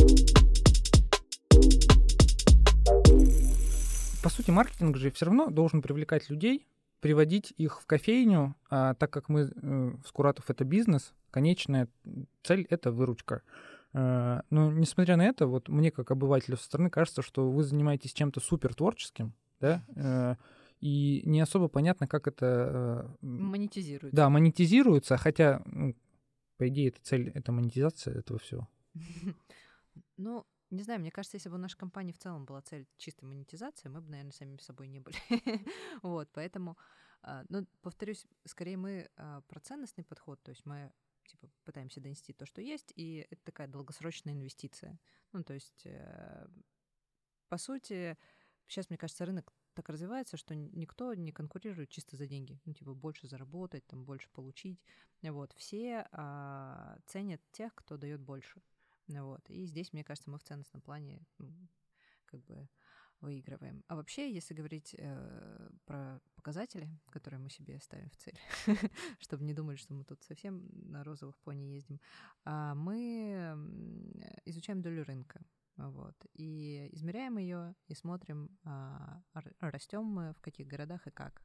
По 4.23 4.29
сути, 4.29 4.53
маркетинг 4.53 4.97
же 4.97 5.11
все 5.11 5.27
равно 5.27 5.51
должен 5.51 5.83
привлекать 5.83 6.31
людей, 6.31 6.67
приводить 7.01 7.53
их 7.57 7.81
в 7.81 7.87
кофейню, 7.87 8.55
а 8.71 8.95
так 8.95 9.11
как 9.11 9.29
мы 9.29 9.41
э, 9.41 9.51
в 9.51 10.07
Скуратов 10.07 10.49
это 10.49 10.65
бизнес, 10.65 11.13
конечная 11.33 11.89
цель— 12.45 12.65
это 12.71 12.93
выручка. 12.93 13.43
Э, 13.93 14.43
но 14.51 14.71
несмотря 14.71 15.17
на 15.17 15.23
это, 15.23 15.49
вот 15.49 15.69
мне 15.69 15.91
как 15.91 16.13
обывателю 16.13 16.57
со 16.57 16.65
стороны 16.65 16.89
кажется, 16.89 17.21
что 17.23 17.51
вы 17.51 17.65
занимаетесь 17.65 18.13
чем-то 18.13 18.39
супер 18.39 18.75
творческим, 18.75 19.35
да, 19.61 19.85
э, 19.97 20.37
и 20.81 21.23
не 21.25 21.41
особо 21.41 21.67
понятно, 21.67 22.07
как 22.07 22.29
это... 22.29 23.17
Э, 23.23 23.27
монетизируется. 23.27 24.17
Да, 24.17 24.29
монетизируется, 24.29 25.17
хотя, 25.17 25.63
ну, 25.67 25.97
по 26.59 26.69
идее, 26.69 26.89
это 26.89 27.01
цель, 27.03 27.31
это 27.35 27.51
монетизация 27.51 28.15
этого 28.15 28.39
всего. 28.39 28.69
Ну, 30.19 30.47
не 30.73 30.83
знаю, 30.83 31.01
мне 31.01 31.11
кажется, 31.11 31.37
если 31.37 31.49
бы 31.49 31.57
у 31.57 31.59
нашей 31.59 31.77
компании 31.77 32.13
в 32.13 32.19
целом 32.19 32.45
была 32.45 32.63
цель 32.63 32.87
чистой 32.97 33.25
монетизации, 33.25 33.89
мы 33.89 34.01
бы, 34.01 34.11
наверное, 34.11 34.33
самими 34.33 34.59
собой 34.59 34.89
не 34.89 35.01
были. 35.01 35.17
вот, 36.03 36.29
поэтому, 36.33 36.77
а, 37.23 37.45
ну, 37.49 37.67
повторюсь, 37.83 38.27
скорее 38.47 38.77
мы 38.77 39.11
а, 39.17 39.43
про 39.43 39.61
ценностный 39.61 40.05
подход, 40.05 40.43
то 40.43 40.51
есть 40.51 40.65
мы 40.65 40.93
типа, 41.27 41.49
пытаемся 41.65 42.01
донести 42.01 42.33
то, 42.33 42.47
что 42.47 42.61
есть, 42.61 42.93
и 42.97 43.27
это 43.31 43.43
такая 43.45 43.69
долгосрочная 43.69 44.35
инвестиция. 44.35 44.99
Ну, 45.33 45.43
то 45.45 45.55
есть, 45.55 45.87
э, 45.87 46.47
по 47.49 47.59
сути, 47.59 48.19
сейчас, 48.67 48.91
мне 48.91 48.99
кажется, 48.99 49.25
рынок 49.25 49.53
так 49.75 49.89
развивается, 49.89 50.37
что 50.37 50.55
никто 50.55 51.15
не 51.15 51.33
конкурирует 51.33 51.91
чисто 51.91 52.17
за 52.17 52.27
деньги. 52.27 52.61
Ну, 52.65 52.75
типа, 52.75 52.95
больше 52.95 53.29
заработать, 53.29 53.87
там, 53.87 54.05
больше 54.05 54.29
получить. 54.31 54.83
Вот. 55.23 55.53
Все 55.55 56.07
а, 56.13 56.99
ценят 57.07 57.41
тех, 57.53 57.75
кто 57.75 57.97
дает 57.97 58.21
больше. 58.21 58.61
Вот. 59.09 59.49
И 59.51 59.67
здесь, 59.67 59.93
мне 59.93 60.05
кажется, 60.05 60.31
мы 60.31 60.39
в 60.39 60.45
ценностном 60.45 60.83
плане 60.83 61.27
как 62.27 62.43
бы 62.45 62.69
выигрываем. 63.21 63.85
А 63.89 63.95
вообще, 63.95 64.33
если 64.33 64.53
говорить 64.53 64.95
э, 64.99 65.71
про 65.85 66.21
показатели, 66.35 66.89
которые 67.11 67.39
мы 67.39 67.51
себе 67.51 67.81
ставим 67.81 68.11
в 68.11 68.17
цель, 68.17 68.39
чтобы 69.21 69.45
не 69.45 69.55
думали, 69.55 69.77
что 69.77 69.95
мы 69.95 70.05
тут 70.05 70.23
совсем 70.25 70.69
на 70.73 71.05
розовых 71.05 71.39
пони 71.39 71.75
ездим, 71.75 72.01
э, 72.45 72.73
мы 72.75 73.55
изучаем 74.45 74.83
долю 74.83 75.05
рынка. 75.05 75.45
Вот, 75.77 76.15
и 76.35 76.91
измеряем 76.93 77.39
ее 77.39 77.75
и 77.89 77.95
смотрим, 77.95 78.59
а, 78.65 79.23
растем 79.61 80.05
мы 80.05 80.35
в 80.35 80.41
каких 80.43 80.67
городах 80.67 81.07
и 81.07 81.11
как. 81.11 81.43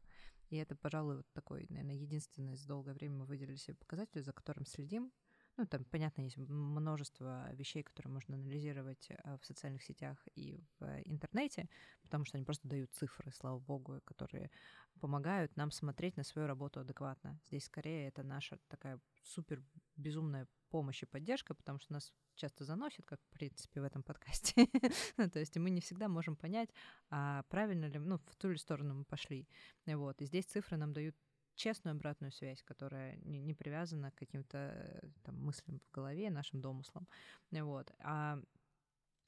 И 0.50 0.58
это, 0.58 0.76
пожалуй, 0.76 1.18
вот 1.18 1.28
такой, 1.34 1.66
наверное, 1.70 1.96
единственный 1.96 2.56
за 2.56 2.68
долгое 2.68 2.94
время 2.94 3.20
мы 3.20 3.26
выделили 3.26 3.56
себе 3.56 3.76
показатель, 3.76 4.22
за 4.22 4.34
которым 4.34 4.66
следим, 4.66 5.12
ну, 5.58 5.66
там, 5.66 5.84
понятно, 5.86 6.22
есть 6.22 6.38
множество 6.38 7.52
вещей, 7.54 7.84
которые 7.84 8.14
можно 8.14 8.36
анализировать 8.36 9.10
э, 9.10 9.38
в 9.42 9.46
социальных 9.46 9.84
сетях 9.84 10.18
и 10.36 10.64
в 10.80 10.86
интернете, 11.06 11.68
потому 12.04 12.26
что 12.26 12.38
они 12.38 12.46
просто 12.46 12.68
дают 12.68 12.94
цифры, 12.94 13.32
слава 13.32 13.60
богу, 13.60 14.00
которые 14.06 14.52
помогают 15.00 15.56
нам 15.58 15.72
смотреть 15.72 16.18
на 16.18 16.24
свою 16.24 16.48
работу 16.48 16.80
адекватно. 16.80 17.40
Здесь 17.46 17.66
скорее 17.66 18.08
это 18.08 18.24
наша 18.24 18.60
такая 18.68 19.00
супер 19.24 19.64
безумная 19.96 20.48
помощь 20.70 21.04
и 21.04 21.06
поддержка, 21.06 21.54
потому 21.54 21.80
что 21.80 21.94
нас 21.94 22.14
часто 22.36 22.66
заносит, 22.66 23.06
как, 23.06 23.20
в 23.22 23.30
принципе, 23.30 23.82
в 23.82 23.84
этом 23.84 24.04
подкасте. 24.04 24.54
ну, 25.18 25.30
то 25.30 25.40
есть 25.40 25.58
мы 25.58 25.70
не 25.70 25.82
всегда 25.82 26.08
можем 26.08 26.36
понять, 26.36 26.70
а 27.10 27.44
правильно 27.50 27.86
ли, 27.86 28.00
ну, 28.00 28.18
в 28.18 28.36
ту 28.36 28.52
или 28.52 28.58
сторону 28.58 28.94
мы 28.94 29.06
пошли. 29.06 29.48
Вот. 29.86 30.22
И 30.22 30.26
здесь 30.26 30.46
цифры 30.46 30.78
нам 30.78 30.94
дают 30.94 31.16
честную 31.58 31.96
обратную 31.96 32.32
связь, 32.32 32.64
которая 32.64 33.18
не, 33.18 33.42
не 33.42 33.54
привязана 33.54 34.12
к 34.12 34.16
каким-то 34.16 34.58
э, 34.58 35.10
там, 35.24 35.36
мыслям 35.44 35.80
в 35.80 35.92
голове, 35.92 36.30
нашим 36.30 36.62
домыслам. 36.62 37.08
Вот. 37.52 37.92
А 38.00 38.40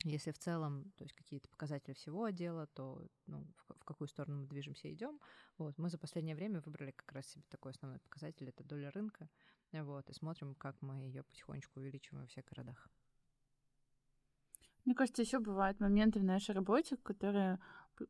если 0.05 0.31
в 0.31 0.37
целом, 0.37 0.91
то 0.95 1.03
есть 1.03 1.13
какие-то 1.13 1.49
показатели 1.49 1.93
всего 1.93 2.23
отдела, 2.23 2.67
то 2.67 3.05
ну, 3.27 3.45
в, 3.57 3.73
в 3.79 3.83
какую 3.83 4.07
сторону 4.07 4.41
мы 4.41 4.47
движемся, 4.47 4.91
идем. 4.93 5.19
Вот. 5.57 5.77
Мы 5.77 5.89
за 5.89 5.97
последнее 5.97 6.35
время 6.35 6.61
выбрали 6.61 6.91
как 6.91 7.11
раз 7.11 7.27
себе 7.27 7.43
такой 7.49 7.71
основной 7.71 7.99
показатель, 7.99 8.47
это 8.47 8.63
доля 8.63 8.91
рынка. 8.91 9.29
Вот. 9.73 10.09
И 10.09 10.13
смотрим, 10.13 10.55
как 10.55 10.81
мы 10.81 10.99
ее 10.99 11.23
потихонечку 11.23 11.79
увеличиваем 11.79 12.23
во 12.23 12.27
всех 12.27 12.45
городах. 12.45 12.87
Мне 14.85 14.95
кажется, 14.95 15.21
еще 15.21 15.39
бывают 15.39 15.79
моменты 15.79 16.19
в 16.19 16.23
нашей 16.23 16.55
работе, 16.55 16.95
которые 16.97 17.59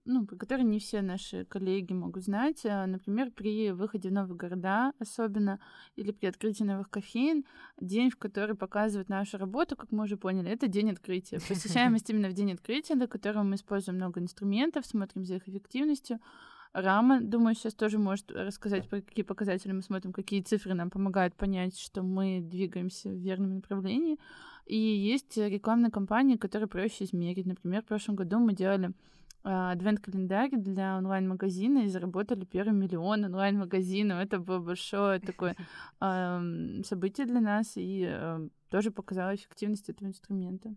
ну, 0.06 0.26
про 0.26 0.36
которые 0.36 0.66
не 0.66 0.80
все 0.80 1.02
наши 1.02 1.46
коллеги 1.46 1.94
могут 1.94 2.24
знать. 2.24 2.66
А, 2.66 2.86
например, 2.86 3.32
при 3.32 3.72
выходе 3.72 4.10
в 4.10 4.14
новые 4.14 4.38
города 4.38 4.94
особенно, 5.00 5.60
или 5.96 6.12
при 6.12 6.28
открытии 6.28 6.64
новых 6.64 6.90
кофеин, 6.90 7.46
день, 7.80 8.10
в 8.10 8.18
который 8.18 8.56
показывает 8.56 9.10
нашу 9.10 9.38
работу, 9.38 9.76
как 9.76 9.92
мы 9.92 10.04
уже 10.04 10.18
поняли, 10.18 10.50
это 10.50 10.68
день 10.68 10.92
открытия. 10.92 11.40
Посещаемость 11.48 12.10
именно 12.10 12.30
в 12.30 12.34
день 12.34 12.54
открытия, 12.54 12.96
до 12.96 13.08
которого 13.08 13.44
мы 13.44 13.56
используем 13.56 13.98
много 13.98 14.20
инструментов, 14.20 14.86
смотрим 14.86 15.26
за 15.26 15.36
их 15.36 15.48
эффективностью. 15.48 16.20
Рама, 16.72 17.20
думаю, 17.20 17.56
сейчас 17.56 17.74
тоже 17.74 17.98
может 17.98 18.32
рассказать, 18.32 18.88
про 18.88 19.02
какие 19.02 19.26
показатели 19.26 19.72
мы 19.72 19.82
смотрим, 19.82 20.14
какие 20.14 20.42
цифры 20.42 20.76
нам 20.76 20.92
помогают 20.92 21.36
понять, 21.36 21.80
что 21.80 22.04
мы 22.04 22.42
двигаемся 22.42 23.10
в 23.10 23.16
верном 23.16 23.56
направлении. 23.56 24.20
И 24.68 24.78
есть 24.78 25.36
рекламные 25.36 25.90
кампании, 25.90 26.38
которые 26.38 26.68
проще 26.68 27.06
измерить. 27.06 27.48
Например, 27.48 27.82
в 27.82 27.86
прошлом 27.86 28.16
году 28.16 28.38
мы 28.38 28.54
делали 28.54 28.92
адвент-календарь 29.44 30.52
для 30.52 30.98
онлайн-магазина 30.98 31.80
и 31.80 31.88
заработали 31.88 32.46
первый 32.46 32.74
миллион 32.74 33.26
онлайн-магазину. 33.26 34.16
Это 34.16 34.40
было 34.40 34.60
большое 34.60 35.20
такое 35.20 35.56
событие 36.84 37.26
для 37.26 37.42
нас 37.42 37.74
и 37.76 38.06
а, 38.06 38.48
тоже 38.70 38.92
показало 38.92 39.36
эффективность 39.36 39.90
этого 39.90 40.08
инструмента. 40.08 40.76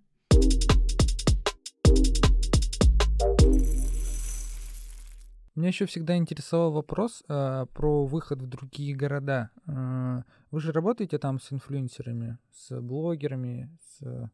Меня 5.54 5.68
еще 5.68 5.84
всегда 5.84 6.16
интересовал 6.16 6.72
вопрос 6.72 7.22
э, 7.28 7.66
про 7.74 8.06
выход 8.06 8.40
в 8.40 8.46
другие 8.46 8.96
города. 8.96 9.50
Э, 9.66 10.22
вы 10.50 10.60
же 10.60 10.72
работаете 10.72 11.18
там 11.18 11.38
с 11.38 11.52
инфлюенсерами, 11.52 12.38
с 12.52 12.80
блогерами, 12.80 13.70
с 13.78 14.30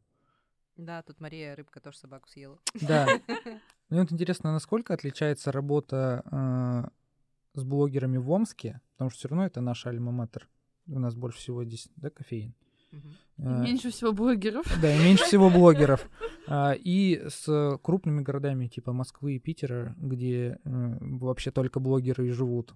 да, 0.78 1.02
тут 1.02 1.20
Мария 1.20 1.56
рыбка 1.56 1.80
тоже 1.80 1.98
собаку 1.98 2.28
съела. 2.28 2.58
Да. 2.80 3.06
Мне 3.90 4.00
вот 4.00 4.12
интересно, 4.12 4.52
насколько 4.52 4.94
отличается 4.94 5.50
работа 5.50 6.22
э, 6.30 7.58
с 7.58 7.64
блогерами 7.64 8.16
в 8.16 8.30
Омске, 8.30 8.80
потому 8.92 9.10
что 9.10 9.18
все 9.18 9.28
равно 9.28 9.44
это 9.44 9.60
наш 9.60 9.84
альма-матер. 9.86 10.48
У 10.86 11.00
нас 11.00 11.16
больше 11.16 11.38
всего 11.38 11.64
здесь, 11.64 11.88
да, 11.96 12.10
кофеин. 12.10 12.54
Угу. 12.90 13.48
меньше 13.48 13.90
всего 13.90 14.12
блогеров. 14.12 14.64
Да, 14.80 14.94
и 14.94 14.98
меньше 14.98 15.24
всего 15.24 15.50
блогеров. 15.50 16.08
А, 16.50 16.72
и 16.72 17.28
с 17.28 17.78
крупными 17.82 18.22
городами 18.22 18.68
типа 18.68 18.94
Москвы 18.94 19.34
и 19.34 19.38
Питера, 19.38 19.94
где 19.98 20.58
э, 20.64 20.96
вообще 21.00 21.50
только 21.50 21.78
блогеры 21.78 22.28
и 22.28 22.30
живут. 22.30 22.72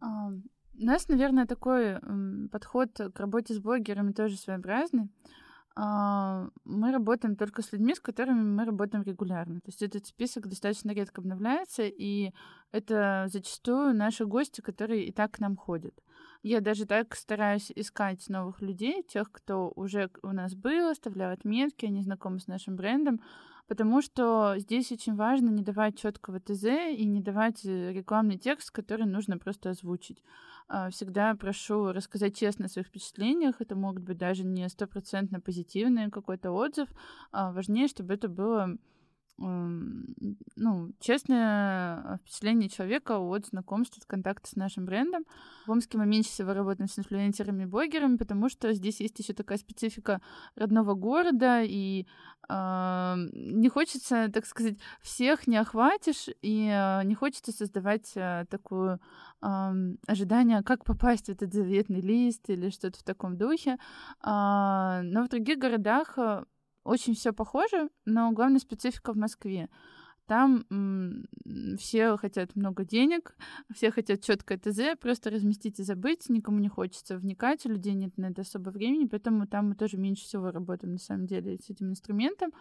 А, 0.00 0.28
у 0.28 0.84
нас, 0.84 1.08
наверное, 1.08 1.46
такой 1.46 1.98
подход 2.50 2.90
к 2.92 3.18
работе 3.18 3.54
с 3.54 3.60
блогерами 3.60 4.12
тоже 4.12 4.36
своеобразный. 4.36 5.08
А, 5.80 6.48
мы 6.64 6.90
работаем 6.90 7.36
только 7.36 7.62
с 7.62 7.70
людьми, 7.70 7.94
с 7.94 8.00
которыми 8.00 8.42
мы 8.42 8.64
работаем 8.64 9.04
регулярно. 9.04 9.60
То 9.60 9.68
есть 9.68 9.80
этот 9.80 10.06
список 10.06 10.48
достаточно 10.48 10.90
редко 10.90 11.20
обновляется, 11.20 11.84
и 11.84 12.32
это 12.72 13.28
зачастую 13.28 13.94
наши 13.94 14.26
гости, 14.26 14.60
которые 14.60 15.04
и 15.04 15.12
так 15.12 15.30
к 15.30 15.38
нам 15.38 15.56
ходят. 15.56 15.94
Я 16.42 16.60
даже 16.60 16.84
так 16.84 17.14
стараюсь 17.14 17.70
искать 17.76 18.28
новых 18.28 18.60
людей, 18.60 19.04
тех, 19.04 19.30
кто 19.30 19.72
уже 19.76 20.10
у 20.22 20.32
нас 20.32 20.56
был, 20.56 20.88
оставлял 20.88 21.30
отметки, 21.30 21.86
они 21.86 22.02
знакомы 22.02 22.40
с 22.40 22.48
нашим 22.48 22.74
брендом, 22.74 23.20
потому 23.68 24.02
что 24.02 24.54
здесь 24.58 24.90
очень 24.90 25.14
важно 25.14 25.48
не 25.50 25.62
давать 25.62 25.96
четкого 25.96 26.40
ТЗ 26.40 26.64
и 26.90 27.04
не 27.06 27.20
давать 27.20 27.64
э, 27.64 27.92
рекламный 27.92 28.36
текст, 28.36 28.72
который 28.72 29.06
нужно 29.06 29.38
просто 29.38 29.70
озвучить. 29.70 30.24
А, 30.68 30.90
всегда 30.90 31.34
прошу 31.34 31.92
рассказать 31.92 32.36
честно 32.36 32.66
о 32.66 32.68
своих 32.68 32.88
впечатлениях. 32.88 33.60
Это 33.60 33.74
могут 33.74 34.02
быть 34.02 34.18
даже 34.18 34.44
не 34.44 34.68
стопроцентно 34.68 35.40
позитивный 35.40 36.10
какой-то 36.10 36.50
отзыв. 36.50 36.88
А 37.32 37.52
важнее, 37.52 37.88
чтобы 37.88 38.14
это 38.14 38.28
было 38.28 38.76
ну, 39.40 40.90
честное 40.98 42.18
впечатление 42.18 42.68
человека 42.68 43.18
от 43.18 43.46
знакомства, 43.46 44.00
от 44.00 44.06
контакта 44.06 44.48
с 44.48 44.56
нашим 44.56 44.84
брендом. 44.84 45.24
В 45.66 45.70
Омске 45.70 45.96
мы 45.96 46.06
меньше 46.06 46.30
всего 46.30 46.52
работаем 46.54 46.88
с 46.88 46.98
инфлюенсерами 46.98 47.62
и 47.62 47.66
блогерами, 47.66 48.16
потому 48.16 48.48
что 48.48 48.72
здесь 48.72 49.00
есть 49.00 49.18
еще 49.18 49.34
такая 49.34 49.58
специфика 49.58 50.20
родного 50.56 50.94
города, 50.94 51.62
и 51.62 52.06
э, 52.48 53.14
не 53.32 53.68
хочется, 53.68 54.28
так 54.28 54.44
сказать, 54.44 54.78
всех 55.02 55.46
не 55.46 55.56
охватишь, 55.56 56.28
и 56.42 56.68
э, 56.68 57.04
не 57.04 57.14
хочется 57.14 57.52
создавать 57.52 58.10
э, 58.16 58.44
такое 58.50 58.98
э, 59.40 59.72
ожидание, 60.08 60.64
как 60.64 60.84
попасть 60.84 61.26
в 61.26 61.30
этот 61.30 61.54
заветный 61.54 62.00
лист 62.00 62.50
или 62.50 62.70
что-то 62.70 62.98
в 62.98 63.04
таком 63.04 63.36
духе. 63.36 63.78
Э, 64.24 65.00
но 65.02 65.24
в 65.24 65.28
других 65.28 65.58
городах 65.58 66.18
очень 66.88 67.14
все 67.14 67.32
похоже, 67.32 67.90
но 68.04 68.32
главная 68.32 68.60
специфика 68.60 69.12
в 69.12 69.16
Москве. 69.16 69.68
Там 70.28 70.66
все 71.78 72.18
хотят 72.18 72.54
много 72.54 72.84
денег, 72.84 73.34
все 73.74 73.90
хотят 73.90 74.22
четкое 74.22 74.58
ТЗ, 74.58 74.98
просто 75.00 75.30
разместить 75.30 75.80
и 75.80 75.82
забыть, 75.82 76.28
никому 76.28 76.58
не 76.58 76.68
хочется 76.68 77.16
вникать, 77.16 77.64
у 77.64 77.70
людей 77.70 77.94
нет 77.94 78.18
на 78.18 78.26
это 78.26 78.42
особо 78.42 78.68
времени, 78.68 79.06
поэтому 79.06 79.46
там 79.46 79.70
мы 79.70 79.74
тоже 79.74 79.96
меньше 79.96 80.24
всего 80.24 80.50
работаем 80.50 80.92
на 80.92 80.98
самом 80.98 81.26
деле 81.26 81.58
с 81.58 81.70
этим 81.70 81.88
инструментом. 81.90 82.52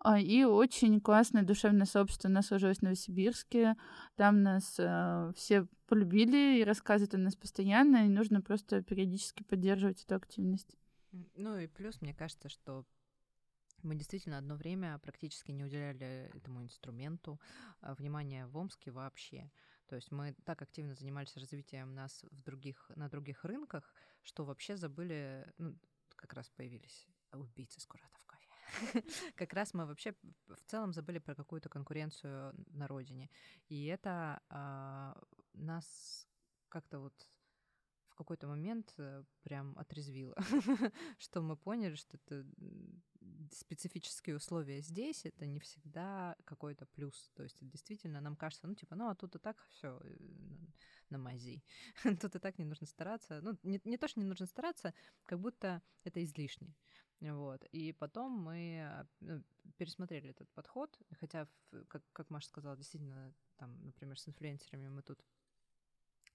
А, 0.00 0.20
и 0.20 0.44
очень 0.44 1.00
классное 1.00 1.42
душевное 1.42 1.86
сообщество 1.86 2.28
у 2.28 2.32
нас 2.32 2.48
сложилось 2.48 2.80
в 2.80 2.82
Новосибирске, 2.82 3.76
там 4.16 4.42
нас 4.42 4.74
э, 4.78 5.32
все 5.34 5.66
полюбили 5.86 6.60
и 6.60 6.64
рассказывают 6.64 7.14
о 7.14 7.18
нас 7.18 7.36
постоянно, 7.36 8.04
и 8.04 8.10
нужно 8.10 8.42
просто 8.42 8.82
периодически 8.82 9.44
поддерживать 9.44 10.04
эту 10.04 10.16
активность. 10.16 10.76
Ну 11.36 11.56
и 11.56 11.68
плюс, 11.68 12.02
мне 12.02 12.12
кажется, 12.12 12.50
что 12.50 12.84
мы 13.84 13.94
действительно 13.94 14.38
одно 14.38 14.56
время 14.56 14.98
практически 14.98 15.52
не 15.52 15.64
уделяли 15.64 16.30
этому 16.34 16.62
инструменту 16.62 17.40
а, 17.80 17.94
внимания 17.94 18.46
в 18.46 18.56
Омске 18.56 18.90
вообще. 18.90 19.50
То 19.86 19.96
есть 19.96 20.10
мы 20.10 20.34
так 20.44 20.62
активно 20.62 20.94
занимались 20.94 21.36
развитием 21.36 21.94
нас 21.94 22.24
в 22.30 22.42
других, 22.42 22.90
на 22.96 23.08
других 23.08 23.44
рынках, 23.44 23.94
что 24.22 24.44
вообще 24.44 24.76
забыли, 24.76 25.46
ну, 25.58 25.78
как 26.16 26.32
раз 26.32 26.48
появились 26.50 27.06
убийцы 27.32 27.80
с 27.80 27.86
в 27.86 27.88
кофе. 28.26 28.48
как 29.36 29.52
раз 29.52 29.74
мы 29.74 29.86
вообще 29.86 30.14
в 30.46 30.64
целом 30.66 30.92
забыли 30.92 31.18
про 31.18 31.34
какую-то 31.34 31.68
конкуренцию 31.68 32.54
на 32.68 32.86
родине. 32.86 33.30
И 33.68 33.84
это 33.86 34.42
а, 34.48 35.20
нас 35.52 36.26
как-то 36.68 37.00
вот 37.00 37.14
в 38.14 38.16
какой-то 38.16 38.46
момент 38.46 38.94
э, 38.98 39.24
прям 39.42 39.76
отрезвило, 39.76 40.36
что 41.18 41.42
мы 41.42 41.56
поняли, 41.56 41.96
что 41.96 42.16
это 42.16 42.46
специфические 43.50 44.36
условия 44.36 44.80
здесь, 44.82 45.24
это 45.24 45.46
не 45.46 45.58
всегда 45.58 46.36
какой-то 46.44 46.86
плюс. 46.86 47.32
То 47.34 47.42
есть 47.42 47.58
действительно 47.60 48.20
нам 48.20 48.36
кажется, 48.36 48.68
ну 48.68 48.74
типа, 48.74 48.94
ну 48.94 49.08
а 49.08 49.16
тут 49.16 49.34
и 49.34 49.38
так 49.40 49.56
все 49.70 50.00
э, 50.04 50.16
на 51.10 51.18
мази. 51.18 51.64
тут 52.20 52.36
и 52.36 52.38
так 52.38 52.58
не 52.58 52.64
нужно 52.64 52.86
стараться. 52.86 53.40
Ну 53.42 53.58
не, 53.64 53.80
не 53.84 53.98
то, 53.98 54.06
что 54.06 54.20
не 54.20 54.26
нужно 54.26 54.46
стараться, 54.46 54.94
как 55.24 55.40
будто 55.40 55.82
это 56.04 56.22
излишне. 56.22 56.72
Вот. 57.20 57.64
И 57.72 57.92
потом 57.92 58.30
мы 58.30 59.08
ну, 59.20 59.42
пересмотрели 59.76 60.30
этот 60.30 60.48
подход, 60.52 60.96
хотя, 61.18 61.48
как, 61.88 62.02
как 62.12 62.30
Маша 62.30 62.46
сказала, 62.46 62.76
действительно, 62.76 63.34
там, 63.56 63.84
например, 63.84 64.18
с 64.18 64.28
инфлюенсерами 64.28 64.88
мы 64.88 65.02
тут 65.02 65.24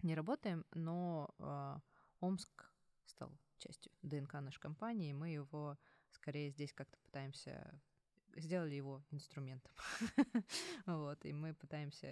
не 0.01 0.15
работаем, 0.15 0.65
но 0.73 1.29
э, 1.39 1.79
Омск 2.19 2.71
стал 3.05 3.31
частью 3.57 3.91
ДНК 4.01 4.33
нашей 4.33 4.59
компании, 4.59 5.11
и 5.11 5.13
мы 5.13 5.29
его 5.29 5.77
скорее 6.11 6.49
здесь 6.49 6.73
как-то 6.73 6.97
пытаемся 7.05 7.81
сделали 8.39 8.75
его 8.75 9.03
инструментом. 9.11 9.71
вот, 10.85 11.25
и 11.25 11.33
мы 11.33 11.53
пытаемся 11.53 12.07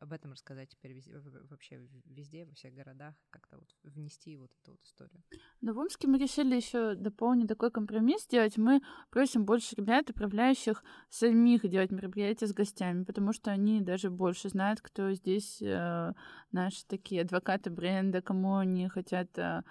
об, 0.00 0.12
этом 0.12 0.32
рассказать 0.32 0.70
теперь 0.70 0.92
везде, 0.92 1.18
вообще 1.50 1.80
везде, 2.04 2.44
во 2.44 2.52
всех 2.52 2.74
городах, 2.74 3.14
как-то 3.30 3.58
вот 3.58 3.68
внести 3.82 4.36
вот 4.36 4.50
эту 4.62 4.72
вот 4.72 4.84
историю. 4.84 5.22
Но 5.60 5.72
в 5.72 5.78
Омске 5.78 6.08
мы 6.08 6.18
решили 6.18 6.56
еще 6.56 6.94
дополнить 6.94 7.48
такой 7.48 7.70
компромисс 7.70 8.24
сделать. 8.24 8.56
Мы 8.56 8.80
просим 9.10 9.44
больше 9.44 9.76
ребят, 9.76 10.10
управляющих, 10.10 10.84
самих 11.08 11.68
делать 11.68 11.90
мероприятия 11.90 12.46
с 12.46 12.52
гостями, 12.52 13.04
потому 13.04 13.32
что 13.32 13.50
они 13.50 13.80
даже 13.80 14.10
больше 14.10 14.48
знают, 14.48 14.80
кто 14.80 15.12
здесь 15.12 15.60
э, 15.62 16.12
наши 16.52 16.86
такие 16.86 17.22
адвокаты 17.22 17.70
бренда, 17.70 18.22
кому 18.22 18.56
они 18.56 18.88
хотят 18.88 19.38
э, 19.38 19.62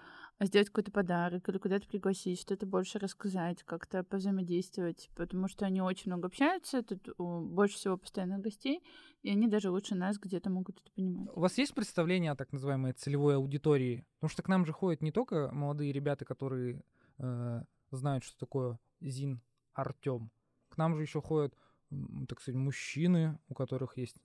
сделать 0.46 0.70
какой-то 0.70 0.92
подарок 0.92 1.48
или 1.48 1.58
куда-то 1.58 1.88
пригласить, 1.88 2.40
что-то 2.40 2.66
больше 2.66 3.00
рассказать, 3.00 3.64
как-то 3.64 4.04
повзаимодействовать, 4.04 5.10
потому 5.16 5.48
что 5.48 5.66
они 5.66 5.82
очень 5.82 6.12
много 6.12 6.28
общаются, 6.28 6.84
тут 6.84 7.10
больше 7.18 7.76
всего 7.76 7.98
постоянных 7.98 8.42
гостей, 8.42 8.84
и 9.22 9.30
они 9.30 9.48
даже 9.48 9.70
лучше 9.70 9.96
нас 9.96 10.18
где-то 10.18 10.50
могут 10.50 10.80
это 10.80 10.92
понимать. 10.96 11.30
У 11.36 11.40
вас 11.40 11.58
есть 11.58 11.76
представление 11.76 12.32
о 12.32 12.36
так 12.36 12.52
называемой 12.52 12.94
целевой 12.94 13.36
аудитории? 13.36 14.06
Потому 14.16 14.30
что 14.30 14.44
к 14.44 14.48
нам 14.48 14.66
же 14.66 14.74
ходят 14.74 15.02
не 15.02 15.12
только 15.12 15.52
молодые 15.52 15.92
ребята, 15.92 16.26
которые 16.26 16.84
э, 17.20 17.62
знают, 17.92 18.24
что 18.24 18.38
такое 18.40 18.80
Зин 19.00 19.42
Артем. 19.74 20.32
К 20.70 20.78
нам 20.78 20.96
же 20.96 21.02
еще 21.02 21.22
ходят, 21.22 21.56
так 22.28 22.42
сказать, 22.42 22.60
мужчины, 22.60 23.40
у 23.48 23.54
которых 23.54 23.98
есть 23.98 24.16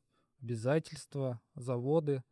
обязательства, 0.41 1.41
заводы. 1.55 2.23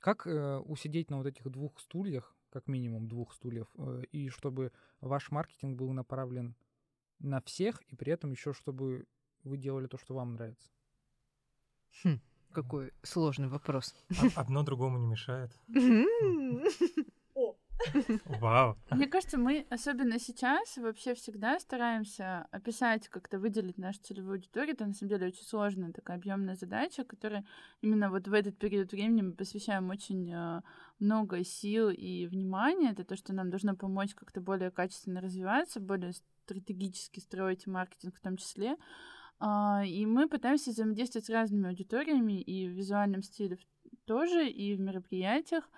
Как 0.00 0.26
э, 0.26 0.58
усидеть 0.58 1.10
на 1.10 1.18
вот 1.18 1.26
этих 1.26 1.50
двух 1.50 1.78
стульях, 1.80 2.34
как 2.50 2.68
минимум 2.68 3.08
двух 3.08 3.32
стульев, 3.34 3.68
э, 3.76 4.02
и 4.12 4.28
чтобы 4.28 4.72
ваш 5.00 5.30
маркетинг 5.30 5.76
был 5.78 5.92
направлен 5.92 6.54
на 7.18 7.40
всех, 7.40 7.80
и 7.88 7.96
при 7.96 8.12
этом 8.12 8.32
еще 8.32 8.52
чтобы 8.52 9.06
вы 9.44 9.56
делали 9.56 9.86
то, 9.86 9.98
что 9.98 10.14
вам 10.14 10.34
нравится. 10.34 10.70
Хм, 12.04 12.20
какой 12.52 12.92
сложный 13.02 13.48
вопрос. 13.48 13.94
Одно 14.34 14.62
другому 14.62 14.98
не 14.98 15.06
мешает. 15.06 15.50
Вау. 18.40 18.76
Мне 18.90 19.06
кажется, 19.06 19.38
мы 19.38 19.66
особенно 19.70 20.18
сейчас 20.18 20.76
вообще 20.76 21.14
всегда 21.14 21.58
стараемся 21.58 22.46
описать, 22.50 23.08
как-то 23.08 23.38
выделить 23.38 23.78
нашу 23.78 24.00
целевую 24.00 24.34
аудиторию. 24.34 24.74
Это 24.74 24.86
на 24.86 24.92
самом 24.92 25.10
деле 25.10 25.28
очень 25.28 25.44
сложная 25.44 25.92
такая 25.92 26.16
объемная 26.16 26.56
задача, 26.56 27.04
которая 27.04 27.44
именно 27.82 28.10
вот 28.10 28.28
в 28.28 28.32
этот 28.32 28.58
период 28.58 28.92
времени 28.92 29.22
мы 29.22 29.32
посвящаем 29.32 29.90
очень 29.90 30.30
э, 30.32 30.62
много 30.98 31.44
сил 31.44 31.90
и 31.90 32.26
внимания. 32.26 32.90
Это 32.90 33.04
то, 33.04 33.16
что 33.16 33.32
нам 33.32 33.50
должно 33.50 33.76
помочь 33.76 34.14
как-то 34.14 34.40
более 34.40 34.70
качественно 34.70 35.20
развиваться, 35.20 35.80
более 35.80 36.12
стратегически 36.44 37.20
строить 37.20 37.66
маркетинг 37.66 38.16
в 38.16 38.20
том 38.20 38.36
числе. 38.36 38.76
Uh, 39.40 39.86
и 39.86 40.04
мы 40.04 40.28
пытаемся 40.28 40.70
взаимодействовать 40.70 41.24
с 41.24 41.30
разными 41.30 41.68
аудиториями 41.68 42.42
и 42.42 42.68
в 42.68 42.72
визуальном 42.72 43.22
стиле 43.22 43.56
тоже, 44.04 44.46
и 44.46 44.74
в 44.74 44.80
мероприятиях. 44.80 45.70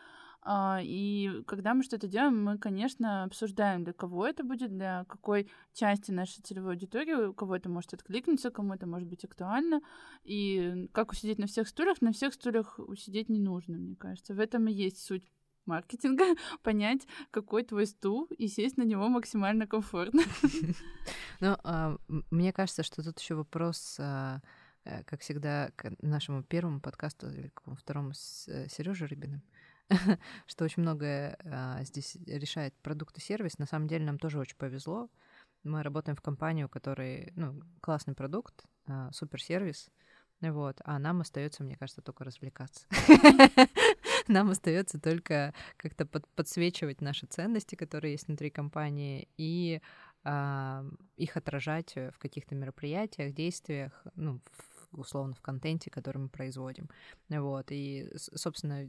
А, 0.45 0.81
и 0.83 1.43
когда 1.47 1.73
мы 1.73 1.85
что-то 1.85 2.09
делаем, 2.09 2.43
мы, 2.45 2.59
конечно, 2.59 3.25
обсуждаем, 3.25 3.85
для 3.85 3.93
кого 3.93 4.27
это 4.27 4.43
будет, 4.43 4.73
для 4.73 5.05
какой 5.05 5.49
части 5.73 6.11
нашей 6.11 6.43
целевой 6.43 6.73
аудитории, 6.73 7.27
у 7.27 7.35
кого 7.35 7.57
это 7.57 7.69
может 7.69 7.95
откликнуться, 7.95 8.51
кому 8.51 8.75
это 8.75 8.87
может 8.87 9.09
быть 9.09 9.25
актуально. 9.25 9.81
И 10.25 10.89
как 10.93 11.13
усидеть 11.13 11.39
на 11.39 11.47
всех 11.47 11.69
стульях? 11.69 12.01
На 12.01 12.13
всех 12.13 12.35
стульях 12.35 12.79
усидеть 12.79 13.29
не 13.29 13.39
нужно, 13.39 13.79
мне 13.79 13.95
кажется. 13.95 14.35
В 14.35 14.41
этом 14.41 14.67
и 14.67 14.73
есть 14.73 14.99
суть 14.99 15.31
маркетинга, 15.65 16.25
понять, 16.63 17.07
какой 17.31 17.63
твой 17.63 17.87
стул, 17.87 18.27
и 18.39 18.49
сесть 18.49 18.77
на 18.77 18.83
него 18.83 19.09
максимально 19.09 19.67
комфортно. 19.67 20.23
Ну, 21.41 21.57
а, 21.65 21.97
мне 22.31 22.53
кажется, 22.53 22.85
что 22.85 23.03
тут 23.03 23.19
еще 23.19 23.35
вопрос 23.35 23.97
а, 23.99 24.41
э, 24.85 25.03
как 25.03 25.23
всегда, 25.23 25.73
к 25.75 25.93
нашему 26.01 26.45
первому 26.45 26.81
подкасту 26.81 27.29
или 27.31 27.49
к 27.49 27.63
второму 27.75 28.13
с 28.15 28.47
э, 28.47 28.69
Сережей 28.69 29.09
Рыбиным, 29.09 29.43
что 30.47 30.65
очень 30.65 30.83
многое 30.83 31.37
а, 31.45 31.83
здесь 31.85 32.17
решает 32.27 32.75
продукт 32.83 33.17
и 33.19 33.21
сервис. 33.21 33.59
На 33.59 33.67
самом 33.67 33.89
деле 33.89 34.05
нам 34.05 34.19
тоже 34.19 34.39
очень 34.39 34.57
повезло. 34.57 35.09
Мы 35.65 35.83
работаем 35.83 36.17
в 36.17 36.23
компании, 36.23 36.65
у 36.65 36.69
которой 36.69 37.33
ну, 37.37 37.63
классный 37.81 38.15
продукт, 38.15 38.65
а, 38.87 39.11
суперсервис, 39.13 39.91
вот, 40.41 40.81
а 40.85 40.99
нам 40.99 41.21
остается, 41.21 41.63
мне 41.63 41.77
кажется, 41.77 42.03
только 42.03 42.25
развлекаться. 42.25 42.87
Нам 44.29 44.51
остается 44.51 45.01
только 45.01 45.53
как-то 45.77 46.07
под, 46.07 46.27
подсвечивать 46.29 47.01
наши 47.01 47.27
ценности, 47.27 47.75
которые 47.75 48.13
есть 48.13 48.29
внутри 48.29 48.51
компании, 48.51 49.29
и 49.37 49.81
э, 50.25 50.91
их 51.17 51.37
отражать 51.37 51.95
в 51.95 52.19
каких-то 52.19 52.55
мероприятиях, 52.55 53.35
действиях, 53.35 53.93
ну, 54.15 54.41
условно 54.93 55.35
в 55.35 55.41
контенте, 55.41 55.91
который 55.91 56.19
мы 56.19 56.29
производим. 56.29 56.89
Вот. 57.29 57.71
И, 57.71 58.11
собственно, 58.17 58.89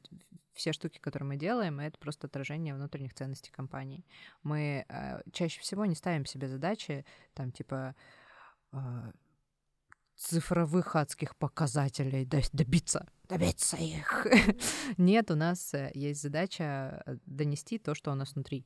все 0.53 0.73
штуки, 0.73 0.99
которые 0.99 1.27
мы 1.27 1.37
делаем, 1.37 1.79
это 1.79 1.97
просто 1.97 2.27
отражение 2.27 2.73
внутренних 2.73 3.13
ценностей 3.13 3.51
компании. 3.51 4.05
Мы 4.43 4.85
э, 4.87 5.21
чаще 5.31 5.59
всего 5.61 5.85
не 5.85 5.95
ставим 5.95 6.25
себе 6.25 6.47
задачи, 6.47 7.05
там, 7.33 7.51
типа, 7.51 7.95
э, 8.71 9.11
цифровых 10.15 10.95
адских 10.95 11.35
показателей 11.35 12.25
добиться, 12.53 13.07
добиться 13.27 13.77
их. 13.77 14.27
Нет, 14.97 15.31
у 15.31 15.35
нас 15.35 15.73
э, 15.73 15.91
есть 15.93 16.21
задача 16.21 17.03
э, 17.05 17.17
донести 17.25 17.77
то, 17.77 17.95
что 17.95 18.11
у 18.11 18.15
нас 18.15 18.33
внутри. 18.33 18.65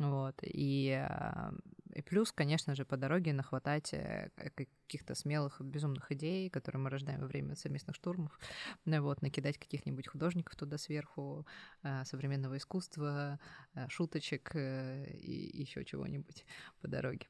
Вот. 0.00 0.34
И, 0.42 0.90
а, 0.92 1.52
и 1.92 2.00
плюс, 2.00 2.32
конечно 2.32 2.74
же, 2.74 2.86
по 2.86 2.96
дороге 2.96 3.34
нахватать 3.34 3.92
э, 3.92 4.30
каких-то 4.34 5.14
смелых, 5.14 5.60
безумных 5.60 6.10
идей, 6.10 6.48
которые 6.48 6.80
мы 6.80 6.88
рождаем 6.88 7.20
во 7.20 7.26
время 7.26 7.54
совместных 7.54 7.96
штурмов. 7.96 8.38
Ну 8.86 9.02
вот, 9.02 9.20
накидать 9.20 9.58
каких-нибудь 9.58 10.08
художников 10.08 10.56
туда 10.56 10.78
сверху, 10.78 11.46
а, 11.82 12.04
современного 12.06 12.56
искусства, 12.56 13.38
а, 13.74 13.88
шуточек 13.90 14.52
э, 14.54 15.10
и 15.12 15.60
еще 15.60 15.84
чего-нибудь 15.84 16.46
по 16.80 16.88
дороге. 16.88 17.28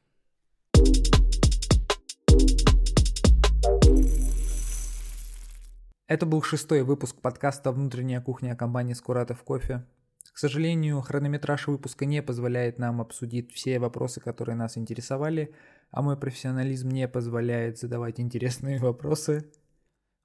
Это 6.06 6.24
был 6.24 6.42
шестой 6.42 6.82
выпуск 6.82 7.20
подкаста 7.20 7.72
«Внутренняя 7.72 8.20
кухня» 8.20 8.54
компании 8.54 8.94
«Скуратов 8.94 9.42
кофе». 9.42 9.84
К 10.32 10.38
сожалению, 10.38 11.00
хронометраж 11.00 11.66
выпуска 11.66 12.06
не 12.06 12.22
позволяет 12.22 12.78
нам 12.78 13.00
обсудить 13.00 13.52
все 13.52 13.78
вопросы, 13.78 14.20
которые 14.20 14.56
нас 14.56 14.78
интересовали, 14.78 15.54
а 15.90 16.02
мой 16.02 16.16
профессионализм 16.16 16.88
не 16.88 17.08
позволяет 17.08 17.78
задавать 17.78 18.20
интересные 18.20 18.78
вопросы. 18.80 19.50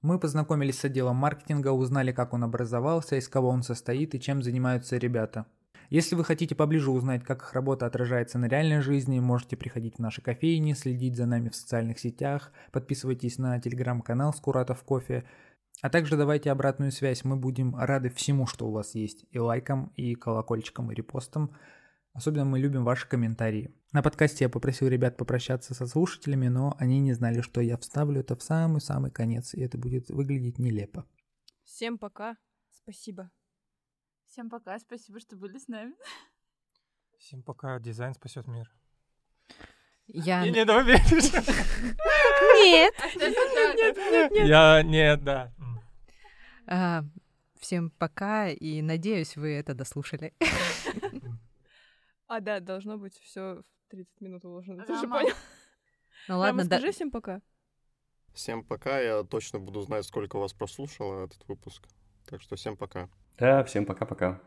Мы 0.02 0.18
познакомились 0.18 0.78
с 0.78 0.84
отделом 0.84 1.16
маркетинга, 1.16 1.72
узнали, 1.72 2.12
как 2.12 2.32
он 2.32 2.44
образовался, 2.44 3.16
из 3.16 3.28
кого 3.28 3.48
он 3.48 3.62
состоит 3.62 4.14
и 4.14 4.20
чем 4.20 4.42
занимаются 4.42 4.96
ребята. 4.96 5.46
Если 5.88 6.16
вы 6.16 6.24
хотите 6.24 6.54
поближе 6.54 6.90
узнать, 6.90 7.22
как 7.24 7.42
их 7.42 7.52
работа 7.52 7.86
отражается 7.86 8.38
на 8.38 8.46
реальной 8.46 8.80
жизни, 8.80 9.20
можете 9.20 9.56
приходить 9.56 9.96
в 9.96 9.98
наши 10.00 10.20
кофейни, 10.20 10.72
следить 10.72 11.16
за 11.16 11.26
нами 11.26 11.48
в 11.48 11.54
социальных 11.54 12.00
сетях, 12.00 12.52
подписывайтесь 12.72 13.38
на 13.38 13.60
телеграм-канал 13.60 14.32
Скуратов 14.32 14.82
Кофе, 14.82 15.24
а 15.82 15.90
также 15.90 16.16
давайте 16.16 16.50
обратную 16.50 16.90
связь, 16.90 17.24
мы 17.24 17.36
будем 17.36 17.76
рады 17.76 18.08
всему, 18.08 18.46
что 18.46 18.66
у 18.68 18.72
вас 18.72 18.94
есть, 18.94 19.26
и 19.30 19.38
лайкам, 19.38 19.92
и 19.96 20.14
колокольчикам, 20.14 20.90
и 20.90 20.94
репостам. 20.94 21.54
Особенно 22.12 22.46
мы 22.46 22.58
любим 22.58 22.82
ваши 22.82 23.06
комментарии. 23.06 23.74
На 23.92 24.02
подкасте 24.02 24.44
я 24.44 24.48
попросил 24.48 24.88
ребят 24.88 25.18
попрощаться 25.18 25.74
со 25.74 25.86
слушателями, 25.86 26.48
но 26.48 26.74
они 26.78 26.98
не 26.98 27.12
знали, 27.12 27.42
что 27.42 27.60
я 27.60 27.76
вставлю 27.76 28.20
это 28.20 28.36
в 28.36 28.42
самый-самый 28.42 29.10
конец, 29.10 29.52
и 29.52 29.60
это 29.60 29.76
будет 29.76 30.08
выглядеть 30.08 30.58
нелепо. 30.58 31.04
Всем 31.64 31.98
пока, 31.98 32.38
спасибо. 32.70 33.30
Всем 34.24 34.48
пока, 34.48 34.78
спасибо, 34.78 35.20
что 35.20 35.36
были 35.36 35.58
с 35.58 35.68
нами. 35.68 35.92
Всем 37.18 37.42
пока, 37.42 37.78
дизайн 37.80 38.14
спасет 38.14 38.46
мир. 38.46 38.72
Я... 40.06 40.42
Не, 40.42 40.50
не, 40.52 40.64
давай 40.64 40.84
Нет. 42.56 42.94
Нет, 43.16 43.36
нет, 43.94 44.30
нет. 44.32 44.46
Я, 44.48 44.82
нет, 44.82 45.22
да. 45.22 45.52
А, 46.66 47.04
Всем 47.60 47.90
пока, 47.90 48.48
и 48.48 48.82
надеюсь, 48.82 49.36
вы 49.36 49.54
это 49.54 49.74
дослушали. 49.74 50.32
А, 52.28 52.40
да, 52.40 52.58
должно 52.58 52.98
быть 52.98 53.16
все 53.20 53.62
в 53.86 53.90
30 53.90 54.20
минут 54.20 54.44
уложено. 54.44 54.84
Ты 54.84 54.96
же 54.96 55.06
понял? 55.06 55.32
Ну 56.26 56.38
ладно, 56.38 56.64
да. 56.64 56.78
скажи 56.78 56.90
всем 56.90 57.12
пока. 57.12 57.40
Всем 58.34 58.64
пока, 58.64 58.98
я 58.98 59.22
точно 59.22 59.60
буду 59.60 59.80
знать, 59.82 60.04
сколько 60.04 60.36
вас 60.36 60.52
прослушало 60.52 61.26
этот 61.26 61.46
выпуск. 61.46 61.86
Так 62.28 62.42
что 62.42 62.56
всем 62.56 62.76
пока. 62.76 63.08
Да, 63.38 63.62
всем 63.62 63.86
пока-пока. 63.86 64.40